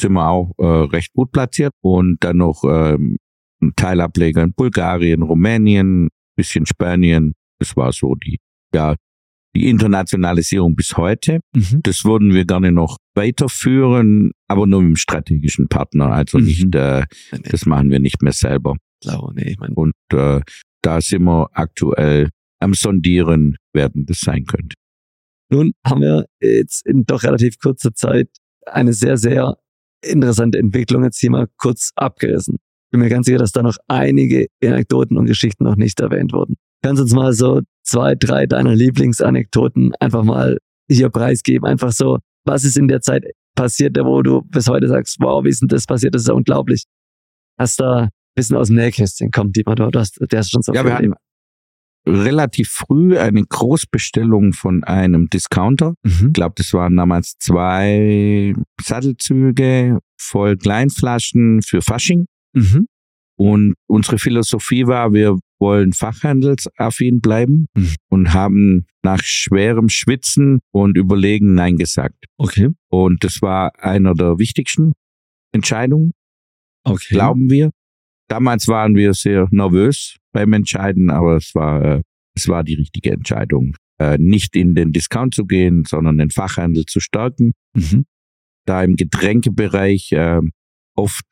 sind 0.00 0.12
wir 0.12 0.28
auch 0.28 0.52
äh, 0.58 0.64
recht 0.64 1.12
gut 1.12 1.30
platziert 1.32 1.72
und 1.82 2.16
dann 2.20 2.38
noch 2.38 2.64
ähm, 2.64 3.18
ein 3.60 3.72
Teilableger 3.76 4.42
in 4.42 4.52
Bulgarien, 4.54 5.22
Rumänien, 5.22 6.08
bisschen 6.36 6.64
Spanien. 6.66 7.34
Das 7.58 7.76
war 7.76 7.92
so 7.92 8.14
die, 8.14 8.38
ja, 8.74 8.94
die 9.58 9.68
Internationalisierung 9.68 10.74
bis 10.76 10.96
heute. 10.96 11.40
Mhm. 11.54 11.80
Das 11.82 12.04
würden 12.04 12.32
wir 12.32 12.44
gerne 12.44 12.72
noch 12.72 12.96
weiterführen, 13.14 14.30
aber 14.48 14.66
nur 14.66 14.80
mit 14.80 14.86
einem 14.88 14.96
strategischen 14.96 15.68
Partner. 15.68 16.12
Also 16.12 16.38
Mhm. 16.38 16.44
nicht, 16.44 16.74
äh, 16.74 17.00
Nee, 17.32 17.38
nee, 17.44 17.48
das 17.50 17.66
machen 17.66 17.90
wir 17.90 17.98
nicht 18.00 18.22
mehr 18.22 18.32
selber. 18.32 18.76
klar, 19.02 19.32
nee, 19.34 19.50
ich 19.50 19.58
meine, 19.58 19.74
Und 19.74 19.94
äh, 20.12 20.40
da 20.82 21.00
sind 21.00 21.22
wir 21.24 21.48
aktuell 21.52 22.30
am 22.60 22.74
Sondieren, 22.74 23.56
werden 23.72 24.06
das 24.06 24.20
sein 24.20 24.44
könnte. 24.44 24.74
Nun 25.50 25.72
haben 25.86 26.00
wir 26.02 26.26
jetzt 26.40 26.84
in 26.86 27.04
doch 27.04 27.22
relativ 27.22 27.58
kurzer 27.58 27.94
Zeit 27.94 28.28
eine 28.66 28.92
sehr, 28.92 29.16
sehr 29.16 29.56
interessante 30.04 30.58
Entwicklung 30.58 31.04
jetzt 31.04 31.18
hier 31.20 31.30
mal 31.30 31.46
kurz 31.56 31.90
abgerissen. 31.96 32.58
Bin 32.90 33.00
mir 33.00 33.08
ganz 33.08 33.26
sicher, 33.26 33.38
dass 33.38 33.52
da 33.52 33.62
noch 33.62 33.76
einige 33.88 34.46
Anekdoten 34.62 35.16
und 35.16 35.26
Geschichten 35.26 35.64
noch 35.64 35.76
nicht 35.76 36.00
erwähnt 36.00 36.32
wurden. 36.32 36.54
Kannst 36.82 37.02
uns 37.02 37.12
mal 37.12 37.32
so 37.32 37.60
zwei, 37.88 38.14
drei 38.14 38.46
deiner 38.46 38.74
Lieblingsanekdoten 38.74 39.94
einfach 40.00 40.24
mal 40.24 40.58
hier 40.90 41.08
preisgeben? 41.08 41.66
Einfach 41.66 41.92
so, 41.92 42.18
was 42.44 42.64
ist 42.64 42.76
in 42.76 42.88
der 42.88 43.00
Zeit 43.00 43.24
passiert, 43.54 43.96
wo 43.98 44.22
du 44.22 44.42
bis 44.42 44.68
heute 44.68 44.88
sagst, 44.88 45.16
wow, 45.20 45.44
wie 45.44 45.48
ist 45.48 45.62
denn 45.62 45.68
das 45.68 45.86
passiert? 45.86 46.14
Das 46.14 46.22
ist 46.22 46.28
ja 46.28 46.34
unglaublich. 46.34 46.84
Hast 47.58 47.80
da 47.80 48.02
ein 48.02 48.08
bisschen 48.36 48.56
aus 48.56 48.68
dem 48.68 48.76
Nähkästchen, 48.76 49.30
komm, 49.30 49.52
Dietmar, 49.52 49.74
du 49.74 49.98
hast, 49.98 50.18
der 50.20 50.40
ist 50.40 50.50
schon 50.50 50.62
so 50.62 50.72
Ja, 50.72 50.84
wir 50.84 50.94
hatten, 50.94 51.14
relativ 52.06 52.70
früh 52.70 53.18
eine 53.18 53.42
Großbestellung 53.44 54.52
von 54.52 54.84
einem 54.84 55.28
Discounter. 55.28 55.94
Mhm. 56.02 56.28
Ich 56.28 56.32
glaube, 56.32 56.54
das 56.56 56.72
waren 56.72 56.96
damals 56.96 57.36
zwei 57.38 58.54
Sattelzüge 58.80 59.98
voll 60.16 60.56
Kleinflaschen 60.56 61.62
für 61.62 61.82
Fasching. 61.82 62.26
Mhm. 62.54 62.86
Und 63.36 63.74
unsere 63.86 64.18
Philosophie 64.18 64.86
war, 64.86 65.12
wir 65.12 65.38
wollen 65.60 65.92
fachhandelsaffin 65.92 67.20
bleiben 67.20 67.66
Mhm. 67.74 67.94
und 68.08 68.32
haben 68.34 68.86
nach 69.02 69.22
schwerem 69.22 69.88
Schwitzen 69.88 70.60
und 70.72 70.96
Überlegen 70.96 71.54
Nein 71.54 71.76
gesagt. 71.76 72.24
Okay. 72.36 72.70
Und 72.88 73.24
das 73.24 73.42
war 73.42 73.72
einer 73.82 74.14
der 74.14 74.38
wichtigsten 74.38 74.92
Entscheidungen, 75.52 76.12
Okay. 76.84 77.14
glauben 77.14 77.50
wir. 77.50 77.70
Damals 78.28 78.68
waren 78.68 78.94
wir 78.94 79.14
sehr 79.14 79.48
nervös 79.50 80.16
beim 80.32 80.52
Entscheiden, 80.52 81.10
aber 81.10 81.36
es 81.36 81.54
war, 81.54 81.82
äh, 81.84 82.02
es 82.34 82.46
war 82.48 82.62
die 82.62 82.74
richtige 82.74 83.10
Entscheidung, 83.10 83.74
äh, 83.98 84.18
nicht 84.18 84.54
in 84.54 84.74
den 84.74 84.92
Discount 84.92 85.34
zu 85.34 85.46
gehen, 85.46 85.84
sondern 85.86 86.18
den 86.18 86.30
Fachhandel 86.30 86.84
zu 86.84 87.00
stärken. 87.00 87.52
Mhm. 87.74 88.04
Da 88.66 88.84
im 88.84 88.96
Getränkebereich 88.96 90.12
äh, 90.12 90.40
oft 90.94 91.24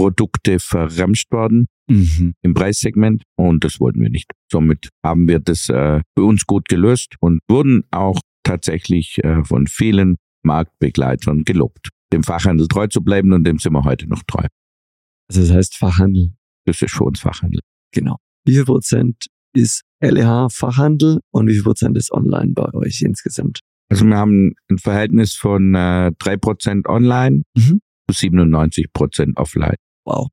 Produkte 0.00 0.58
verramscht 0.58 1.30
worden 1.32 1.66
Mhm. 1.88 2.34
im 2.42 2.54
Preissegment 2.54 3.24
und 3.36 3.64
das 3.64 3.80
wollten 3.80 4.00
wir 4.00 4.10
nicht. 4.10 4.30
Somit 4.50 4.90
haben 5.04 5.26
wir 5.26 5.40
das 5.40 5.68
äh, 5.68 6.00
für 6.16 6.24
uns 6.24 6.46
gut 6.46 6.68
gelöst 6.68 7.16
und 7.20 7.40
wurden 7.48 7.82
auch 7.90 8.20
tatsächlich 8.44 9.18
äh, 9.24 9.42
von 9.44 9.66
vielen 9.66 10.14
Marktbegleitern 10.44 11.42
gelobt, 11.44 11.88
dem 12.12 12.22
Fachhandel 12.22 12.68
treu 12.68 12.86
zu 12.86 13.00
bleiben 13.02 13.32
und 13.32 13.44
dem 13.44 13.58
sind 13.58 13.72
wir 13.72 13.82
heute 13.84 14.06
noch 14.08 14.22
treu. 14.26 14.46
Also 15.28 15.40
das 15.42 15.50
heißt 15.50 15.76
Fachhandel. 15.76 16.32
Das 16.64 16.80
ist 16.80 16.92
für 16.94 17.04
uns 17.04 17.20
Fachhandel. 17.20 17.60
Genau. 17.92 18.16
Wie 18.46 18.54
viel 18.54 18.64
Prozent 18.64 19.26
ist 19.52 19.82
LEH 20.00 20.48
Fachhandel 20.50 21.18
und 21.32 21.48
wie 21.48 21.54
viel 21.54 21.64
Prozent 21.64 21.96
ist 21.96 22.12
online 22.12 22.52
bei 22.54 22.72
euch 22.74 23.02
insgesamt? 23.02 23.60
Also 23.90 24.04
wir 24.06 24.16
haben 24.16 24.54
ein 24.70 24.78
Verhältnis 24.78 25.34
von 25.34 25.74
äh, 25.74 26.12
3% 26.20 26.86
online 26.88 27.42
Mhm. 27.56 27.80
zu 28.08 28.14
97% 28.28 29.36
offline. 29.36 29.74
Wow. 30.04 30.28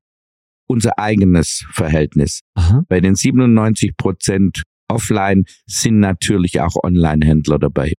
Unser 0.68 0.98
eigenes 0.98 1.64
Verhältnis. 1.72 2.40
Aha. 2.54 2.82
Bei 2.88 3.00
den 3.00 3.14
97% 3.14 4.62
offline 4.88 5.44
sind 5.66 5.98
natürlich 6.00 6.60
auch 6.60 6.76
Online-Händler 6.82 7.58
dabei, 7.58 7.94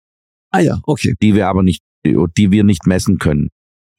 Ah 0.51 0.59
ja, 0.59 0.80
okay. 0.84 1.15
die 1.22 1.36
wir 1.36 1.47
aber 1.47 1.63
nicht, 1.63 1.84
die 2.05 2.51
wir 2.51 2.63
nicht 2.63 2.86
messen 2.88 3.17
können. 3.20 3.49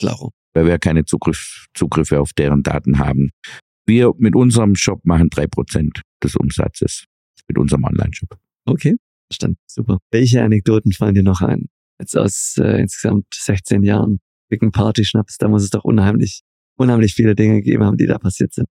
Klaro. 0.01 0.33
weil 0.55 0.67
wir 0.67 0.79
keine 0.79 1.05
Zugriff, 1.05 1.67
Zugriffe 1.75 2.21
auf 2.21 2.33
deren 2.33 2.63
Daten 2.63 2.99
haben. 2.99 3.31
Wir 3.87 4.13
mit 4.19 4.35
unserem 4.35 4.75
Shop 4.75 5.05
machen 5.05 5.29
drei 5.31 5.47
Prozent 5.47 6.01
des 6.23 6.37
Umsatzes 6.37 7.05
mit 7.49 7.59
unserem 7.59 7.85
Online-Shop. 7.85 8.37
Okay. 8.65 8.97
Verstanden. 9.29 9.59
Super. 9.67 9.99
Welche 10.11 10.43
Anekdoten 10.43 10.93
fallen 10.93 11.15
dir 11.15 11.23
noch 11.23 11.41
ein? 11.41 11.67
Jetzt 12.01 12.17
aus 12.17 12.57
äh, 12.59 12.81
insgesamt 12.81 13.27
16 13.33 13.83
Jahren 13.83 14.19
Big 14.49 14.61
Party 14.73 15.05
Schnaps, 15.05 15.37
da 15.39 15.49
muss 15.49 15.63
es 15.63 15.71
doch 15.71 15.85
unheimlich, 15.85 16.41
unheimlich 16.81 17.15
viele 17.15 17.35
Dinge 17.35 17.57
gegeben 17.57 17.85
haben, 17.85 17.97
die 17.97 18.07
da 18.07 18.19
passiert 18.19 18.55
sind. 18.55 18.67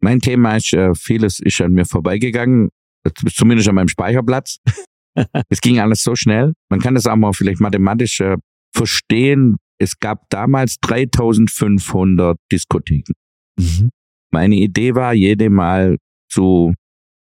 Mein 0.00 0.20
Thema 0.20 0.56
ist, 0.56 0.72
äh, 0.72 0.94
vieles 0.94 1.40
ist 1.40 1.60
an 1.60 1.72
mir 1.72 1.84
vorbeigegangen, 1.84 2.68
zumindest 3.32 3.68
an 3.68 3.74
meinem 3.74 3.88
Speicherplatz. 3.88 4.58
es 5.48 5.60
ging 5.60 5.80
alles 5.80 6.02
so 6.02 6.14
schnell. 6.14 6.52
Man 6.70 6.80
kann 6.80 6.94
das 6.94 7.06
auch 7.06 7.16
mal 7.16 7.32
vielleicht 7.32 7.60
mathematisch 7.60 8.20
äh, 8.20 8.36
verstehen. 8.74 9.56
Es 9.78 9.98
gab 9.98 10.28
damals 10.30 10.78
3500 10.80 12.38
Diskotheken. 12.52 13.14
Mhm. 13.58 13.90
Meine 14.30 14.56
Idee 14.56 14.94
war, 14.94 15.14
jede 15.14 15.50
mal 15.50 15.96
zu 16.30 16.74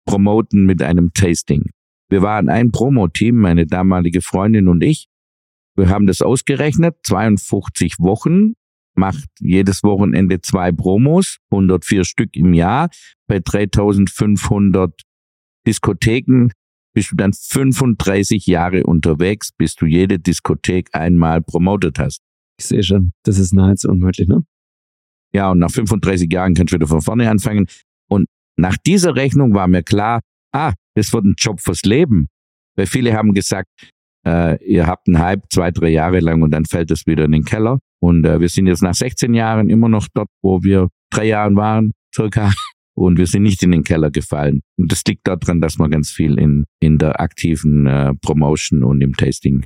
promoten 0.05 0.65
mit 0.65 0.81
einem 0.81 1.11
Tasting. 1.13 1.63
Wir 2.09 2.21
waren 2.21 2.49
ein 2.49 2.71
Promo-Team, 2.71 3.35
meine 3.35 3.65
damalige 3.65 4.21
Freundin 4.21 4.67
und 4.67 4.83
ich. 4.83 5.07
Wir 5.75 5.89
haben 5.89 6.07
das 6.07 6.21
ausgerechnet, 6.21 6.95
52 7.03 7.99
Wochen, 7.99 8.53
macht 8.95 9.27
jedes 9.39 9.83
Wochenende 9.83 10.41
zwei 10.41 10.71
Promos, 10.71 11.37
104 11.51 12.05
Stück 12.05 12.35
im 12.35 12.53
Jahr. 12.53 12.89
Bei 13.27 13.39
3500 13.39 15.01
Diskotheken 15.67 16.49
bist 16.93 17.11
du 17.11 17.15
dann 17.15 17.33
35 17.33 18.45
Jahre 18.47 18.83
unterwegs, 18.83 19.51
bis 19.51 19.75
du 19.75 19.85
jede 19.85 20.17
Diskothek 20.19 20.89
einmal 20.93 21.41
promotet 21.41 21.99
hast. 21.99 22.21
Ich 22.57 22.65
sehe 22.67 22.83
schon, 22.83 23.11
das 23.23 23.37
ist 23.37 23.53
nahezu 23.53 23.89
unmöglich, 23.89 24.27
ne? 24.27 24.43
Ja, 25.33 25.51
und 25.51 25.59
nach 25.59 25.71
35 25.71 26.31
Jahren 26.31 26.53
kannst 26.53 26.71
du 26.71 26.77
wieder 26.77 26.87
von 26.87 27.01
vorne 27.01 27.29
anfangen. 27.29 27.67
Und 28.09 28.27
nach 28.57 28.77
dieser 28.77 29.15
Rechnung 29.15 29.53
war 29.53 29.67
mir 29.67 29.83
klar, 29.83 30.21
ah, 30.53 30.73
das 30.95 31.11
wird 31.11 31.25
ein 31.25 31.35
Job 31.37 31.59
fürs 31.59 31.81
Leben. 31.81 32.27
Weil 32.77 32.85
viele 32.85 33.13
haben 33.13 33.33
gesagt, 33.33 33.67
äh, 34.25 34.63
ihr 34.65 34.87
habt 34.87 35.07
einen 35.09 35.19
Hype 35.19 35.43
zwei, 35.51 35.71
drei 35.71 35.89
Jahre 35.89 36.19
lang 36.19 36.41
und 36.41 36.51
dann 36.51 36.63
fällt 36.63 36.91
es 36.91 37.05
wieder 37.05 37.25
in 37.25 37.33
den 37.33 37.43
Keller. 37.43 37.79
Und 38.05 38.23
äh, 38.23 38.39
wir 38.39 38.49
sind 38.49 38.67
jetzt 38.67 38.83
nach 38.83 38.93
16 38.93 39.33
Jahren 39.33 39.67
immer 39.67 39.89
noch 39.89 40.07
dort, 40.13 40.29
wo 40.43 40.61
wir 40.61 40.89
drei 41.09 41.25
Jahren 41.25 41.55
waren, 41.55 41.91
circa. 42.13 42.53
Und 42.95 43.17
wir 43.17 43.25
sind 43.25 43.41
nicht 43.41 43.63
in 43.63 43.71
den 43.71 43.83
Keller 43.83 44.11
gefallen. 44.11 44.61
Und 44.77 44.91
das 44.91 45.01
liegt 45.07 45.27
daran, 45.27 45.59
dass 45.59 45.79
wir 45.79 45.89
ganz 45.89 46.11
viel 46.11 46.37
in, 46.37 46.65
in 46.79 46.99
der 46.99 47.19
aktiven 47.19 47.87
äh, 47.87 48.13
Promotion 48.21 48.83
und 48.83 49.01
im 49.01 49.13
Tasting 49.17 49.65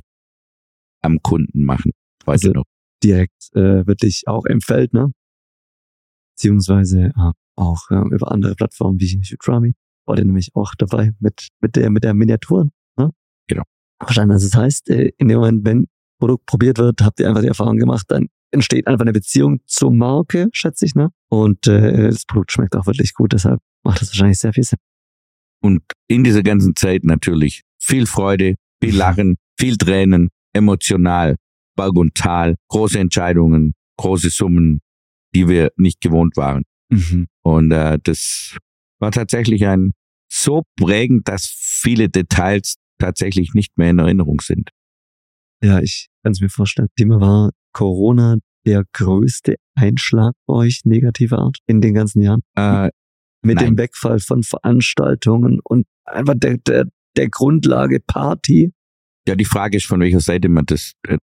am 1.02 1.22
Kunden 1.22 1.64
machen. 1.64 1.92
Heute 2.22 2.32
Also- 2.32 2.52
noch. 2.52 2.64
Direkt 3.04 3.54
äh, 3.54 3.86
wirklich 3.86 4.24
auch 4.26 4.44
im 4.46 4.60
Feld, 4.60 4.92
ne? 4.94 5.12
Beziehungsweise 6.34 7.12
äh, 7.16 7.32
auch 7.56 7.90
äh, 7.90 8.14
über 8.14 8.32
andere 8.32 8.54
Plattformen 8.54 8.98
wie 9.00 9.22
Utrami. 9.32 9.74
War 10.06 10.16
der 10.16 10.24
nämlich 10.24 10.50
auch 10.54 10.74
dabei 10.76 11.12
mit, 11.20 11.48
mit 11.60 11.76
der, 11.76 11.90
mit 11.90 12.04
der 12.04 12.14
Miniaturen, 12.14 12.72
ne? 12.98 13.10
Genau. 13.48 13.62
Verstanden. 14.02 14.32
Also 14.32 14.48
das 14.48 14.56
heißt, 14.58 14.90
äh, 14.90 15.12
in 15.18 15.28
dem 15.28 15.38
Moment, 15.38 15.64
wenn 15.64 15.86
Produkt 16.20 16.46
probiert 16.46 16.78
wird, 16.78 17.02
habt 17.02 17.18
ihr 17.18 17.28
einfach 17.28 17.42
die 17.42 17.48
Erfahrung 17.48 17.76
gemacht, 17.76 18.06
dann 18.08 18.28
entsteht 18.52 18.86
einfach 18.86 19.02
eine 19.02 19.12
Beziehung 19.12 19.60
zur 19.66 19.92
Marke, 19.92 20.48
schätze 20.52 20.86
ich, 20.86 20.94
ne? 20.94 21.10
Und 21.28 21.66
äh, 21.66 22.10
das 22.10 22.24
Produkt 22.24 22.52
schmeckt 22.52 22.76
auch 22.76 22.86
wirklich 22.86 23.14
gut, 23.14 23.32
deshalb 23.32 23.60
macht 23.84 24.00
das 24.00 24.10
wahrscheinlich 24.10 24.38
sehr 24.38 24.52
viel 24.52 24.64
Sinn. 24.64 24.78
Und 25.62 25.82
in 26.08 26.24
dieser 26.24 26.42
ganzen 26.42 26.76
Zeit 26.76 27.04
natürlich 27.04 27.62
viel 27.78 28.06
Freude, 28.06 28.54
viel 28.82 28.96
Lachen, 28.96 29.36
viel 29.58 29.76
Tränen, 29.76 30.28
emotional, 30.52 31.36
Berg 31.76 31.96
und 31.96 32.14
Tal, 32.14 32.56
große 32.68 32.98
Entscheidungen, 32.98 33.74
große 33.96 34.30
Summen, 34.30 34.80
die 35.34 35.48
wir 35.48 35.70
nicht 35.76 36.00
gewohnt 36.00 36.36
waren. 36.36 36.64
Mhm. 36.90 37.26
Und 37.42 37.72
äh, 37.72 37.98
das 38.02 38.56
war 38.98 39.12
tatsächlich 39.12 39.66
ein 39.66 39.92
so 40.32 40.62
prägend, 40.76 41.28
dass 41.28 41.46
viele 41.46 42.08
Details 42.08 42.76
tatsächlich 42.98 43.54
nicht 43.54 43.76
mehr 43.78 43.90
in 43.90 43.98
Erinnerung 43.98 44.40
sind. 44.40 44.70
Ja, 45.62 45.80
ich 45.80 46.09
kann 46.22 46.32
es 46.32 46.40
mir 46.40 46.48
vorstellen. 46.48 46.88
Thema 46.96 47.20
war 47.20 47.50
Corona 47.72 48.36
der 48.66 48.84
größte 48.92 49.56
Einschlag 49.74 50.34
bei 50.46 50.54
euch 50.54 50.82
negativer 50.84 51.38
Art 51.38 51.58
in 51.66 51.80
den 51.80 51.94
ganzen 51.94 52.22
Jahren? 52.22 52.42
Äh, 52.56 52.90
Mit 53.42 53.56
Nein. 53.56 53.66
dem 53.66 53.78
Wegfall 53.78 54.20
von 54.20 54.42
Veranstaltungen 54.42 55.60
und 55.64 55.86
einfach 56.04 56.34
der, 56.36 56.58
der, 56.58 56.86
der 57.16 57.28
Grundlage 57.30 58.00
Party. 58.00 58.72
ja, 59.26 59.34
die 59.34 59.44
Frage 59.44 59.78
ist, 59.78 59.86
von 59.86 60.00
welcher 60.00 60.20
Seite 60.20 60.48
man 60.48 60.66
das 60.66 60.92
äh, 61.06 61.18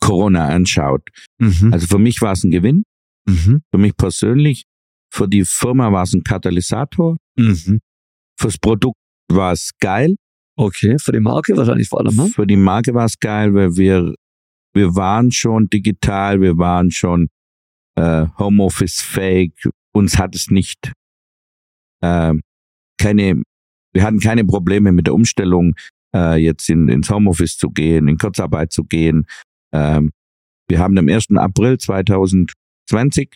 Corona 0.00 0.48
anschaut. 0.48 1.02
Mhm. 1.38 1.72
Also 1.72 1.86
für 1.86 1.98
mich 1.98 2.20
war 2.20 2.32
es 2.32 2.44
ein 2.44 2.50
Gewinn, 2.50 2.84
mhm. 3.28 3.62
für 3.70 3.78
mich 3.78 3.96
persönlich. 3.96 4.64
Für 5.12 5.28
die 5.28 5.44
Firma 5.44 5.92
war 5.92 6.02
es 6.02 6.12
ein 6.12 6.22
Katalysator. 6.22 7.16
Mhm. 7.36 7.80
Fürs 8.38 8.58
Produkt 8.58 8.98
war 9.28 9.52
es 9.52 9.70
geil. 9.80 10.16
Okay, 10.58 10.96
für 10.98 11.12
die 11.12 11.20
Marke 11.20 11.56
wahrscheinlich 11.56 11.88
vor 11.88 12.00
allem, 12.00 12.16
ne? 12.16 12.26
Für 12.28 12.46
die 12.46 12.56
Marke 12.56 12.94
war 12.94 13.04
es 13.04 13.18
geil, 13.18 13.54
weil 13.54 13.76
wir, 13.76 14.14
wir 14.76 14.94
waren 14.94 15.32
schon 15.32 15.68
digital, 15.68 16.40
wir 16.40 16.58
waren 16.58 16.90
schon 16.90 17.28
äh, 17.96 18.26
Homeoffice-fähig. 18.38 19.52
Uns 19.92 20.18
hat 20.18 20.34
es 20.36 20.50
nicht 20.50 20.92
äh, 22.02 22.34
keine, 23.00 23.42
wir 23.94 24.02
hatten 24.02 24.20
keine 24.20 24.44
Probleme 24.44 24.92
mit 24.92 25.06
der 25.06 25.14
Umstellung, 25.14 25.74
äh, 26.14 26.36
jetzt 26.36 26.68
in, 26.68 26.88
ins 26.88 27.10
Homeoffice 27.10 27.56
zu 27.56 27.70
gehen, 27.70 28.08
in 28.08 28.18
Kurzarbeit 28.18 28.72
zu 28.72 28.84
gehen. 28.84 29.26
Ähm, 29.72 30.12
wir 30.68 30.78
haben 30.78 30.98
am 30.98 31.08
1. 31.08 31.30
April 31.36 31.78
2020 31.78 33.34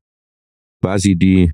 quasi 0.83 1.17
die, 1.17 1.53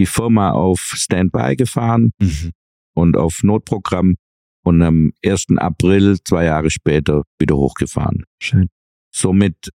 die 0.00 0.06
Firma 0.06 0.52
auf 0.52 0.80
Standby 0.80 1.56
gefahren 1.56 2.12
Mhm. 2.20 2.52
und 2.94 3.16
auf 3.16 3.42
Notprogramm 3.42 4.16
und 4.64 4.80
am 4.82 5.12
1. 5.24 5.58
April, 5.58 6.16
zwei 6.24 6.46
Jahre 6.46 6.70
später, 6.70 7.22
wieder 7.38 7.56
hochgefahren. 7.56 8.24
Schön. 8.40 8.68
Somit, 9.14 9.70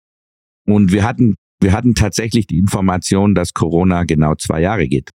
und 0.66 0.90
wir 0.92 1.04
hatten, 1.04 1.36
wir 1.60 1.72
hatten 1.72 1.94
tatsächlich 1.94 2.46
die 2.46 2.58
Information, 2.58 3.34
dass 3.34 3.52
Corona 3.54 4.04
genau 4.04 4.34
zwei 4.34 4.60
Jahre 4.60 4.88
geht. 4.88 5.10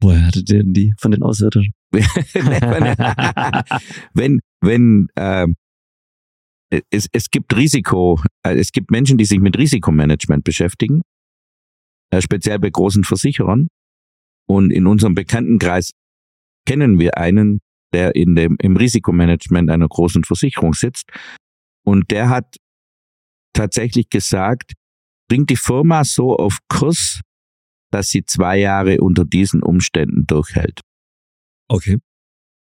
Woher 0.00 0.26
hattet 0.26 0.50
ihr 0.50 0.62
denn 0.62 0.74
die 0.74 0.92
von 0.98 1.10
den 1.10 1.22
Auswärtern? 1.22 1.70
wenn, 4.12 4.40
wenn, 4.60 5.08
ähm, 5.16 5.54
es, 6.90 7.08
es 7.12 7.30
gibt 7.30 7.56
Risiko, 7.56 8.20
äh, 8.42 8.56
es 8.56 8.72
gibt 8.72 8.90
Menschen, 8.90 9.16
die 9.16 9.24
sich 9.24 9.40
mit 9.40 9.56
Risikomanagement 9.56 10.44
beschäftigen, 10.44 11.00
äh, 12.10 12.20
speziell 12.20 12.58
bei 12.58 12.68
großen 12.70 13.04
Versicherern. 13.04 13.68
Und 14.48 14.70
in 14.70 14.86
unserem 14.86 15.14
Bekanntenkreis 15.14 15.92
kennen 16.66 16.98
wir 16.98 17.16
einen, 17.16 17.60
der 17.92 18.14
in 18.14 18.34
dem, 18.34 18.56
im 18.60 18.76
Risikomanagement 18.76 19.70
einer 19.70 19.88
großen 19.88 20.24
Versicherung 20.24 20.74
sitzt. 20.74 21.10
Und 21.84 22.10
der 22.10 22.28
hat 22.28 22.56
tatsächlich 23.56 24.08
gesagt, 24.08 24.72
bringt 25.28 25.50
die 25.50 25.56
Firma 25.56 26.04
so 26.04 26.36
auf 26.36 26.58
Kurs, 26.68 27.20
dass 27.90 28.08
sie 28.08 28.24
zwei 28.24 28.58
Jahre 28.58 28.98
unter 29.00 29.24
diesen 29.24 29.62
Umständen 29.62 30.26
durchhält. 30.26 30.80
Okay. 31.68 31.98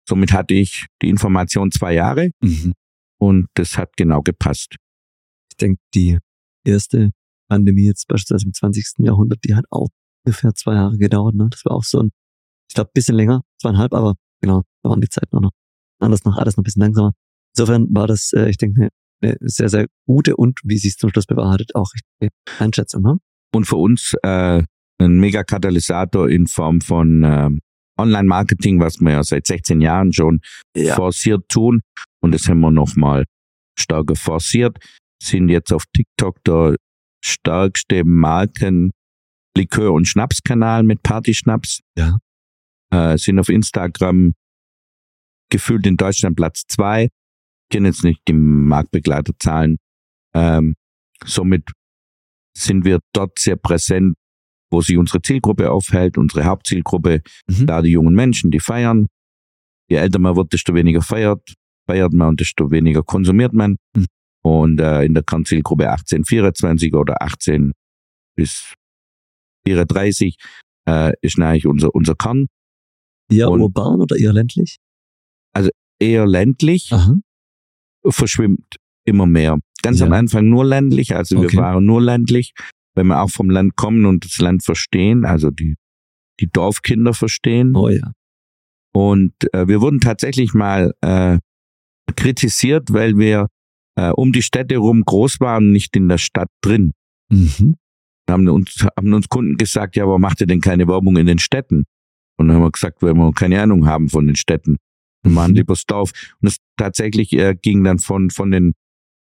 Somit 0.08 0.32
hatte 0.32 0.54
ich 0.54 0.86
die 1.02 1.08
Information 1.08 1.70
zwei 1.70 1.94
Jahre 1.94 2.30
Mhm. 2.42 2.74
und 3.18 3.46
das 3.54 3.78
hat 3.78 3.96
genau 3.96 4.22
gepasst. 4.22 4.76
Ich 5.50 5.56
denke, 5.56 5.80
die 5.94 6.18
erste 6.64 7.10
Pandemie 7.48 7.86
jetzt 7.86 8.06
beispielsweise 8.08 8.46
im 8.46 8.52
20. 8.52 9.04
Jahrhundert, 9.06 9.38
die 9.44 9.54
hat 9.54 9.64
auch 9.70 9.88
ungefähr 10.24 10.54
zwei 10.54 10.74
Jahre 10.74 10.96
gedauert. 10.98 11.34
Ne? 11.34 11.48
Das 11.50 11.64
war 11.64 11.72
auch 11.72 11.84
so 11.84 12.00
ein, 12.00 12.10
ich 12.68 12.74
glaube, 12.74 12.90
bisschen 12.94 13.14
länger, 13.16 13.42
zweieinhalb, 13.60 13.94
aber 13.94 14.14
genau, 14.40 14.62
da 14.82 14.90
waren 14.90 15.00
die 15.00 15.08
Zeiten 15.08 15.34
auch 15.36 15.40
noch 15.40 15.52
anders 16.00 16.24
noch, 16.24 16.36
alles 16.36 16.56
noch 16.56 16.62
ein 16.62 16.64
bisschen 16.64 16.82
langsamer. 16.82 17.12
Insofern 17.56 17.86
war 17.94 18.06
das, 18.06 18.32
äh, 18.32 18.48
ich 18.48 18.56
denke, 18.56 18.80
eine, 18.82 18.90
eine 19.24 19.36
sehr, 19.40 19.68
sehr 19.68 19.86
gute 20.06 20.36
und, 20.36 20.60
wie 20.64 20.78
sie 20.78 20.88
es 20.88 20.96
zum 20.96 21.10
Schluss 21.10 21.26
bewahrheitet, 21.26 21.74
auch 21.74 21.90
richtige 21.94 22.34
Einschätzung. 22.58 23.02
Ne? 23.02 23.16
Und 23.54 23.64
für 23.64 23.76
uns 23.76 24.14
äh, 24.22 24.62
ein 24.98 25.18
Mega-Katalysator 25.18 26.28
in 26.28 26.46
Form 26.46 26.80
von 26.80 27.22
ähm, 27.24 27.60
Online-Marketing, 27.98 28.80
was 28.80 29.00
wir 29.00 29.12
ja 29.12 29.22
seit 29.22 29.46
16 29.46 29.80
Jahren 29.80 30.12
schon 30.12 30.40
forciert 30.94 31.48
tun. 31.48 31.80
Und 32.20 32.32
das 32.32 32.48
haben 32.48 32.60
wir 32.60 32.70
nochmal 32.70 33.24
stärker 33.78 34.16
forciert. 34.16 34.78
Sind 35.22 35.48
jetzt 35.48 35.72
auf 35.72 35.84
TikTok 35.92 36.42
der 36.44 36.76
stärkste 37.24 38.04
Marken 38.04 38.90
Likör- 39.56 39.92
und 39.92 40.06
Schnapskanal 40.06 40.82
mit 40.82 41.02
Partyschnaps. 41.02 41.80
Ja. 41.96 42.18
Äh, 42.90 43.16
sind 43.18 43.38
auf 43.38 43.48
Instagram 43.48 44.34
gefühlt 45.50 45.86
in 45.86 45.96
Deutschland 45.96 46.36
Platz 46.36 46.64
zwei. 46.66 47.08
Kennen 47.70 47.86
jetzt 47.86 48.04
nicht 48.04 48.20
die 48.28 48.32
Marktbegleiterzahlen. 48.34 49.78
Ähm, 50.34 50.74
somit 51.24 51.70
sind 52.56 52.84
wir 52.84 53.00
dort 53.12 53.38
sehr 53.38 53.56
präsent, 53.56 54.14
wo 54.70 54.80
sich 54.80 54.96
unsere 54.96 55.22
Zielgruppe 55.22 55.70
aufhält, 55.70 56.18
unsere 56.18 56.44
Hauptzielgruppe, 56.44 57.22
Mhm. 57.48 57.66
da 57.66 57.82
die 57.82 57.90
jungen 57.90 58.14
Menschen, 58.14 58.50
die 58.50 58.60
feiern. 58.60 59.06
Je 59.88 59.96
älter 59.96 60.18
man 60.18 60.36
wird, 60.36 60.52
desto 60.52 60.74
weniger 60.74 61.02
feiert, 61.02 61.54
feiert 61.86 62.12
man 62.12 62.28
und 62.30 62.40
desto 62.40 62.70
weniger 62.70 63.02
konsumiert 63.02 63.52
man. 63.52 63.76
Mhm. 63.96 64.06
Und 64.42 64.80
äh, 64.80 65.04
in 65.04 65.14
der 65.14 65.22
Kernzielgruppe 65.22 65.90
18, 65.90 66.24
24 66.24 66.94
oder 66.94 67.22
18 67.22 67.72
bis 68.36 68.74
34 69.66 70.36
äh, 70.86 71.12
ist 71.22 71.38
eigentlich 71.40 71.66
unser, 71.66 71.94
unser 71.94 72.14
Kern. 72.14 72.46
Eher 73.30 73.50
Und- 73.50 73.60
urban 73.62 74.00
oder 74.00 74.16
eher 74.18 74.32
ländlich? 74.32 74.76
Eher 76.00 76.26
ländlich, 76.26 76.92
Aha. 76.92 77.14
Verschwimmt 78.08 78.76
immer 79.04 79.26
mehr. 79.26 79.58
Ganz 79.82 80.00
Ja. 80.00 80.06
am 80.06 80.12
Anfang 80.12 80.48
nur 80.48 80.64
ländlich, 80.64 81.14
also 81.14 81.38
Okay. 81.38 81.52
wir 81.52 81.58
waren 81.60 81.84
nur 81.84 82.00
ländlich, 82.00 82.52
weil 82.94 83.04
wir 83.04 83.20
auch 83.20 83.30
vom 83.30 83.50
Land 83.50 83.76
kommen 83.76 84.06
und 84.06 84.24
das 84.24 84.38
Land 84.38 84.64
verstehen, 84.64 85.24
also 85.24 85.50
die, 85.50 85.74
die 86.40 86.48
Dorfkinder 86.48 87.12
verstehen. 87.14 87.76
Oh 87.76 87.88
ja. 87.88 88.12
Und 88.92 89.34
äh, 89.52 89.66
wir 89.68 89.80
wurden 89.80 90.00
tatsächlich 90.00 90.54
mal 90.54 90.94
äh, 91.00 91.38
kritisiert, 92.16 92.92
weil 92.92 93.18
wir 93.18 93.48
äh, 93.96 94.10
um 94.10 94.32
die 94.32 94.42
Städte 94.42 94.76
rum 94.76 95.02
groß 95.04 95.40
waren, 95.40 95.70
nicht 95.72 95.96
in 95.96 96.08
der 96.08 96.18
Stadt 96.18 96.48
drin. 96.62 96.92
Mhm. 97.30 97.76
Haben 98.28 98.48
uns, 98.48 98.86
haben 98.96 99.12
uns 99.12 99.28
Kunden 99.28 99.56
gesagt, 99.56 99.96
ja, 99.96 100.06
warum 100.06 100.22
macht 100.22 100.40
ihr 100.40 100.46
denn 100.46 100.60
keine 100.60 100.88
Werbung 100.88 101.16
in 101.16 101.26
den 101.26 101.38
Städten? 101.38 101.84
Und 102.36 102.48
dann 102.48 102.56
haben 102.56 102.62
wir 102.62 102.70
gesagt, 102.72 103.02
weil 103.02 103.14
wir 103.14 103.32
keine 103.32 103.60
Ahnung 103.60 103.86
haben 103.86 104.08
von 104.08 104.26
den 104.26 104.36
Städten. 104.36 104.76
Das 105.24 105.84
Dorf. 105.86 106.12
Und 106.40 106.48
es 106.48 106.56
tatsächlich 106.76 107.32
äh, 107.32 107.54
ging 107.60 107.82
dann 107.84 107.98
von, 107.98 108.30
von 108.30 108.50
den 108.50 108.74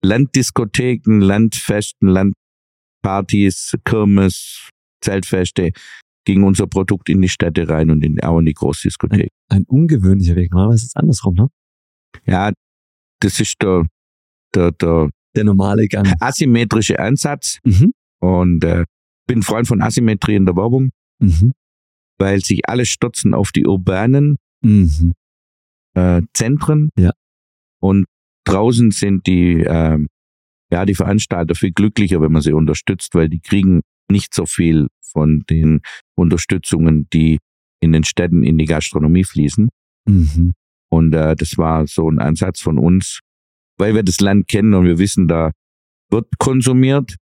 Landdiskotheken, 0.03 1.19
Landfesten, 1.21 2.07
Landpartys, 3.03 3.75
Kirmes, 3.85 4.69
Zeltfeste, 5.01 5.71
ging 6.25 6.43
unser 6.43 6.67
Produkt 6.67 7.09
in 7.09 7.21
die 7.21 7.29
Städte 7.29 7.67
rein 7.69 7.89
und 7.89 8.03
in, 8.03 8.19
auch 8.21 8.39
in 8.39 8.45
die 8.45 8.53
Großdiskothek. 8.53 9.29
Ein 9.49 9.63
ungewöhnlicher 9.65 10.35
Weg. 10.35 10.51
Normalerweise 10.51 10.83
ist 10.85 10.89
es 10.89 10.95
andersrum, 10.95 11.35
ne? 11.35 11.47
Ja, 12.25 12.51
das 13.21 13.39
ist 13.39 13.55
der, 13.61 13.85
der, 14.53 14.71
der 14.71 15.09
Der 15.35 15.43
normale 15.43 15.87
Gang. 15.87 16.13
asymmetrische 16.19 16.99
Ansatz. 16.99 17.59
Mhm. 17.63 17.93
Und 18.19 18.63
äh, 18.63 18.83
bin 19.27 19.41
Freund 19.43 19.67
von 19.67 19.81
Asymmetrie 19.81 20.35
in 20.35 20.45
der 20.45 20.55
Werbung, 20.55 20.89
Mhm. 21.19 21.53
weil 22.19 22.43
sich 22.43 22.67
alle 22.69 22.85
stürzen 22.85 23.33
auf 23.33 23.51
die 23.51 23.65
urbanen 23.65 24.37
Mhm. 24.61 25.13
Äh, 25.97 26.21
Zentren. 26.33 26.89
Ja. 26.97 27.11
Und 27.81 28.05
draußen 28.45 28.91
sind 28.91 29.25
die, 29.27 29.63
ähm, 29.67 30.07
ja, 30.71 30.85
die 30.85 30.95
Veranstalter 30.95 31.55
viel 31.55 31.71
glücklicher, 31.71 32.21
wenn 32.21 32.31
man 32.31 32.41
sie 32.41 32.53
unterstützt, 32.53 33.15
weil 33.15 33.29
die 33.29 33.39
kriegen 33.39 33.81
nicht 34.09 34.33
so 34.33 34.45
viel 34.45 34.87
von 35.01 35.43
den 35.49 35.81
Unterstützungen, 36.15 37.07
die 37.11 37.39
in 37.81 37.91
den 37.91 38.03
Städten 38.03 38.43
in 38.43 38.57
die 38.57 38.65
Gastronomie 38.65 39.23
fließen. 39.23 39.69
Mhm. 40.07 40.53
Und 40.89 41.13
äh, 41.13 41.35
das 41.35 41.57
war 41.57 41.87
so 41.87 42.09
ein 42.09 42.19
Ansatz 42.19 42.61
von 42.61 42.77
uns, 42.77 43.19
weil 43.77 43.95
wir 43.95 44.03
das 44.03 44.19
Land 44.19 44.47
kennen 44.47 44.73
und 44.73 44.85
wir 44.85 44.99
wissen, 44.99 45.27
da 45.27 45.51
wird 46.09 46.27
konsumiert, 46.37 47.15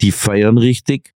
die 0.00 0.12
feiern 0.12 0.56
richtig 0.56 1.12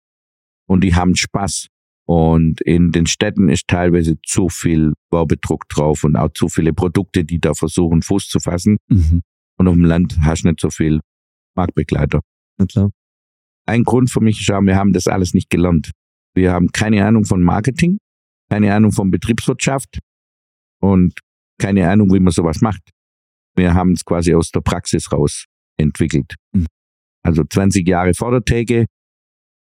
und 0.67 0.83
die 0.83 0.95
haben 0.95 1.15
Spaß. 1.15 1.69
Und 2.07 2.61
in 2.63 2.91
den 2.91 3.07
Städten 3.07 3.49
ist 3.49 3.69
teilweise 3.69 4.21
zu 4.23 4.49
viel 4.49 4.93
Werbedruck 5.11 5.69
drauf 5.69 6.05
und 6.05 6.17
auch 6.17 6.31
zu 6.35 6.49
viele 6.49 6.73
Produkte, 6.73 7.25
die 7.25 7.41
da 7.41 7.55
versuchen, 7.55 8.03
Fuß 8.03 8.29
zu 8.29 8.41
fassen. 8.41 8.79
Mhm. 8.89 9.23
Und 9.59 9.69
auf 9.69 9.75
dem 9.75 9.85
Land 9.85 10.19
hast 10.23 10.43
du 10.43 10.49
nicht 10.49 10.61
so 10.61 10.71
viel 10.71 11.01
Marktbegleiter. 11.55 12.21
Na 12.59 12.67
klar. 12.67 12.91
Ein 13.67 13.85
Grund 13.85 14.11
für 14.11 14.21
mich 14.21 14.41
ist 14.41 14.51
auch, 14.51 14.61
wir 14.63 14.77
haben 14.77 14.93
das 14.93 15.07
alles 15.07 15.35
nicht 15.35 15.49
gelernt. 15.49 15.93
Wir 16.35 16.53
haben 16.53 16.69
keine 16.73 17.07
Ahnung 17.07 17.25
von 17.25 17.43
Marketing, 17.43 17.99
keine 18.51 18.75
Ahnung 18.75 18.91
von 18.93 19.11
Betriebswirtschaft 19.11 20.01
und 20.81 21.21
keine 21.59 21.89
Ahnung, 21.89 22.13
wie 22.13 22.21
man 22.21 22.33
sowas 22.33 22.61
macht. 22.61 22.83
Wir 23.55 23.75
haben 23.75 23.93
es 23.93 24.05
quasi 24.05 24.35
aus 24.35 24.51
der 24.51 24.61
Praxis 24.61 25.13
raus 25.13 25.47
entwickelt. 25.77 26.35
Mhm. 26.53 26.67
Also 27.23 27.45
20 27.45 27.87
Jahre 27.87 28.15
vor 28.15 28.33
der 28.33 28.45
Theke, 28.45 28.87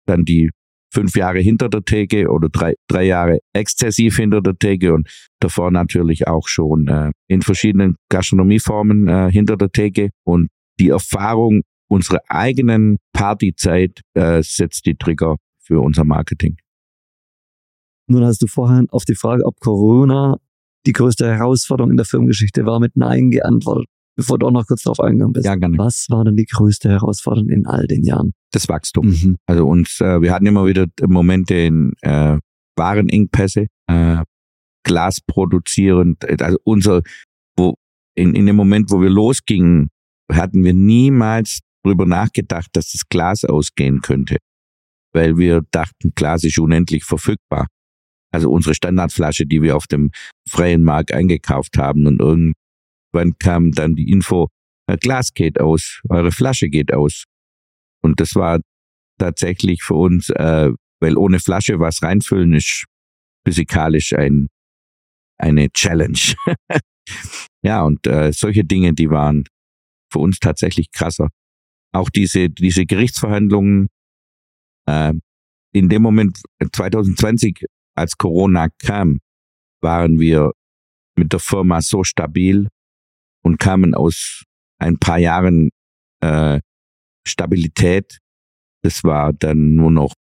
dann 0.06 0.24
die 0.24 0.50
fünf 0.90 1.16
Jahre 1.16 1.40
hinter 1.40 1.68
der 1.68 1.82
Theke 1.82 2.30
oder 2.30 2.48
drei, 2.48 2.74
drei 2.88 3.04
Jahre 3.04 3.38
exzessiv 3.52 4.16
hinter 4.16 4.40
der 4.40 4.56
Theke 4.56 4.94
und 4.94 5.08
davor 5.40 5.70
natürlich 5.70 6.26
auch 6.26 6.48
schon 6.48 6.88
äh, 6.88 7.10
in 7.28 7.42
verschiedenen 7.42 7.96
Gastronomieformen 8.08 9.08
äh, 9.08 9.30
hinter 9.30 9.56
der 9.56 9.70
Theke. 9.70 10.10
Und 10.24 10.48
die 10.80 10.88
Erfahrung 10.90 11.62
unserer 11.88 12.20
eigenen 12.28 12.98
Partyzeit 13.12 14.00
äh, 14.14 14.42
setzt 14.42 14.86
die 14.86 14.96
Trigger 14.96 15.36
für 15.60 15.80
unser 15.80 16.04
Marketing. 16.04 16.56
Nun 18.06 18.24
hast 18.24 18.40
du 18.42 18.46
vorhin 18.46 18.88
auf 18.90 19.04
die 19.04 19.14
Frage, 19.14 19.44
ob 19.44 19.60
Corona 19.60 20.38
die 20.86 20.92
größte 20.92 21.26
Herausforderung 21.26 21.90
in 21.90 21.96
der 21.98 22.06
Firmengeschichte 22.06 22.64
war, 22.64 22.80
mit 22.80 22.96
Nein 22.96 23.30
geantwortet, 23.30 23.86
bevor 24.16 24.38
du 24.38 24.46
auch 24.46 24.50
noch 24.50 24.66
kurz 24.66 24.82
darauf 24.82 25.00
eingegangen 25.00 25.34
bist. 25.34 25.44
Ja, 25.44 25.56
gerne. 25.56 25.76
Was 25.76 26.06
war 26.08 26.24
denn 26.24 26.36
die 26.36 26.46
größte 26.46 26.88
Herausforderung 26.88 27.50
in 27.50 27.66
all 27.66 27.86
den 27.86 28.04
Jahren? 28.04 28.32
Das 28.52 28.68
Wachstum. 28.68 29.06
Mhm. 29.06 29.36
Also 29.46 29.66
uns, 29.66 30.00
äh, 30.00 30.20
wir 30.22 30.32
hatten 30.32 30.46
immer 30.46 30.66
wieder 30.66 30.86
Momente 31.06 31.54
in 31.54 31.92
äh, 32.00 32.38
Warenengpässe, 32.76 33.66
äh, 33.88 34.22
Glas 34.84 35.20
produzierend. 35.20 36.24
Also 36.40 36.58
unser, 36.64 37.02
wo 37.56 37.74
in, 38.14 38.34
in 38.34 38.46
dem 38.46 38.56
Moment, 38.56 38.90
wo 38.90 39.00
wir 39.00 39.10
losgingen, 39.10 39.88
hatten 40.32 40.64
wir 40.64 40.74
niemals 40.74 41.60
drüber 41.84 42.06
nachgedacht, 42.06 42.68
dass 42.72 42.92
das 42.92 43.08
Glas 43.08 43.44
ausgehen 43.44 44.00
könnte, 44.00 44.38
weil 45.12 45.36
wir 45.38 45.62
dachten, 45.70 46.12
Glas 46.14 46.44
ist 46.44 46.58
unendlich 46.58 47.04
verfügbar. 47.04 47.66
Also 48.30 48.50
unsere 48.50 48.74
Standardflasche, 48.74 49.46
die 49.46 49.62
wir 49.62 49.76
auf 49.76 49.86
dem 49.86 50.10
freien 50.48 50.82
Markt 50.82 51.12
eingekauft 51.12 51.78
haben 51.78 52.06
und 52.06 52.20
irgendwann 52.20 53.38
kam 53.38 53.72
dann 53.72 53.94
die 53.94 54.10
Info, 54.10 54.48
äh, 54.86 54.96
Glas 54.96 55.32
geht 55.32 55.60
aus, 55.60 56.00
eure 56.08 56.32
Flasche 56.32 56.68
geht 56.68 56.92
aus. 56.92 57.24
Und 58.02 58.20
das 58.20 58.34
war 58.34 58.60
tatsächlich 59.18 59.82
für 59.82 59.94
uns, 59.94 60.30
äh, 60.30 60.70
weil 61.00 61.16
ohne 61.16 61.40
Flasche 61.40 61.80
was 61.80 62.02
reinfüllen 62.02 62.52
ist 62.54 62.84
physikalisch 63.46 64.12
ein, 64.12 64.48
eine 65.38 65.70
Challenge. 65.70 66.18
ja, 67.62 67.82
und 67.82 68.06
äh, 68.06 68.32
solche 68.32 68.64
Dinge, 68.64 68.94
die 68.94 69.10
waren 69.10 69.44
für 70.12 70.18
uns 70.18 70.38
tatsächlich 70.38 70.90
krasser. 70.90 71.28
Auch 71.92 72.10
diese, 72.10 72.50
diese 72.50 72.86
Gerichtsverhandlungen, 72.86 73.88
äh, 74.86 75.14
in 75.72 75.88
dem 75.88 76.02
Moment 76.02 76.40
2020, 76.72 77.64
als 77.94 78.16
Corona 78.16 78.68
kam, 78.78 79.18
waren 79.82 80.18
wir 80.20 80.52
mit 81.16 81.32
der 81.32 81.40
Firma 81.40 81.80
so 81.82 82.04
stabil 82.04 82.68
und 83.42 83.58
kamen 83.58 83.94
aus 83.94 84.44
ein 84.78 84.98
paar 84.98 85.18
Jahren 85.18 85.70
äh, 86.20 86.60
Stabilität. 87.28 88.18
Das 88.82 89.04
war 89.04 89.32
dann 89.32 89.74
nur 89.74 89.90
noch 89.90 90.14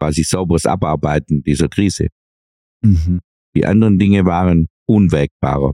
quasi 0.00 0.22
sauberes 0.24 0.66
Abarbeiten 0.66 1.42
dieser 1.42 1.68
Krise. 1.68 2.08
Mhm. 2.82 3.20
Die 3.54 3.66
anderen 3.66 3.98
Dinge 3.98 4.24
waren 4.24 4.68
unwägbarer 4.88 5.72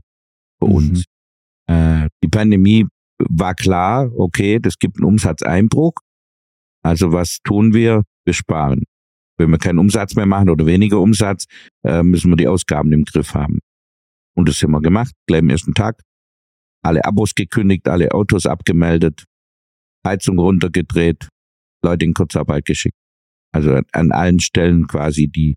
für 0.59 0.67
Mhm. 0.67 0.75
uns. 0.75 1.05
Äh, 1.67 2.07
die 2.23 2.27
Pandemie 2.27 2.85
war 3.29 3.55
klar, 3.55 4.11
okay, 4.15 4.59
das 4.59 4.77
gibt 4.77 4.97
einen 4.97 5.05
Umsatzeinbruch. 5.05 5.93
Also 6.83 7.11
was 7.11 7.39
tun 7.43 7.73
wir? 7.73 8.03
Wir 8.25 8.33
sparen. 8.33 8.83
Wenn 9.37 9.49
wir 9.51 9.57
keinen 9.57 9.79
Umsatz 9.79 10.15
mehr 10.15 10.25
machen 10.25 10.49
oder 10.49 10.65
weniger 10.65 10.99
Umsatz, 10.99 11.45
äh, 11.85 12.03
müssen 12.03 12.29
wir 12.31 12.35
die 12.37 12.47
Ausgaben 12.47 12.91
im 12.91 13.05
Griff 13.05 13.33
haben. 13.33 13.59
Und 14.35 14.47
das 14.49 14.61
haben 14.61 14.71
wir 14.71 14.81
gemacht, 14.81 15.13
gleich 15.27 15.39
am 15.39 15.49
ersten 15.49 15.73
Tag. 15.73 16.01
Alle 16.83 17.03
Abos 17.05 17.33
gekündigt, 17.35 17.87
alle 17.87 18.11
Autos 18.11 18.45
abgemeldet, 18.45 19.25
Heizung 20.05 20.39
runtergedreht, 20.39 21.27
Leute 21.83 22.05
in 22.05 22.13
Kurzarbeit 22.13 22.65
geschickt. 22.65 22.95
Also 23.53 23.79
an- 23.91 24.11
allen 24.11 24.39
Stellen 24.39 24.87
quasi 24.87 25.27
die 25.27 25.55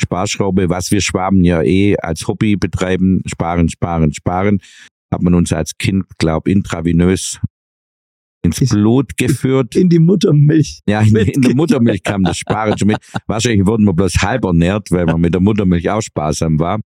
Sparschraube, 0.00 0.68
was 0.68 0.90
wir 0.90 1.00
Schwaben 1.00 1.44
ja 1.44 1.62
eh 1.62 1.96
als 1.96 2.26
Hobby 2.28 2.56
betreiben, 2.56 3.22
sparen, 3.26 3.68
sparen, 3.68 4.12
sparen, 4.12 4.60
hat 5.12 5.22
man 5.22 5.34
uns 5.34 5.52
als 5.52 5.76
Kind, 5.78 6.04
glaub, 6.18 6.48
intravenös 6.48 7.40
ins 8.44 8.60
Blut 8.70 9.16
geführt. 9.16 9.74
In 9.74 9.88
die 9.88 9.98
Muttermilch. 9.98 10.80
Ja, 10.86 11.00
in, 11.00 11.16
in 11.16 11.42
der. 11.42 11.54
Muttermilch 11.56 12.02
kam 12.02 12.22
das 12.22 12.38
Sparen 12.38 12.78
schon 12.78 12.88
mit. 12.88 12.98
Wahrscheinlich 13.26 13.66
wurden 13.66 13.84
wir 13.84 13.94
bloß 13.94 14.14
halb 14.22 14.44
ernährt, 14.44 14.90
weil 14.90 15.06
man 15.06 15.20
mit 15.20 15.34
der 15.34 15.40
Muttermilch 15.40 15.88
auch 15.90 16.02
sparsam 16.02 16.58
war. 16.58 16.80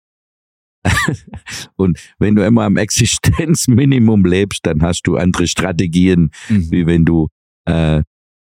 Und 1.75 1.99
wenn 2.19 2.35
du 2.35 2.45
immer 2.45 2.63
am 2.63 2.77
Existenzminimum 2.77 4.25
lebst, 4.25 4.65
dann 4.65 4.81
hast 4.81 5.03
du 5.03 5.17
andere 5.17 5.47
Strategien, 5.47 6.31
Mhm. 6.49 6.71
wie 6.71 6.85
wenn 6.85 7.05
du 7.05 7.27
äh, 7.65 8.03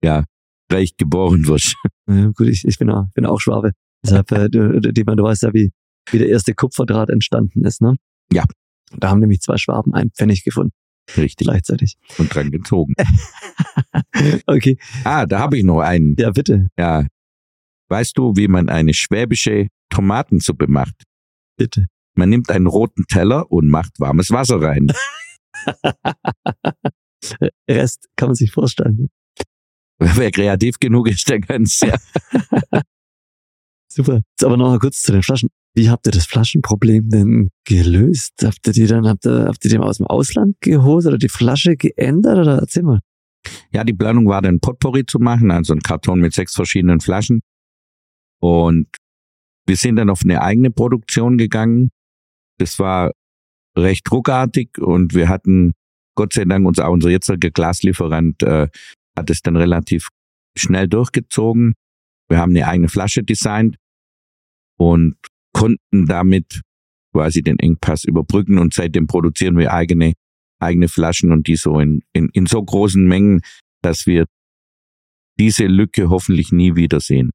ja 0.03 0.25
reich 0.71 0.97
geboren 0.97 1.47
wirst. 1.47 1.77
Ja, 2.09 2.27
gut, 2.37 2.49
ich, 2.49 2.65
ich 2.67 2.79
bin, 2.79 2.91
auch, 2.91 3.07
bin 3.15 3.25
auch 3.27 3.41
Schwabe. 3.41 3.73
Deshalb, 4.05 4.31
äh, 4.33 4.49
du, 4.49 4.81
du, 4.81 4.93
du 4.93 5.23
weißt 5.23 5.43
ja, 5.45 5.53
wie, 5.55 5.73
wie 6.11 6.19
der 6.19 6.29
erste 6.29 6.55
Kupferdraht 6.55 7.09
entstanden 7.11 7.65
ist, 7.65 7.81
ne? 7.81 7.97
Ja. 8.33 8.45
Da 8.97 9.11
haben 9.11 9.21
nämlich 9.21 9.41
zwei 9.41 9.57
Schwaben 9.57 9.95
einen 9.95 10.11
Pfennig 10.11 10.45
gefunden, 10.45 10.73
Richtig. 11.17 11.47
gleichzeitig. 11.47 11.97
Und 12.19 12.33
dran 12.35 12.51
gezogen. 12.51 12.95
Okay, 14.47 14.79
Ah, 15.05 15.27
da 15.27 15.39
habe 15.41 15.59
ich 15.59 15.65
noch 15.65 15.81
einen. 15.81 16.17
ja, 16.19 16.31
bitte, 16.31 16.69
Ja. 16.79 17.07
Weißt 17.89 18.19
du, 18.19 18.35
wie 18.37 18.49
man 18.49 18.69
eine 18.69 18.95
schwäbische 18.95 19.69
Tomatensuppe 19.91 20.67
macht? 20.69 20.95
bitte. 21.59 21.87
Man 22.17 22.31
nimmt 22.31 22.51
einen 22.51 22.67
roten 22.67 23.05
Teller 23.07 23.51
und 23.51 23.69
macht 23.69 24.01
warmes 24.01 24.31
Wasser 24.31 24.61
rein. 24.61 24.93
Rest 27.69 28.09
kann 28.17 28.29
man 28.29 28.35
sich 28.35 28.53
vorstellen. 28.53 29.09
Wer 29.99 30.31
kreativ 30.31 30.79
genug 30.79 31.09
ist, 31.09 31.29
der 31.29 31.41
kann's 31.41 31.81
ja. 31.81 31.97
Super. 33.91 34.17
Jetzt 34.17 34.45
aber 34.45 34.57
noch 34.57 34.69
mal 34.69 34.79
kurz 34.79 35.03
zu 35.03 35.13
den 35.13 35.23
Flaschen. 35.23 35.49
Wie 35.75 35.91
habt 35.91 36.07
ihr 36.07 36.13
das 36.13 36.27
Flaschenproblem 36.27 37.09
denn 37.09 37.51
gelöst? 37.65 38.35
Habt 38.43 38.67
ihr 38.67 38.73
die 38.73 38.87
dann, 38.87 39.07
habt 39.07 39.27
ihr, 39.27 39.47
habt 39.47 39.65
ihr 39.65 39.71
die 39.71 39.79
mal 39.79 39.89
aus 39.89 39.99
dem 39.99 40.07
Ausland 40.07 40.57
geholt 40.61 41.07
oder 41.07 41.19
die 41.19 41.29
Flasche 41.29 41.77
geändert 41.77 42.39
oder 42.39 42.59
erzähl 42.59 42.83
mal. 42.83 43.01
Ja, 43.73 43.85
die 43.85 43.93
Planung 43.93 44.27
war 44.27 44.43
dann 44.43 44.61
Potpourri 44.61 45.07
zu 45.07 45.19
machen, 45.19 45.51
also 45.51 45.73
ein 45.73 45.81
Karton 45.81 46.21
mit 46.21 46.33
sechs 46.33 46.55
verschiedenen 46.55 47.01
Flaschen. 47.01 47.41
Und 48.41 48.89
wir 49.67 49.77
sind 49.77 49.97
dann 49.97 50.11
auf 50.11 50.23
eine 50.25 50.43
eigene 50.43 50.71
Produktion 50.71 51.39
gegangen. 51.39 51.91
Das 52.59 52.79
war 52.79 53.13
recht 53.77 54.11
ruckartig 54.11 54.79
und 54.79 55.15
wir 55.15 55.29
hatten, 55.29 55.73
Gott 56.17 56.33
sei 56.33 56.45
Dank, 56.45 56.67
unser, 56.67 56.91
unser 56.91 57.11
jetziger 57.11 57.51
Glaslieferant 57.51 58.43
äh, 58.43 58.69
hat 59.17 59.31
es 59.31 59.43
dann 59.43 59.57
relativ 59.57 60.09
schnell 60.57 60.89
durchgezogen. 60.89 61.75
Wir 62.29 62.39
haben 62.39 62.51
eine 62.51 62.67
eigene 62.67 62.89
Flasche 62.89 63.23
designt 63.23 63.77
und 64.79 65.17
konnten 65.53 66.07
damit 66.07 66.63
quasi 67.13 67.43
den 67.43 67.59
Engpass 67.59 68.05
überbrücken 68.05 68.59
und 68.59 68.75
seitdem 68.75 69.07
produzieren 69.07 69.57
wir 69.57 69.73
eigene 69.73 70.15
eigene 70.59 70.89
Flaschen 70.89 71.33
und 71.33 71.47
die 71.47 71.57
so 71.57 71.79
in, 71.81 72.03
in, 72.13 72.29
in 72.33 72.47
so 72.47 72.63
großen 72.63 73.05
Mengen, 73.05 73.43
dass 73.83 74.07
wir 74.07 74.27
diese 75.39 75.67
Lücke 75.67 76.09
hoffentlich 76.09 76.53
nie 76.53 76.77
wiedersehen. 76.77 77.31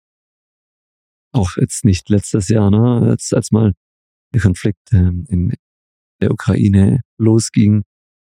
Auch 1.33 1.55
jetzt 1.57 1.85
nicht 1.85 2.09
letztes 2.09 2.49
Jahr, 2.49 2.71
ne? 2.71 3.09
Als, 3.11 3.31
als 3.31 3.51
mal 3.51 3.73
der 4.33 4.41
Konflikt 4.41 4.79
ähm, 4.93 5.25
in 5.29 5.53
der 6.21 6.31
Ukraine 6.31 7.01
losging. 7.17 7.83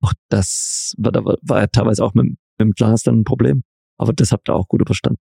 Auch 0.03 0.13
das 0.29 0.95
war, 0.99 1.13
da 1.13 1.25
war, 1.25 1.61
ja 1.61 1.67
teilweise 1.67 2.05
auch 2.05 2.15
mit, 2.15 2.27
mit 2.27 2.39
dem 2.59 2.71
Glas 2.73 3.03
dann 3.03 3.21
ein 3.21 3.25
Problem. 3.25 3.63
Aber 3.99 4.13
das 4.13 4.33
habt 4.33 4.49
ihr 4.49 4.55
auch 4.55 4.69
gut 4.69 4.81
überstanden. 4.81 5.21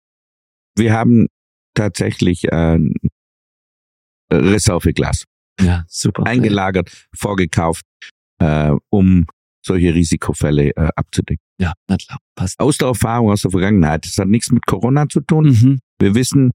Wir 0.77 0.95
haben 0.95 1.27
tatsächlich 1.75 2.45
äh, 2.51 2.79
Reserveglas 4.33 5.25
Ja, 5.61 5.85
super. 5.89 6.25
eingelagert, 6.27 6.91
vorgekauft, 7.15 7.85
äh, 8.39 8.73
um 8.91 9.27
solche 9.65 9.95
Risikofälle 9.95 10.71
äh, 10.77 10.89
abzudecken. 10.97 11.45
Ja, 11.59 11.75
na 11.89 11.97
klar, 11.97 12.19
passt. 12.35 12.59
Aus 12.59 12.79
der 12.79 12.89
Erfahrung 12.89 13.31
aus 13.31 13.43
der 13.43 13.51
Vergangenheit, 13.51 14.07
das 14.07 14.19
hat 14.19 14.29
nichts 14.29 14.51
mit 14.51 14.67
Corona 14.67 15.09
zu 15.09 15.21
tun. 15.21 15.51
Mhm. 15.51 15.79
Wir 16.01 16.15
wissen, 16.15 16.51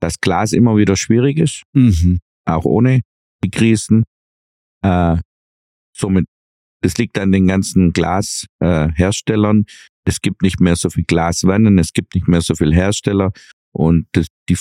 dass 0.00 0.20
Glas 0.20 0.52
immer 0.52 0.76
wieder 0.76 0.96
schwierig 0.96 1.38
ist, 1.38 1.62
Mhm. 1.72 2.18
auch 2.46 2.64
ohne 2.64 3.00
Krisen. 3.48 4.04
Äh, 4.82 5.16
somit, 5.96 6.26
das 6.82 6.96
liegt 6.98 7.18
an 7.18 7.32
den 7.32 7.46
ganzen 7.46 7.92
Glasherstellern. 7.92 9.60
Äh, 9.60 9.72
es 10.04 10.20
gibt 10.20 10.42
nicht 10.42 10.60
mehr 10.60 10.76
so 10.76 10.90
viel 10.90 11.04
Glaswannen, 11.04 11.78
es 11.78 11.92
gibt 11.92 12.14
nicht 12.14 12.26
mehr 12.26 12.40
so 12.40 12.54
viel 12.54 12.74
Hersteller 12.74 13.32
und 13.72 14.06
das, 14.12 14.26
die, 14.48 14.56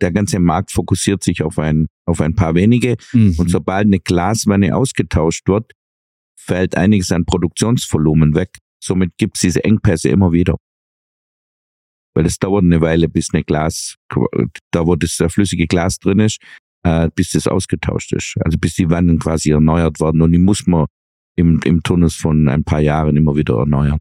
der 0.00 0.12
ganze 0.12 0.40
Markt 0.40 0.72
fokussiert 0.72 1.22
sich 1.22 1.42
auf 1.42 1.58
ein, 1.58 1.86
auf 2.06 2.20
ein 2.20 2.34
paar 2.34 2.54
wenige. 2.54 2.96
Mhm. 3.12 3.36
Und 3.38 3.50
sobald 3.50 3.86
eine 3.86 4.00
Glaswanne 4.00 4.74
ausgetauscht 4.74 5.46
wird, 5.48 5.72
fällt 6.36 6.76
einiges 6.76 7.12
an 7.12 7.24
Produktionsvolumen 7.24 8.34
weg. 8.34 8.58
Somit 8.82 9.12
gibt 9.18 9.36
es 9.36 9.42
diese 9.42 9.64
Engpässe 9.64 10.08
immer 10.08 10.32
wieder. 10.32 10.56
Weil 12.14 12.26
es 12.26 12.38
dauert 12.38 12.64
eine 12.64 12.80
Weile, 12.80 13.08
bis 13.08 13.28
eine 13.32 13.44
Glas, 13.44 13.96
da 14.72 14.86
wo 14.86 14.96
das 14.96 15.22
flüssige 15.28 15.66
Glas 15.66 15.98
drin 15.98 16.20
ist, 16.20 16.40
äh, 16.84 17.08
bis 17.14 17.30
das 17.30 17.46
ausgetauscht 17.46 18.12
ist. 18.12 18.36
Also 18.44 18.58
bis 18.58 18.74
die 18.74 18.90
Wannen 18.90 19.18
quasi 19.18 19.50
erneuert 19.50 20.00
werden. 20.00 20.22
Und 20.22 20.32
die 20.32 20.38
muss 20.38 20.66
man 20.66 20.86
im, 21.36 21.60
im 21.64 21.82
Turnus 21.82 22.16
von 22.16 22.48
ein 22.48 22.64
paar 22.64 22.80
Jahren 22.80 23.16
immer 23.16 23.36
wieder 23.36 23.58
erneuern. 23.58 23.98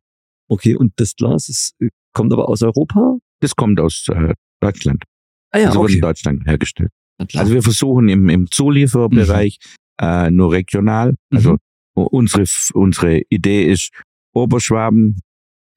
Okay, 0.50 0.76
und 0.76 0.94
das 0.98 1.16
Glas 1.16 1.50
ist, 1.50 1.76
kommt 2.14 2.34
aber 2.34 2.50
aus 2.50 2.62
Europa? 2.62 3.18
Das 3.42 3.56
kommt 3.56 3.80
aus 3.80 4.06
äh, 4.10 4.34
Deutschland. 4.62 5.04
Ah 5.52 5.60
ja, 5.60 5.68
also 5.68 5.82
wird 5.82 5.92
in 5.92 5.96
okay. 5.98 6.02
Deutschland 6.02 6.48
hergestellt. 6.48 6.90
Also 7.34 7.54
wir 7.54 7.64
versuchen 7.64 8.10
im, 8.10 8.30
im 8.30 8.50
Zulieferbereich 8.52 9.58
äh, 10.00 10.30
nur 10.32 10.52
regional. 10.52 11.16
Also 11.34 11.54
Mhm. 11.96 12.06
unsere, 12.12 12.44
unsere 12.74 13.22
Idee 13.30 13.72
ist, 13.72 13.92
Oberschwaben 14.34 15.20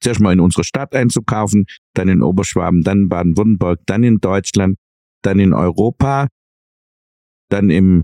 zuerst 0.01 0.19
mal 0.19 0.33
in 0.33 0.39
unsere 0.39 0.63
Stadt 0.63 0.95
einzukaufen, 0.95 1.65
dann 1.95 2.07
in 2.09 2.21
Oberschwaben, 2.21 2.83
dann 2.83 3.03
in 3.03 3.09
Baden-Württemberg, 3.09 3.79
dann 3.85 4.03
in 4.03 4.17
Deutschland, 4.19 4.77
dann 5.23 5.39
in 5.39 5.53
Europa, 5.53 6.27
dann 7.51 7.69
im, 7.69 8.03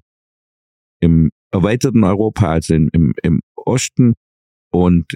im 1.00 1.30
erweiterten 1.52 2.04
Europa, 2.04 2.52
also 2.52 2.74
in, 2.74 2.90
im, 2.94 3.14
im 3.24 3.40
Osten 3.56 4.14
und 4.72 5.16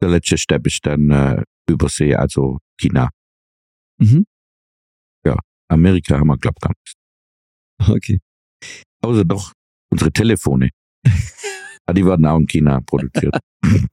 der 0.00 0.10
letzte 0.10 0.38
Step 0.38 0.66
ist 0.66 0.86
dann 0.86 1.10
äh, 1.10 1.42
Übersee, 1.68 2.14
also 2.14 2.58
China. 2.78 3.10
Mhm. 3.98 4.24
Amerika 5.70 6.18
haben 6.18 6.26
wir, 6.26 6.36
glaube 6.36 6.56
ich, 6.58 6.62
gar 6.62 6.72
nicht. 6.84 7.96
Okay. 7.96 8.20
Außer 9.02 9.24
doch 9.24 9.52
unsere 9.90 10.12
Telefone. 10.12 10.70
Ah, 11.86 11.92
die 11.92 12.04
werden 12.06 12.24
auch 12.26 12.38
in 12.38 12.46
China 12.46 12.80
produziert. 12.82 13.36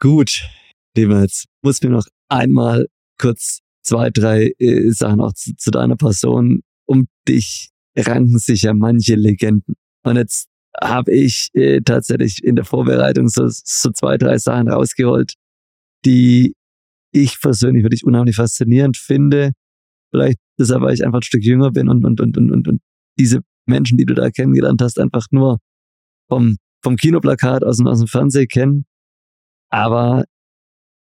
Gut. 0.00 0.48
Jetzt 0.96 1.46
muss 1.60 1.82
mir 1.82 1.90
noch 1.90 2.06
einmal 2.28 2.86
kurz 3.18 3.62
zwei, 3.82 4.10
drei 4.10 4.52
äh, 4.58 4.90
Sachen 4.90 5.20
auch 5.20 5.32
zu, 5.32 5.56
zu 5.56 5.72
deiner 5.72 5.96
Person. 5.96 6.60
Um 6.84 7.08
dich 7.26 7.70
ranken 7.96 8.38
sich 8.38 8.62
ja 8.62 8.74
manche 8.74 9.14
Legenden. 9.14 9.74
Und 10.04 10.16
jetzt 10.16 10.48
habe 10.80 11.12
ich 11.12 11.48
äh, 11.54 11.80
tatsächlich 11.80 12.44
in 12.44 12.56
der 12.56 12.64
Vorbereitung 12.64 13.28
so, 13.28 13.46
so 13.48 13.90
zwei, 13.90 14.18
drei 14.18 14.38
Sachen 14.38 14.68
rausgeholt, 14.68 15.34
die 16.04 16.54
ich 17.12 17.40
persönlich 17.40 17.82
wirklich 17.82 18.04
unheimlich 18.04 18.36
faszinierend 18.36 18.96
finde. 18.96 19.52
Vielleicht 20.10 20.38
deshalb, 20.58 20.82
weil 20.82 20.94
ich 20.94 21.04
einfach 21.04 21.20
ein 21.20 21.22
Stück 21.22 21.42
jünger 21.42 21.70
bin 21.70 21.88
und, 21.88 22.04
und, 22.04 22.20
und, 22.20 22.36
und, 22.36 22.52
und, 22.52 22.68
und 22.68 22.80
diese 23.18 23.40
Menschen, 23.66 23.96
die 23.98 24.04
du 24.04 24.14
da 24.14 24.30
kennengelernt 24.30 24.82
hast, 24.82 24.98
einfach 25.00 25.26
nur 25.30 25.58
vom, 26.28 26.56
vom 26.82 26.96
Kinoplakat 26.96 27.64
aus 27.64 27.78
dem, 27.78 27.86
aus 27.86 27.98
dem 27.98 28.08
Fernsehen 28.08 28.48
kennen. 28.48 28.84
Aber 29.70 30.24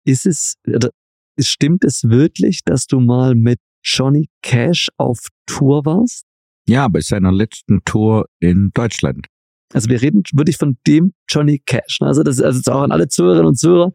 ist 0.06 0.26
es, 0.26 0.56
stimmt 1.40 1.84
es 1.84 2.04
wirklich, 2.04 2.62
dass 2.64 2.88
du 2.88 3.00
mal 3.00 3.36
mit 3.36 3.60
Johnny 3.84 4.30
Cash 4.42 4.90
auf 4.98 5.28
Tour 5.46 5.86
warst? 5.86 6.26
Ja, 6.68 6.88
bei 6.88 7.02
seiner 7.02 7.32
letzten 7.32 7.84
Tour 7.86 8.26
in 8.40 8.72
Deutschland. 8.74 9.28
Also 9.74 9.90
wir 9.90 10.02
reden 10.02 10.24
wirklich 10.34 10.58
von 10.58 10.78
dem 10.88 11.14
Johnny 11.28 11.62
Cash. 11.66 12.00
ne? 12.02 12.08
Also 12.08 12.24
das 12.24 12.38
ist 12.38 12.44
also 12.44 12.72
auch 12.72 12.82
an 12.82 12.92
alle 12.92 13.08
Zuhörerinnen 13.08 13.48
und 13.48 13.58
Zuhörer, 13.58 13.92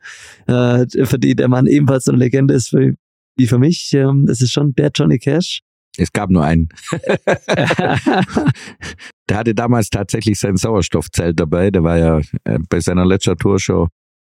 äh, 0.46 0.86
für 1.06 1.18
die 1.18 1.34
der 1.34 1.48
Mann 1.48 1.66
ebenfalls 1.66 2.04
so 2.04 2.12
eine 2.12 2.18
Legende 2.18 2.54
ist 2.54 2.72
wie, 2.72 2.94
wie 3.36 3.46
für 3.46 3.58
mich. 3.58 3.92
Ähm, 3.94 4.26
das 4.26 4.40
ist 4.40 4.52
schon 4.52 4.74
der 4.74 4.90
Johnny 4.94 5.18
Cash. 5.18 5.62
Es 5.96 6.12
gab 6.12 6.30
nur 6.30 6.44
einen. 6.44 6.68
der 7.48 9.36
hatte 9.36 9.54
damals 9.54 9.90
tatsächlich 9.90 10.38
sein 10.38 10.56
Sauerstoffzelt 10.56 11.38
dabei. 11.38 11.70
Der 11.70 11.82
war 11.82 11.98
ja 11.98 12.20
äh, 12.44 12.58
bei 12.68 12.80
seiner 12.80 13.04
letzten 13.04 13.36
Tour 13.36 13.58
schon 13.58 13.88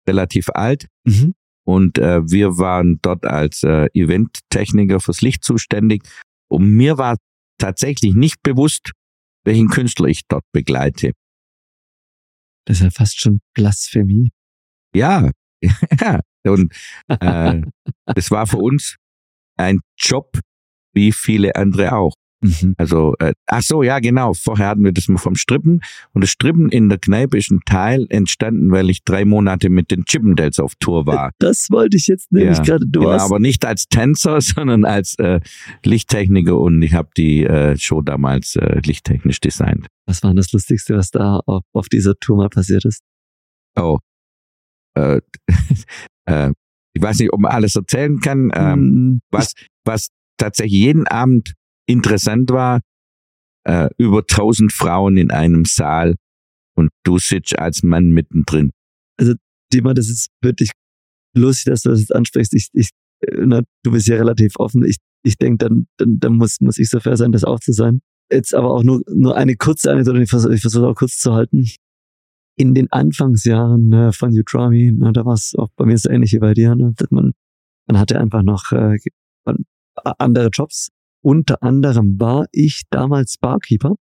relativ 0.09 0.49
alt. 0.51 0.87
Mhm. 1.05 1.35
Und 1.65 1.99
äh, 1.99 2.23
wir 2.31 2.59
waren 2.59 2.99
dort 3.03 3.25
als 3.25 3.63
äh, 3.63 3.89
Eventtechniker 3.95 5.01
fürs 5.01 5.23
Licht 5.23 5.45
zuständig. 5.45 6.03
Und 6.49 6.71
mir 6.71 6.99
war 6.99 7.17
tatsächlich 7.59 8.15
nicht 8.15 8.43
bewusst, 8.43 8.93
welchen 9.45 9.69
Künstler 9.69 10.09
ich 10.09 10.23
dort 10.29 10.45
begleite. 10.53 11.13
Das 12.67 12.79
ist 12.79 12.83
ja 12.83 12.91
fast 12.91 13.21
schon 13.21 13.41
Blasphemie. 13.55 14.31
Ja, 14.95 15.31
ja. 16.01 16.21
Und 16.45 16.73
äh, 17.09 17.63
das 18.07 18.31
war 18.31 18.47
für 18.47 18.59
uns 18.59 18.97
ein 19.57 19.81
Job 19.99 20.39
wie 20.93 21.13
viele 21.13 21.55
andere 21.57 21.93
auch. 21.93 22.15
Mhm. 22.47 22.75
Also, 22.79 23.15
äh, 23.19 23.33
ach 23.47 23.63
so, 23.63 23.83
ja, 23.83 23.99
genau. 23.99 24.35
Vorher 24.35 24.69
hatten 24.69 24.85
wir 24.85 24.93
das 24.93 25.09
mal 25.09 25.19
vom 25.19 25.35
Strippen. 25.35 25.81
Und 26.13 26.23
das 26.23 26.31
Strippen 26.31 26.69
in 26.71 26.89
der 26.89 26.99
Kneipe 26.99 27.37
ist 27.37 27.51
ein 27.51 27.61
Teil 27.67 28.07
entstanden, 28.09 28.71
weil 28.71 28.91
ich 28.91 29.05
drei 29.05 29.25
Monate 29.25 29.69
mit 29.71 29.91
den 29.91 30.05
Chippendales 30.05 30.61
auf 30.61 30.75
Tour 30.81 31.07
war. 31.07 31.31
Das 31.39 31.71
wollte 31.71 31.97
ich 31.97 32.07
jetzt 32.07 32.33
nämlich 32.33 32.59
Ja, 32.59 32.65
gerade. 32.65 32.87
Du 32.87 33.01
genau, 33.01 33.13
aber 33.13 33.39
nicht 33.39 33.65
als 33.65 33.87
Tänzer, 33.89 34.41
sondern 34.41 34.85
als 34.85 35.19
äh, 35.19 35.41
Lichttechniker 35.85 36.59
und 36.59 36.83
ich 36.83 36.95
habe 36.95 37.11
die 37.17 37.45
äh, 37.45 37.77
Show 37.79 38.03
damals 38.03 38.57
äh, 38.57 38.81
lichttechnisch 38.85 39.41
designt. 39.41 39.87
Was 40.07 40.23
war 40.23 40.31
denn 40.31 40.37
das 40.37 40.53
Lustigste, 40.53 40.97
was 40.97 41.11
da 41.11 41.41
auf, 41.47 41.63
auf 41.73 41.89
dieser 41.89 42.15
Tour 42.19 42.37
mal 42.37 42.49
passiert 42.49 42.85
ist? 42.85 43.03
Oh. 43.79 43.99
Äh, 44.95 45.21
äh, 46.27 46.53
ich 46.95 47.03
weiß 47.03 47.19
nicht, 47.19 47.33
ob 47.33 47.41
man 47.41 47.53
alles 47.53 47.77
erzählen 47.77 48.19
kann. 48.21 48.51
Ähm, 48.55 48.73
Hm, 48.75 49.21
was, 49.31 49.53
was 49.85 50.09
tatsächlich 50.39 50.73
jeden 50.81 51.07
Abend 51.07 51.55
interessant 51.87 52.51
war, 52.51 52.81
äh, 53.65 53.89
über 53.99 54.23
1000 54.23 54.73
Frauen 54.73 55.17
in 55.17 55.31
einem 55.31 55.65
Saal 55.65 56.15
und 56.77 56.91
du 57.05 57.19
sitzt 57.19 57.59
als 57.59 57.83
Mann 57.83 58.11
mittendrin. 58.11 58.71
Dima, 59.73 59.95
das 59.95 60.09
ist 60.09 60.29
wirklich 60.41 60.71
lustig, 61.35 61.73
dass 61.73 61.83
du 61.83 61.91
das 61.91 62.01
jetzt 62.01 62.15
ansprichst. 62.15 62.55
Ich, 62.55 62.69
ich, 62.73 62.91
äh, 63.21 63.45
na, 63.45 63.63
du 63.83 63.91
bist 63.91 64.07
ja 64.07 64.17
relativ 64.17 64.55
offen. 64.57 64.85
Ich, 64.85 64.97
ich 65.25 65.37
denke, 65.37 65.67
dann, 65.67 65.87
dann, 65.97 66.19
dann 66.19 66.35
muss, 66.35 66.61
muss 66.61 66.79
ich 66.79 66.89
so 66.89 67.01
fair 67.01 67.17
sein, 67.17 67.33
das 67.33 67.45
auch 67.45 67.61
zu 67.61 67.73
sein. 67.73 68.01
Jetzt 68.31 68.55
aber 68.55 68.73
auch 68.73 68.83
nur, 68.83 69.03
nur 69.13 69.37
eine 69.37 69.57
kurze 69.57 69.91
Anekdote, 69.91 70.23
ich 70.23 70.31
versuche 70.31 70.55
ich 70.55 70.61
versuche 70.61 70.87
auch 70.87 70.95
kurz 70.95 71.19
zu 71.19 71.33
halten. 71.33 71.67
In 72.59 72.75
den 72.75 72.91
Anfangsjahren 72.91 73.93
äh, 73.93 74.13
von 74.13 74.31
Utrami, 74.31 74.93
na, 74.97 75.13
da 75.13 75.25
war 75.25 75.35
es 75.35 75.55
auch 75.57 75.69
bei 75.77 75.85
mir 75.85 75.99
so 75.99 76.09
ähnlich 76.09 76.33
wie 76.33 76.39
bei 76.39 76.55
dir, 76.55 76.75
ne, 76.75 76.93
dass 76.97 77.11
man, 77.11 77.33
man 77.87 77.99
hatte 77.99 78.19
einfach 78.19 78.43
noch 78.43 78.73
äh, 78.73 78.99
andere 80.19 80.49
Jobs. 80.49 80.89
Unter 81.27 81.61
anderem 81.61 82.21
war 82.21 82.47
ich 82.53 82.83
damals 82.89 83.37
Barkeeper 83.37 83.97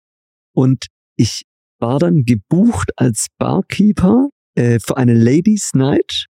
und 0.53 0.89
ich 1.17 1.41
war 1.79 1.97
dann 1.97 2.23
gebucht 2.23 2.91
als 2.97 3.29
Barkeeper 3.39 4.29
äh, 4.53 4.79
für 4.79 4.97
eine 4.97 5.15
Ladies 5.15 5.71
Night 5.73 6.27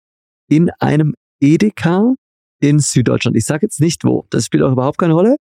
in 0.50 0.68
einem 0.80 1.14
Edeka 1.40 2.12
in 2.60 2.78
Süddeutschland. 2.78 3.38
Ich 3.38 3.46
sage 3.46 3.64
jetzt 3.64 3.80
nicht 3.80 4.04
wo, 4.04 4.26
das 4.28 4.44
spielt 4.44 4.62
auch 4.64 4.72
überhaupt 4.72 4.98
keine 4.98 5.14
Rolle. 5.14 5.36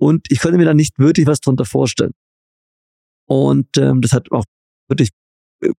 Und 0.00 0.26
ich 0.30 0.40
konnte 0.40 0.56
mir 0.56 0.64
da 0.64 0.72
nicht 0.72 0.98
wirklich 0.98 1.26
was 1.26 1.40
drunter 1.40 1.66
vorstellen. 1.66 2.12
Und 3.26 3.76
ähm, 3.76 4.00
das 4.00 4.12
hat 4.12 4.32
auch 4.32 4.44
wirklich 4.88 5.10
äh, 5.60 5.74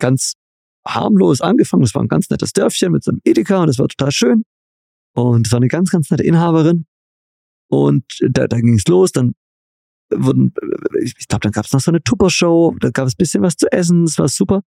ganz 0.00 0.32
harmlos 0.86 1.42
angefangen. 1.42 1.82
Das 1.82 1.94
war 1.94 2.00
ein 2.00 2.08
ganz 2.08 2.30
nettes 2.30 2.54
Dörfchen 2.54 2.90
mit 2.90 3.04
so 3.04 3.10
einem 3.10 3.20
Edeka 3.24 3.60
und 3.60 3.66
das 3.66 3.78
war 3.78 3.88
total 3.88 4.12
schön. 4.12 4.44
Und 5.14 5.46
es 5.46 5.52
war 5.52 5.58
eine 5.58 5.68
ganz, 5.68 5.90
ganz 5.90 6.08
nette 6.10 6.22
Inhaberin. 6.22 6.86
Und 7.70 8.04
da, 8.20 8.46
da 8.46 8.60
ging 8.60 8.74
es 8.74 8.86
los. 8.86 9.12
Dann 9.12 9.34
wurden, 10.12 10.52
ich, 11.02 11.14
ich 11.18 11.28
glaube, 11.28 11.40
dann 11.40 11.52
gab 11.52 11.64
es 11.64 11.72
noch 11.72 11.80
so 11.80 11.90
eine 11.90 12.02
Tupper-Show. 12.02 12.76
Da 12.80 12.90
gab 12.90 13.06
es 13.06 13.14
ein 13.14 13.18
bisschen 13.18 13.42
was 13.42 13.56
zu 13.56 13.70
essen. 13.72 14.04
Das 14.04 14.18
war 14.18 14.28
super. 14.28 14.62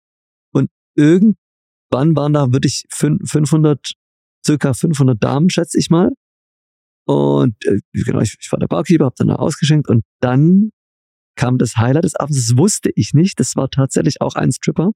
Und 0.53 0.71
irgendwann 0.97 1.37
waren 2.17 2.33
da 2.33 2.53
wirklich 2.53 2.85
fün- 2.93 3.27
500, 3.27 3.93
circa 4.47 4.75
500 4.75 5.23
Damen, 5.23 5.51
schätze 5.51 5.79
ich 5.79 5.91
mal. 5.91 6.11
Und 7.07 7.57
äh, 7.67 7.79
genau, 7.93 8.21
ich, 8.21 8.37
ich 8.41 8.53
war 8.53 8.59
der 8.59 8.69
Barkeeper, 8.69 9.07
habe 9.07 9.15
dann 9.19 9.29
noch 9.29 9.39
ausgeschenkt. 9.39 9.89
Und 9.89 10.05
dann 10.21 10.71
kam 11.37 11.59
das 11.59 11.77
Highlight 11.77 12.05
des 12.05 12.15
Abends. 12.15 12.47
Das 12.47 12.57
wusste 12.57 12.91
ich 12.95 13.15
nicht. 13.15 13.41
Das 13.41 13.57
war 13.57 13.69
tatsächlich 13.71 14.21
auch 14.21 14.35
ein 14.35 14.53
Stripper. 14.53 14.93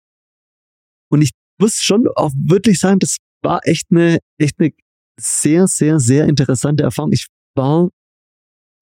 Und 1.11 1.23
ich 1.23 1.31
muss 1.59 1.83
schon 1.83 2.07
auch 2.17 2.33
wirklich 2.37 2.79
sagen, 2.79 2.99
das 2.99 3.17
war 3.43 3.61
echt 3.65 3.87
eine, 3.91 4.19
echt 4.39 4.61
eine 4.61 4.73
sehr, 5.19 5.67
sehr, 5.67 5.99
sehr 5.99 6.27
interessante 6.27 6.83
Erfahrung. 6.83 7.13
Ich 7.13 7.27
war, 7.57 7.91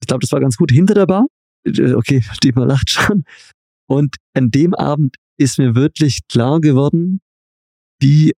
ich 0.01 0.07
glaube, 0.07 0.21
das 0.21 0.33
war 0.33 0.41
ganz 0.41 0.57
gut 0.57 0.71
hinter 0.71 0.95
der 0.95 1.07
Bar. 1.07 1.27
Äh, 1.67 1.95
Okay, 1.95 2.23
Dietmar 2.43 2.67
lacht 2.67 2.91
schon. 2.91 3.25
Und 3.87 4.17
an 4.35 4.51
dem 4.51 4.75
Abend 4.75 5.17
ist 5.39 5.59
mir 5.59 5.75
wirklich 5.75 6.21
klar 6.29 6.61
geworden, 6.61 7.21
wie 8.01 8.33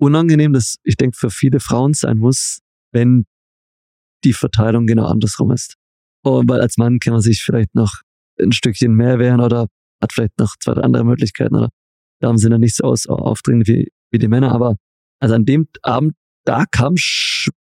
unangenehm 0.00 0.52
das, 0.52 0.76
ich 0.84 0.96
denke, 0.96 1.16
für 1.16 1.30
viele 1.30 1.60
Frauen 1.60 1.94
sein 1.94 2.18
muss, 2.18 2.60
wenn 2.92 3.26
die 4.24 4.32
Verteilung 4.32 4.86
genau 4.86 5.06
andersrum 5.06 5.50
ist. 5.50 5.74
Und 6.24 6.48
weil 6.48 6.60
als 6.60 6.76
Mann 6.76 6.98
kann 6.98 7.12
man 7.12 7.22
sich 7.22 7.42
vielleicht 7.42 7.74
noch 7.74 8.02
ein 8.40 8.52
Stückchen 8.52 8.94
mehr 8.94 9.18
wehren 9.18 9.40
oder 9.40 9.68
hat 10.02 10.12
vielleicht 10.12 10.38
noch 10.38 10.56
zwei, 10.60 10.72
andere 10.72 11.04
Möglichkeiten 11.04 11.56
oder 11.56 11.70
Damen 12.20 12.38
sind 12.38 12.52
ja 12.52 12.58
nicht 12.58 12.76
so 12.76 12.84
aus, 12.84 13.06
aufdringlich 13.06 13.68
wie, 13.68 13.88
wie 14.10 14.18
die 14.18 14.28
Männer, 14.28 14.52
aber 14.52 14.76
also 15.20 15.34
an 15.34 15.44
dem 15.44 15.68
Abend, 15.82 16.14
da 16.44 16.64
kam, 16.66 16.94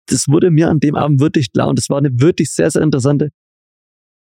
das 0.08 0.28
wurde 0.28 0.52
mir 0.52 0.70
an 0.70 0.80
dem 0.80 0.96
Abend 0.96 1.20
wirklich 1.20 1.52
klar 1.52 1.68
und 1.68 1.80
das 1.80 1.90
war 1.90 1.98
eine 1.98 2.20
wirklich 2.20 2.52
sehr, 2.52 2.70
sehr 2.72 2.82
interessante 2.82 3.30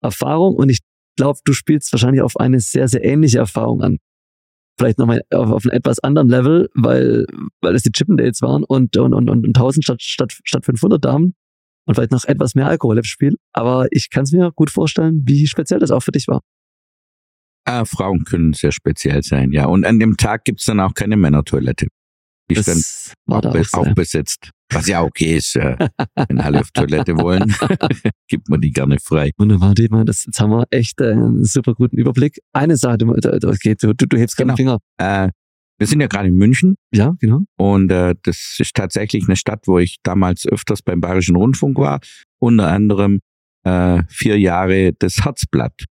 Erfahrung 0.03 0.57
und 0.57 0.69
ich 0.69 0.81
glaube, 1.17 1.39
du 1.45 1.53
spielst 1.53 1.93
wahrscheinlich 1.93 2.23
auf 2.23 2.39
eine 2.39 2.61
sehr, 2.61 2.89
sehr 2.89 3.05
ähnliche 3.05 3.39
Erfahrung 3.39 3.83
an. 3.83 3.99
Vielleicht 4.79 4.99
nochmal 4.99 5.21
auf, 5.31 5.51
auf 5.51 5.65
einem 5.65 5.77
etwas 5.77 5.99
anderen 5.99 6.29
Level, 6.29 6.71
weil, 6.75 7.27
weil 7.61 7.75
es 7.75 7.83
die 7.83 7.93
Chippendales 7.93 8.41
waren 8.41 8.65
und, 8.65 8.97
und, 8.97 9.13
und, 9.13 9.29
und 9.29 9.47
1000 9.47 9.85
statt, 9.85 10.03
statt, 10.03 10.39
statt 10.45 10.65
500 10.65 11.05
Damen 11.05 11.35
und 11.87 11.95
vielleicht 11.95 12.13
noch 12.13 12.25
etwas 12.25 12.55
mehr 12.55 12.67
Alkohol 12.67 12.97
im 12.97 13.05
Spiel. 13.05 13.37
Aber 13.53 13.89
ich 13.91 14.09
kann 14.09 14.25
es 14.25 14.33
mir 14.33 14.51
gut 14.53 14.71
vorstellen, 14.71 15.23
wie 15.27 15.47
speziell 15.47 15.81
das 15.81 15.91
auch 15.91 16.03
für 16.03 16.13
dich 16.13 16.29
war. 16.29 16.41
Ah, 17.67 17.85
Frauen 17.85 18.25
können 18.25 18.55
sehr 18.55 18.73
speziell 18.73 19.23
sein, 19.23 19.53
ja. 19.53 19.67
Und 19.67 19.85
an 19.85 19.99
dem 19.99 20.17
Tag 20.17 20.45
gibt's 20.45 20.65
dann 20.65 20.81
auch 20.81 20.95
keine 20.95 21.17
Männertoilette. 21.17 21.89
Ist 22.59 22.69
dann 22.69 22.77
Das 22.77 23.13
war 23.27 23.41
da 23.43 23.51
auch, 23.51 23.65
so, 23.65 23.79
auch 23.79 23.95
besetzt. 23.95 24.51
Was 24.73 24.87
ja 24.87 25.03
okay 25.03 25.37
ist, 25.37 25.57
äh, 25.57 25.77
wenn 26.29 26.41
alle 26.41 26.61
auf 26.61 26.71
Toilette 26.71 27.17
wollen, 27.17 27.55
gibt 28.29 28.49
man 28.49 28.61
die 28.61 28.71
gerne 28.71 28.99
frei. 29.03 29.31
Wunderbar, 29.37 29.75
Dietmar, 29.75 30.05
das, 30.05 30.25
jetzt 30.27 30.39
haben 30.41 30.51
wir 30.51 30.67
echt 30.71 31.01
äh, 31.01 31.11
einen 31.13 31.45
super 31.45 31.75
guten 31.75 31.97
Überblick. 31.97 32.39
Eine 32.53 32.77
Sache, 32.77 32.99
du, 32.99 33.11
okay, 33.11 33.75
du, 33.81 33.95
du, 33.95 34.07
du 34.07 34.17
hebst 34.17 34.37
Genau. 34.37 34.53
den 34.55 34.57
Finger. 34.57 34.79
Äh, 34.99 35.31
wir 35.79 35.87
sind 35.87 36.01
ja 36.01 36.07
gerade 36.09 36.29
in 36.29 36.35
München 36.37 36.77
Ja, 36.95 37.15
genau. 37.21 37.41
und 37.57 37.91
äh, 37.91 38.15
das 38.23 38.57
ist 38.59 38.75
tatsächlich 38.75 39.25
eine 39.27 39.37
Stadt, 39.37 39.63
wo 39.67 39.79
ich 39.79 39.97
damals 40.03 40.47
öfters 40.47 40.83
beim 40.83 41.01
Bayerischen 41.01 41.37
Rundfunk 41.37 41.79
war. 41.79 42.01
Unter 42.39 42.69
anderem 42.69 43.21
äh, 43.65 44.03
vier 44.09 44.39
Jahre 44.39 44.93
das 44.99 45.25
Herzblatt 45.25 45.85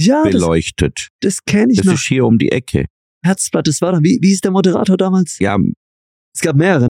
Ja, 0.00 0.22
das, 0.24 0.32
beleuchtet. 0.32 1.08
das 1.20 1.44
kenne 1.44 1.70
ich 1.72 1.78
Das 1.78 1.86
noch. 1.86 1.94
ist 1.94 2.06
hier 2.06 2.26
um 2.26 2.36
die 2.38 2.50
Ecke. 2.50 2.86
Herzblatt, 3.24 3.66
das 3.66 3.80
war 3.80 3.92
doch, 3.92 4.02
wie, 4.02 4.18
wie 4.20 4.32
ist 4.32 4.44
der 4.44 4.50
Moderator 4.52 4.96
damals? 4.96 5.38
Ja, 5.38 5.58
Es 6.34 6.40
gab 6.40 6.56
mehrere. 6.56 6.88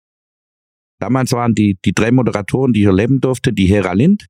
damals 0.99 1.31
waren 1.33 1.53
die, 1.53 1.77
die 1.85 1.93
drei 1.93 2.11
Moderatoren, 2.11 2.73
die 2.73 2.81
hier 2.81 2.93
leben 2.93 3.19
durfte, 3.21 3.53
die 3.53 3.65
Hera 3.67 3.93
Lind, 3.93 4.25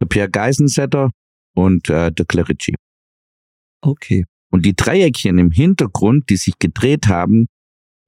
der 0.00 0.06
Pierre 0.06 0.30
Geisensetter 0.30 1.10
und 1.54 1.90
äh, 1.90 2.12
der 2.12 2.24
Clerici. 2.24 2.74
Okay. 3.82 4.24
Und 4.50 4.64
die 4.64 4.74
Dreieckchen 4.74 5.38
im 5.38 5.50
Hintergrund, 5.50 6.30
die 6.30 6.36
sich 6.36 6.58
gedreht 6.58 7.08
haben, 7.08 7.46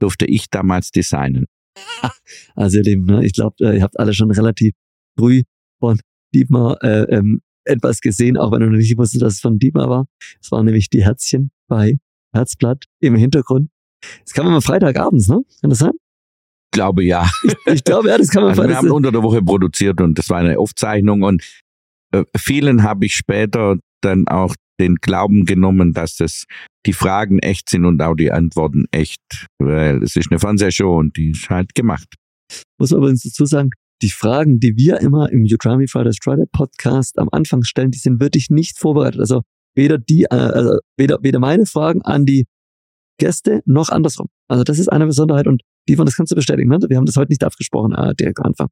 durfte 0.00 0.24
ich 0.26 0.48
damals 0.50 0.90
designen. 0.90 1.46
Also 2.54 2.78
ihr 2.78 2.84
Lieben, 2.84 3.04
ne, 3.04 3.24
ich 3.24 3.32
glaube, 3.32 3.56
äh, 3.61 3.76
ihr 3.76 3.82
habt 3.82 3.98
alle 3.98 4.14
schon 4.14 4.30
relativ 4.30 4.72
früh 5.18 5.42
von 5.80 5.98
Dietmar 6.34 6.82
äh, 6.82 7.02
ähm, 7.16 7.40
etwas 7.64 8.00
gesehen, 8.00 8.36
auch 8.36 8.52
wenn 8.52 8.61
du 8.61 8.66
noch 8.70 8.76
nicht 8.78 8.96
wusstest, 8.96 9.22
dass 9.22 9.34
es 9.34 9.40
von 9.40 9.58
Dietmar 9.58 9.88
war. 9.88 10.06
Es 10.40 10.50
waren 10.52 10.64
nämlich 10.66 10.88
die 10.88 11.02
Herzchen 11.04 11.50
bei 11.68 11.98
Herzblatt 12.33 12.85
im 13.01 13.14
Hintergrund. 13.14 13.70
Das 14.24 14.33
kann 14.33 14.45
man 14.45 14.55
mal 14.55 14.61
Freitagabends, 14.61 15.28
ne? 15.28 15.43
Kann 15.61 15.70
das 15.70 15.81
sein? 15.81 15.93
Glaube 16.72 17.05
ja. 17.05 17.28
Ich 17.66 17.85
glaube, 17.85 18.09
ja, 18.09 18.18
das 18.18 18.28
kann 18.31 18.43
man 18.43 18.51
Also 18.51 18.68
wir 18.68 18.76
haben 18.76 18.91
unter 18.91 19.12
der 19.12 19.22
Woche 19.22 19.43
produziert 19.43 20.01
und 20.01 20.18
das 20.18 20.31
war 20.31 20.39
eine 20.39 20.59
Aufzeichnung 20.59 21.22
und 21.22 21.43
äh, 22.12 22.24
vielen 22.37 22.83
habe 22.83 23.07
ich 23.07 23.14
später 23.14 23.76
dann 24.01 24.28
auch 24.28 24.55
den 24.81 24.97
Glauben 24.97 25.45
genommen, 25.45 25.93
dass 25.93 26.16
das 26.16 26.45
die 26.87 26.93
Fragen 26.93 27.39
echt 27.41 27.68
sind 27.68 27.85
und 27.85 28.01
auch 28.01 28.14
die 28.14 28.33
Antworten 28.33 28.87
echt, 28.91 29.20
weil 29.59 30.03
es 30.03 30.16
ist 30.16 30.31
eine 30.31 30.41
Fernsehshow 30.41 30.97
und 30.97 31.16
die 31.16 31.33
ist 31.33 31.51
halt 31.51 31.74
gemacht. 31.74 32.09
Muss 32.78 32.91
man 32.91 33.01
übrigens 33.01 33.22
dazu 33.22 33.45
sagen, 33.45 33.70
die 34.03 34.11
Fragen, 34.11 34.59
die 34.61 34.76
wir 34.76 35.01
immer 35.01 35.31
im 35.31 35.45
Utrami 35.45 35.87
Fridays 35.87 36.18
Friday 36.22 36.47
Podcast 36.51 37.18
am 37.18 37.28
Anfang 37.33 37.62
stellen, 37.64 37.91
die 37.91 37.99
sind 37.99 38.20
wirklich 38.20 38.49
nicht 38.49 38.78
vorbereitet. 38.78 39.20
Also 39.20 39.43
weder 39.75 39.99
die, 39.99 40.25
äh, 40.25 40.35
also 40.35 40.79
weder, 40.97 41.18
weder 41.23 41.39
meine 41.39 41.66
Fragen 41.66 42.03
an 42.03 42.27
die 42.27 42.47
Gäste 43.18 43.62
noch 43.66 43.91
andersrum. 43.91 44.29
Also 44.49 44.64
das 44.64 44.79
ist 44.79 44.89
eine 44.89 45.07
Besonderheit 45.07 45.47
und 45.47 45.62
die 45.89 45.97
von 45.97 46.07
das 46.07 46.16
kannst 46.16 46.33
du 46.33 46.37
bestätigen. 46.37 46.68
Ne? 46.68 46.79
Wir 46.89 46.97
haben 46.97 47.07
das 47.07 47.16
heute 47.16 47.31
nicht 47.31 47.45
abgesprochen, 47.45 47.95
äh, 47.95 48.14
direkt 48.14 48.39
am 48.39 48.47
Anfang. 48.47 48.68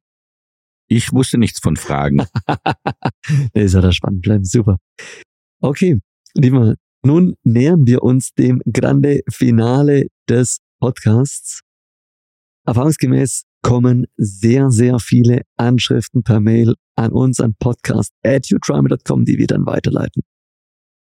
Ich 0.87 1.13
wusste 1.13 1.37
nichts 1.37 1.59
von 1.59 1.75
Fragen. 1.75 2.25
nee, 3.53 3.67
soll 3.67 3.83
das 3.83 3.95
spannend 3.95 4.23
bleiben. 4.23 4.43
Super. 4.43 4.77
Okay, 5.61 5.99
lieber, 6.33 6.75
nun 7.03 7.35
nähern 7.43 7.85
wir 7.85 8.01
uns 8.01 8.33
dem 8.33 8.61
Grande 8.71 9.21
Finale 9.29 10.07
des 10.27 10.59
Podcasts. 10.79 11.61
Erfahrungsgemäß 12.65 13.43
kommen 13.61 14.07
sehr, 14.17 14.71
sehr 14.71 14.99
viele 14.99 15.41
Anschriften 15.57 16.23
per 16.23 16.39
Mail 16.39 16.75
an 16.95 17.11
uns 17.11 17.39
an 17.39 17.55
podcast 17.59 18.11
at 18.25 18.49
die 18.49 19.37
wir 19.37 19.47
dann 19.47 19.65
weiterleiten. 19.65 20.23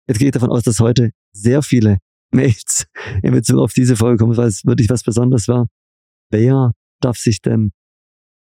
Jetzt 0.06 0.18
gehe 0.18 0.28
ich 0.28 0.32
davon 0.32 0.50
aus, 0.50 0.62
dass 0.62 0.80
heute 0.80 1.10
sehr 1.32 1.62
viele 1.62 1.98
Mails 2.30 2.86
in 3.22 3.32
Bezug 3.32 3.58
auf 3.58 3.72
diese 3.72 3.96
Folge 3.96 4.18
kommen, 4.18 4.36
weil 4.36 4.48
es 4.48 4.64
wirklich 4.64 4.90
was 4.90 5.02
Besonderes 5.02 5.48
war. 5.48 5.68
Wer 6.30 6.72
darf 7.00 7.16
sich 7.16 7.40
denn 7.40 7.72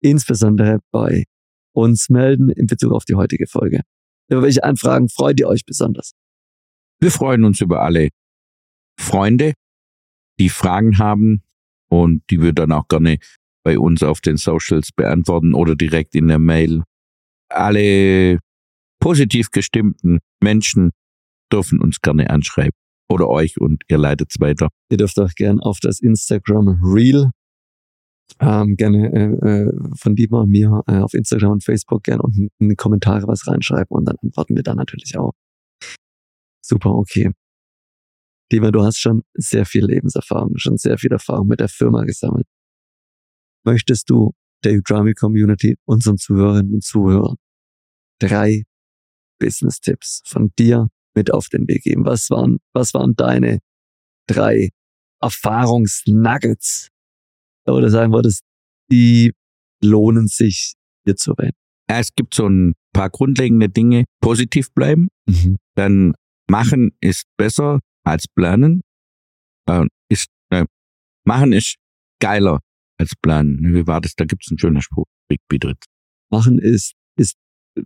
insbesondere 0.01 0.79
bei 0.91 1.25
uns 1.73 2.09
melden 2.09 2.49
in 2.49 2.67
Bezug 2.67 2.93
auf 2.93 3.05
die 3.05 3.15
heutige 3.15 3.47
Folge? 3.47 3.81
Über 4.29 4.43
welche 4.43 4.63
Anfragen 4.63 5.09
freut 5.09 5.39
ihr 5.39 5.47
euch 5.47 5.65
besonders? 5.65 6.11
Wir 6.99 7.11
freuen 7.11 7.45
uns 7.45 7.61
über 7.61 7.81
alle 7.81 8.09
Freunde, 8.99 9.53
die 10.39 10.49
Fragen 10.49 10.97
haben 10.97 11.41
und 11.89 12.23
die 12.29 12.41
wir 12.41 12.53
dann 12.53 12.71
auch 12.71 12.87
gerne 12.87 13.17
bei 13.63 13.79
uns 13.79 14.03
auf 14.03 14.21
den 14.21 14.37
Socials 14.37 14.91
beantworten 14.91 15.53
oder 15.53 15.75
direkt 15.75 16.15
in 16.15 16.27
der 16.27 16.39
Mail. 16.39 16.83
Alle 17.49 18.39
positiv 18.99 19.49
gestimmten 19.51 20.19
Menschen 20.41 20.91
dürfen 21.51 21.81
uns 21.81 22.01
gerne 22.01 22.29
anschreiben 22.29 22.77
oder 23.09 23.27
euch 23.27 23.59
und 23.59 23.83
ihr 23.87 23.97
leitet 23.97 24.31
es 24.31 24.39
weiter. 24.39 24.69
Ihr 24.91 24.97
dürft 24.97 25.19
auch 25.19 25.33
gern 25.35 25.59
auf 25.59 25.79
das 25.81 25.99
Instagram 25.99 26.79
Reel 26.83 27.31
ähm, 28.39 28.75
gerne 28.75 29.11
äh, 29.11 29.47
äh, 29.47 29.71
von 29.95 30.15
Dietmar 30.15 30.43
und 30.43 30.51
mir 30.51 30.83
äh, 30.87 30.97
auf 30.97 31.13
Instagram 31.13 31.53
und 31.53 31.63
Facebook 31.63 32.03
gerne 32.03 32.21
unten 32.21 32.49
in 32.59 32.69
die 32.69 32.75
Kommentare 32.75 33.27
was 33.27 33.47
reinschreiben 33.47 33.87
und 33.89 34.05
dann 34.05 34.15
antworten 34.21 34.55
wir 34.55 34.63
da 34.63 34.75
natürlich 34.75 35.17
auch. 35.17 35.33
Super, 36.63 36.91
okay. 36.91 37.31
Dietmar, 38.51 38.71
du 38.71 38.83
hast 38.83 38.99
schon 38.99 39.23
sehr 39.33 39.65
viel 39.65 39.85
Lebenserfahrung, 39.85 40.57
schon 40.57 40.77
sehr 40.77 40.97
viel 40.97 41.11
Erfahrung 41.11 41.47
mit 41.47 41.59
der 41.59 41.69
Firma 41.69 42.03
gesammelt. 42.03 42.47
Möchtest 43.65 44.09
du 44.09 44.33
der 44.63 44.73
Udemy 44.73 45.13
Community, 45.13 45.77
unseren 45.85 46.17
Zuhörerinnen 46.17 46.75
und 46.75 46.83
Zuhörern, 46.83 47.35
drei 48.19 48.63
Business-Tipps 49.39 50.21
von 50.25 50.51
dir 50.57 50.89
mit 51.19 51.33
auf 51.33 51.49
den 51.49 51.67
Weg 51.67 51.83
geben? 51.83 52.05
Was 52.05 52.29
waren, 52.29 52.59
was 52.73 52.93
waren 52.93 53.13
deine 53.15 53.59
drei 54.27 54.69
Erfahrungsnuggets, 55.21 56.87
oder 57.67 57.89
sagen 57.89 58.13
würdest, 58.13 58.41
die 58.89 59.33
lohnen 59.83 60.27
sich 60.27 60.75
dir 61.05 61.15
zu 61.15 61.31
erwähnen? 61.31 61.53
Es 61.87 62.13
gibt 62.15 62.33
so 62.33 62.47
ein 62.47 62.73
paar 62.93 63.09
grundlegende 63.09 63.67
Dinge. 63.67 64.05
Positiv 64.21 64.71
bleiben. 64.73 65.09
Mhm. 65.27 65.57
Dann 65.75 66.13
machen 66.49 66.91
ist 67.01 67.25
besser 67.37 67.79
als 68.05 68.27
planen. 68.27 68.81
Äh, 69.67 69.87
ist, 70.09 70.27
äh, 70.51 70.65
machen 71.25 71.51
ist 71.51 71.75
geiler 72.21 72.59
als 72.97 73.13
planen. 73.21 73.73
Wie 73.73 73.85
war 73.87 74.01
das? 74.01 74.13
Da 74.15 74.25
gibt 74.25 74.43
es 74.45 74.51
einen 74.51 74.59
schönen 74.59 74.81
Spruch. 74.81 75.05
Rick 75.31 75.41
Biedritz. 75.49 75.85
Machen 76.31 76.59
ist, 76.59 76.93
ist, 77.17 77.35
äh, 77.75 77.83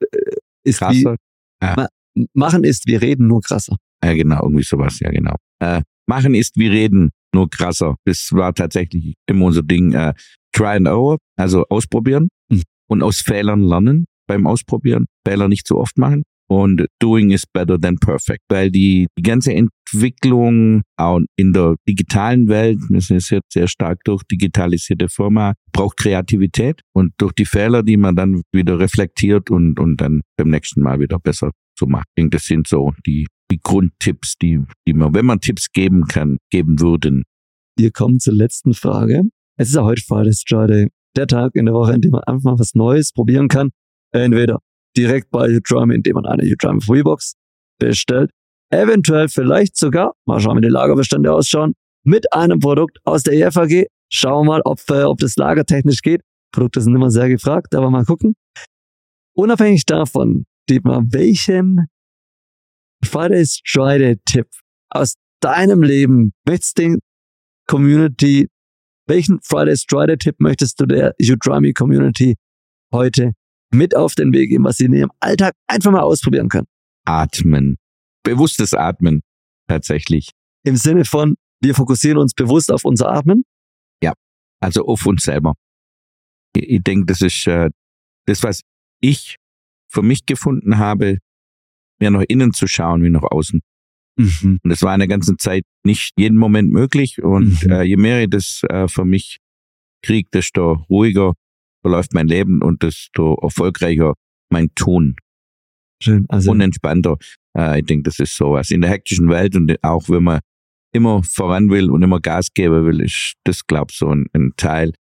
ist 0.63 0.79
krasser. 0.79 1.15
Wie, 1.61 1.65
ja. 1.65 1.87
Ma, 2.15 2.25
machen 2.33 2.63
ist 2.63 2.87
wie 2.87 2.95
reden, 2.95 3.27
nur 3.27 3.41
krasser. 3.41 3.77
Ja, 4.03 4.13
genau, 4.13 4.43
irgendwie 4.43 4.63
sowas, 4.63 4.99
ja, 4.99 5.09
genau. 5.11 5.35
Äh, 5.59 5.81
machen 6.07 6.35
ist 6.35 6.57
wie 6.57 6.67
reden, 6.67 7.11
nur 7.33 7.49
krasser. 7.49 7.95
Das 8.05 8.29
war 8.31 8.53
tatsächlich 8.53 9.15
immer 9.27 9.45
unser 9.45 9.63
Ding. 9.63 9.93
Äh, 9.93 10.13
try 10.53 10.75
and 10.77 10.87
error, 10.87 11.17
also 11.37 11.65
ausprobieren 11.69 12.29
mhm. 12.49 12.61
und 12.87 13.01
aus 13.03 13.19
Fehlern 13.19 13.61
lernen 13.61 14.05
beim 14.27 14.47
Ausprobieren. 14.47 15.05
Fehler 15.27 15.47
nicht 15.47 15.67
so 15.67 15.77
oft 15.77 15.97
machen. 15.97 16.23
Und 16.49 16.85
doing 16.99 17.31
is 17.31 17.45
better 17.51 17.79
than 17.79 17.97
perfect. 17.97 18.41
Weil 18.49 18.69
die, 18.69 19.07
die 19.17 19.23
ganze 19.23 19.53
Entwicklung 19.53 20.81
auch 20.97 21.19
in 21.35 21.53
der 21.53 21.75
digitalen 21.87 22.47
Welt, 22.47 22.79
wir 22.89 23.01
sind 23.01 23.27
jetzt 23.29 23.53
sehr 23.53 23.67
stark 23.67 23.99
durch 24.03 24.23
digitalisierte 24.23 25.09
Firma, 25.09 25.53
braucht 25.71 25.97
Kreativität 25.97 26.81
und 26.93 27.13
durch 27.17 27.33
die 27.33 27.45
Fehler, 27.45 27.81
die 27.81 27.97
man 27.97 28.15
dann 28.15 28.43
wieder 28.51 28.77
reflektiert 28.77 29.49
und, 29.49 29.79
und 29.79 29.97
dann 29.97 30.21
beim 30.37 30.49
nächsten 30.49 30.81
Mal 30.81 30.99
wieder 30.99 31.17
besser 31.17 31.51
zu 31.83 31.89
machen. 31.89 32.05
Ich 32.09 32.21
denke, 32.21 32.37
das 32.37 32.45
sind 32.45 32.67
so 32.67 32.93
die 33.05 33.27
die 33.53 33.59
Grundtipps, 33.61 34.35
die, 34.41 34.63
die 34.87 34.93
man, 34.93 35.13
wenn 35.13 35.25
man 35.25 35.39
Tipps 35.39 35.71
geben 35.71 36.05
kann, 36.05 36.37
geben 36.49 36.79
würden. 36.79 37.23
Wir 37.77 37.91
kommen 37.91 38.19
zur 38.19 38.33
letzten 38.33 38.73
Frage. 38.73 39.21
Es 39.57 39.69
ist 39.69 39.75
ja 39.75 39.83
heute 39.83 40.01
Fridays 40.01 40.43
Friday, 40.47 40.89
der 41.15 41.27
Tag 41.27 41.51
in 41.53 41.65
der 41.65 41.75
Woche, 41.75 41.93
in 41.93 42.01
dem 42.01 42.11
man 42.11 42.23
einfach 42.23 42.43
mal 42.43 42.59
was 42.59 42.73
Neues 42.73 43.11
probieren 43.11 43.47
kann. 43.47 43.69
Entweder 44.11 44.59
direkt 44.97 45.29
bei 45.29 45.47
Udemy, 45.49 45.95
indem 45.95 46.15
man 46.15 46.25
eine 46.25 46.43
Udemy 46.43 46.81
Freebox 46.81 47.35
bestellt, 47.79 48.31
eventuell 48.71 49.29
vielleicht 49.29 49.77
sogar, 49.77 50.13
mal 50.25 50.39
schauen, 50.39 50.57
wie 50.57 50.61
die 50.61 50.69
Lagerbestände 50.69 51.31
ausschauen, 51.31 51.73
mit 52.03 52.33
einem 52.33 52.59
Produkt 52.59 52.97
aus 53.03 53.21
der 53.21 53.33
EFAG. 53.33 53.87
Schauen 54.11 54.45
wir 54.45 54.53
mal, 54.53 54.61
ob, 54.65 54.79
äh, 54.89 55.03
ob 55.03 55.19
das 55.19 55.35
lagertechnisch 55.35 56.01
geht. 56.01 56.21
Produkte 56.51 56.81
sind 56.81 56.95
immer 56.95 57.11
sehr 57.11 57.29
gefragt, 57.29 57.73
aber 57.75 57.89
mal 57.91 58.05
gucken. 58.05 58.35
Unabhängig 59.35 59.85
davon, 59.85 60.45
Dietmar, 60.69 61.03
welchen 61.11 61.87
Fridays 63.03 63.61
Friday 63.65 64.17
Tipp 64.25 64.47
aus 64.89 65.15
deinem 65.41 65.83
Leben 65.83 66.33
möchtest 66.47 66.77
du 66.77 66.83
den 66.83 66.99
Community, 67.67 68.47
welchen 69.07 69.39
Fridays 69.41 69.85
Friday 69.87 70.17
Tipp 70.17 70.35
möchtest 70.39 70.79
du 70.79 70.85
der 70.85 71.13
Udemy 71.19 71.73
Community 71.73 72.35
heute 72.93 73.33
mit 73.71 73.95
auf 73.95 74.15
den 74.15 74.31
Weg 74.33 74.49
geben, 74.49 74.63
was 74.63 74.77
sie 74.77 74.85
in 74.85 74.93
ihrem 74.93 75.11
Alltag 75.19 75.53
einfach 75.67 75.91
mal 75.91 76.01
ausprobieren 76.01 76.47
können? 76.47 76.67
Atmen. 77.05 77.77
Bewusstes 78.23 78.73
Atmen. 78.73 79.21
Tatsächlich. 79.67 80.31
Im 80.63 80.77
Sinne 80.77 81.03
von, 81.03 81.35
wir 81.61 81.75
fokussieren 81.75 82.17
uns 82.17 82.33
bewusst 82.33 82.71
auf 82.71 82.85
unser 82.85 83.09
Atmen? 83.11 83.43
Ja. 84.01 84.13
Also 84.61 84.85
auf 84.85 85.05
uns 85.05 85.23
selber. 85.23 85.55
Ich, 86.55 86.63
ich 86.69 86.83
denke, 86.83 87.05
das 87.07 87.21
ist 87.21 87.47
äh, 87.47 87.69
das, 88.27 88.43
was 88.43 88.61
ich 89.01 89.37
für 89.93 90.01
mich 90.01 90.25
gefunden 90.25 90.77
habe, 90.77 91.19
mehr 91.99 92.11
nach 92.11 92.23
innen 92.27 92.53
zu 92.53 92.67
schauen 92.67 93.03
wie 93.03 93.09
nach 93.09 93.23
außen. 93.23 93.61
Mhm. 94.17 94.59
Und 94.63 94.69
das 94.69 94.81
war 94.81 94.93
in 94.93 94.99
der 94.99 95.07
ganzen 95.07 95.37
Zeit 95.37 95.63
nicht 95.83 96.13
jeden 96.17 96.37
Moment 96.37 96.71
möglich. 96.71 97.21
Und 97.23 97.63
mhm. 97.63 97.71
äh, 97.71 97.83
je 97.83 97.97
mehr 97.97 98.23
ich 98.23 98.29
das 98.29 98.61
äh, 98.69 98.87
für 98.87 99.05
mich 99.05 99.39
kriege, 100.03 100.29
desto 100.33 100.85
ruhiger 100.89 101.33
verläuft 101.81 102.13
mein 102.13 102.27
Leben 102.27 102.61
und 102.61 102.83
desto 102.83 103.35
erfolgreicher 103.41 104.13
mein 104.49 104.69
Tun. 104.75 105.15
Schön. 106.01 106.25
Also 106.29 106.51
und 106.51 106.61
entspannter. 106.61 107.17
Äh, 107.57 107.79
ich 107.79 107.85
denke, 107.85 108.03
das 108.03 108.19
ist 108.19 108.35
sowas. 108.35 108.71
In 108.71 108.81
der 108.81 108.89
hektischen 108.89 109.29
Welt 109.29 109.55
und 109.55 109.71
auch 109.83 110.09
wenn 110.09 110.23
man 110.23 110.39
immer 110.93 111.23
voran 111.23 111.69
will 111.69 111.89
und 111.89 112.03
immer 112.03 112.19
Gas 112.19 112.53
geben 112.53 112.85
will, 112.85 113.01
ist 113.01 113.35
das, 113.45 113.65
glaube 113.65 113.87
ich, 113.91 113.97
so 113.97 114.09
ein, 114.09 114.27
ein 114.33 114.53
Teil, 114.57 114.93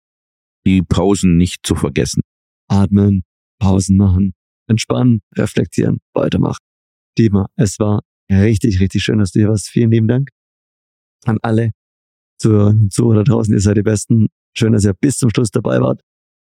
die 0.66 0.82
Pausen 0.82 1.36
nicht 1.36 1.66
zu 1.66 1.74
vergessen. 1.74 2.22
Atmen, 2.68 3.24
Pausen 3.59 3.97
machen, 3.97 4.32
entspannen, 4.73 5.23
reflektieren, 5.37 6.01
weitermachen. 6.14 6.64
Dima, 7.18 7.49
es 7.57 7.79
war 7.79 8.03
richtig, 8.31 8.81
richtig 8.81 9.03
schön, 9.03 9.18
dass 9.18 9.33
du 9.33 9.41
hier 9.41 9.49
warst. 9.49 9.68
Vielen 9.68 9.91
lieben 9.91 10.09
Dank 10.09 10.31
an 11.25 11.39
alle 11.43 11.70
Zuhörerinnen 12.39 12.85
und 12.85 12.93
Zuhörer 12.93 13.23
da 13.23 13.33
draußen. 13.33 13.53
Ihr 13.55 13.61
seid 13.61 13.77
die 13.77 13.83
Besten. 13.83 14.29
Schön, 14.57 14.73
dass 14.73 14.85
ihr 14.85 14.95
bis 14.95 15.18
zum 15.18 15.31
Schluss 15.31 15.51
dabei 15.51 15.81
wart. 15.81 16.01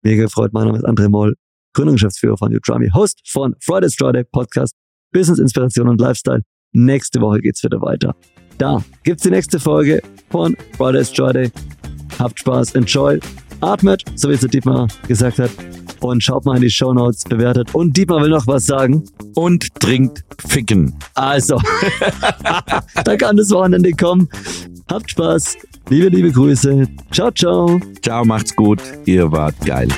Mega 0.03 0.23
gefreut. 0.23 0.51
Mein 0.53 0.65
Name 0.65 0.77
ist 0.77 0.85
André 0.85 1.07
Moll, 1.09 1.35
Gründungsgeschäftsführer 1.73 2.37
von 2.37 2.53
Utrami, 2.53 2.89
Host 2.93 3.21
von 3.25 3.55
Fridays 3.61 3.95
Friday 3.95 4.23
Podcast, 4.23 4.75
Business 5.11 5.39
Inspiration 5.39 5.87
und 5.87 6.01
Lifestyle. 6.01 6.41
Nächste 6.73 7.21
Woche 7.21 7.39
geht's 7.39 7.63
wieder 7.63 7.81
weiter. 7.81 8.15
Da 8.57 8.83
gibt's 9.03 9.23
die 9.23 9.29
nächste 9.29 9.59
Folge 9.59 10.01
von 10.29 10.55
Fridays 10.75 11.09
Friday. 11.09 11.51
Habt 12.19 12.39
Spaß, 12.39 12.75
enjoy, 12.75 13.19
atmet, 13.63 14.03
so 14.15 14.29
wie 14.29 14.33
es 14.33 14.41
der 14.41 14.49
Dietmar 14.49 14.87
gesagt 15.07 15.39
hat 15.39 15.51
und 16.03 16.23
schaut 16.23 16.45
mal 16.45 16.55
in 16.55 16.61
die 16.61 16.69
Show 16.69 16.93
Notes, 16.93 17.23
bewertet. 17.23 17.73
Und 17.73 17.95
Dietmar 17.95 18.21
will 18.21 18.29
noch 18.29 18.47
was 18.47 18.65
sagen. 18.65 19.03
Und 19.35 19.73
trinkt 19.79 20.23
Ficken. 20.45 20.95
Also, 21.15 21.59
da 23.03 23.15
kann 23.17 23.37
das 23.37 23.49
Wochenende 23.51 23.91
kommen. 23.91 24.27
Habt 24.91 25.09
Spaß. 25.09 25.57
Liebe, 25.89 26.09
liebe 26.09 26.31
Grüße. 26.31 26.87
Ciao, 27.11 27.31
ciao. 27.31 27.79
Ciao, 28.01 28.25
macht's 28.25 28.55
gut. 28.55 28.81
Ihr 29.05 29.31
wart 29.31 29.55
geil. 29.65 29.89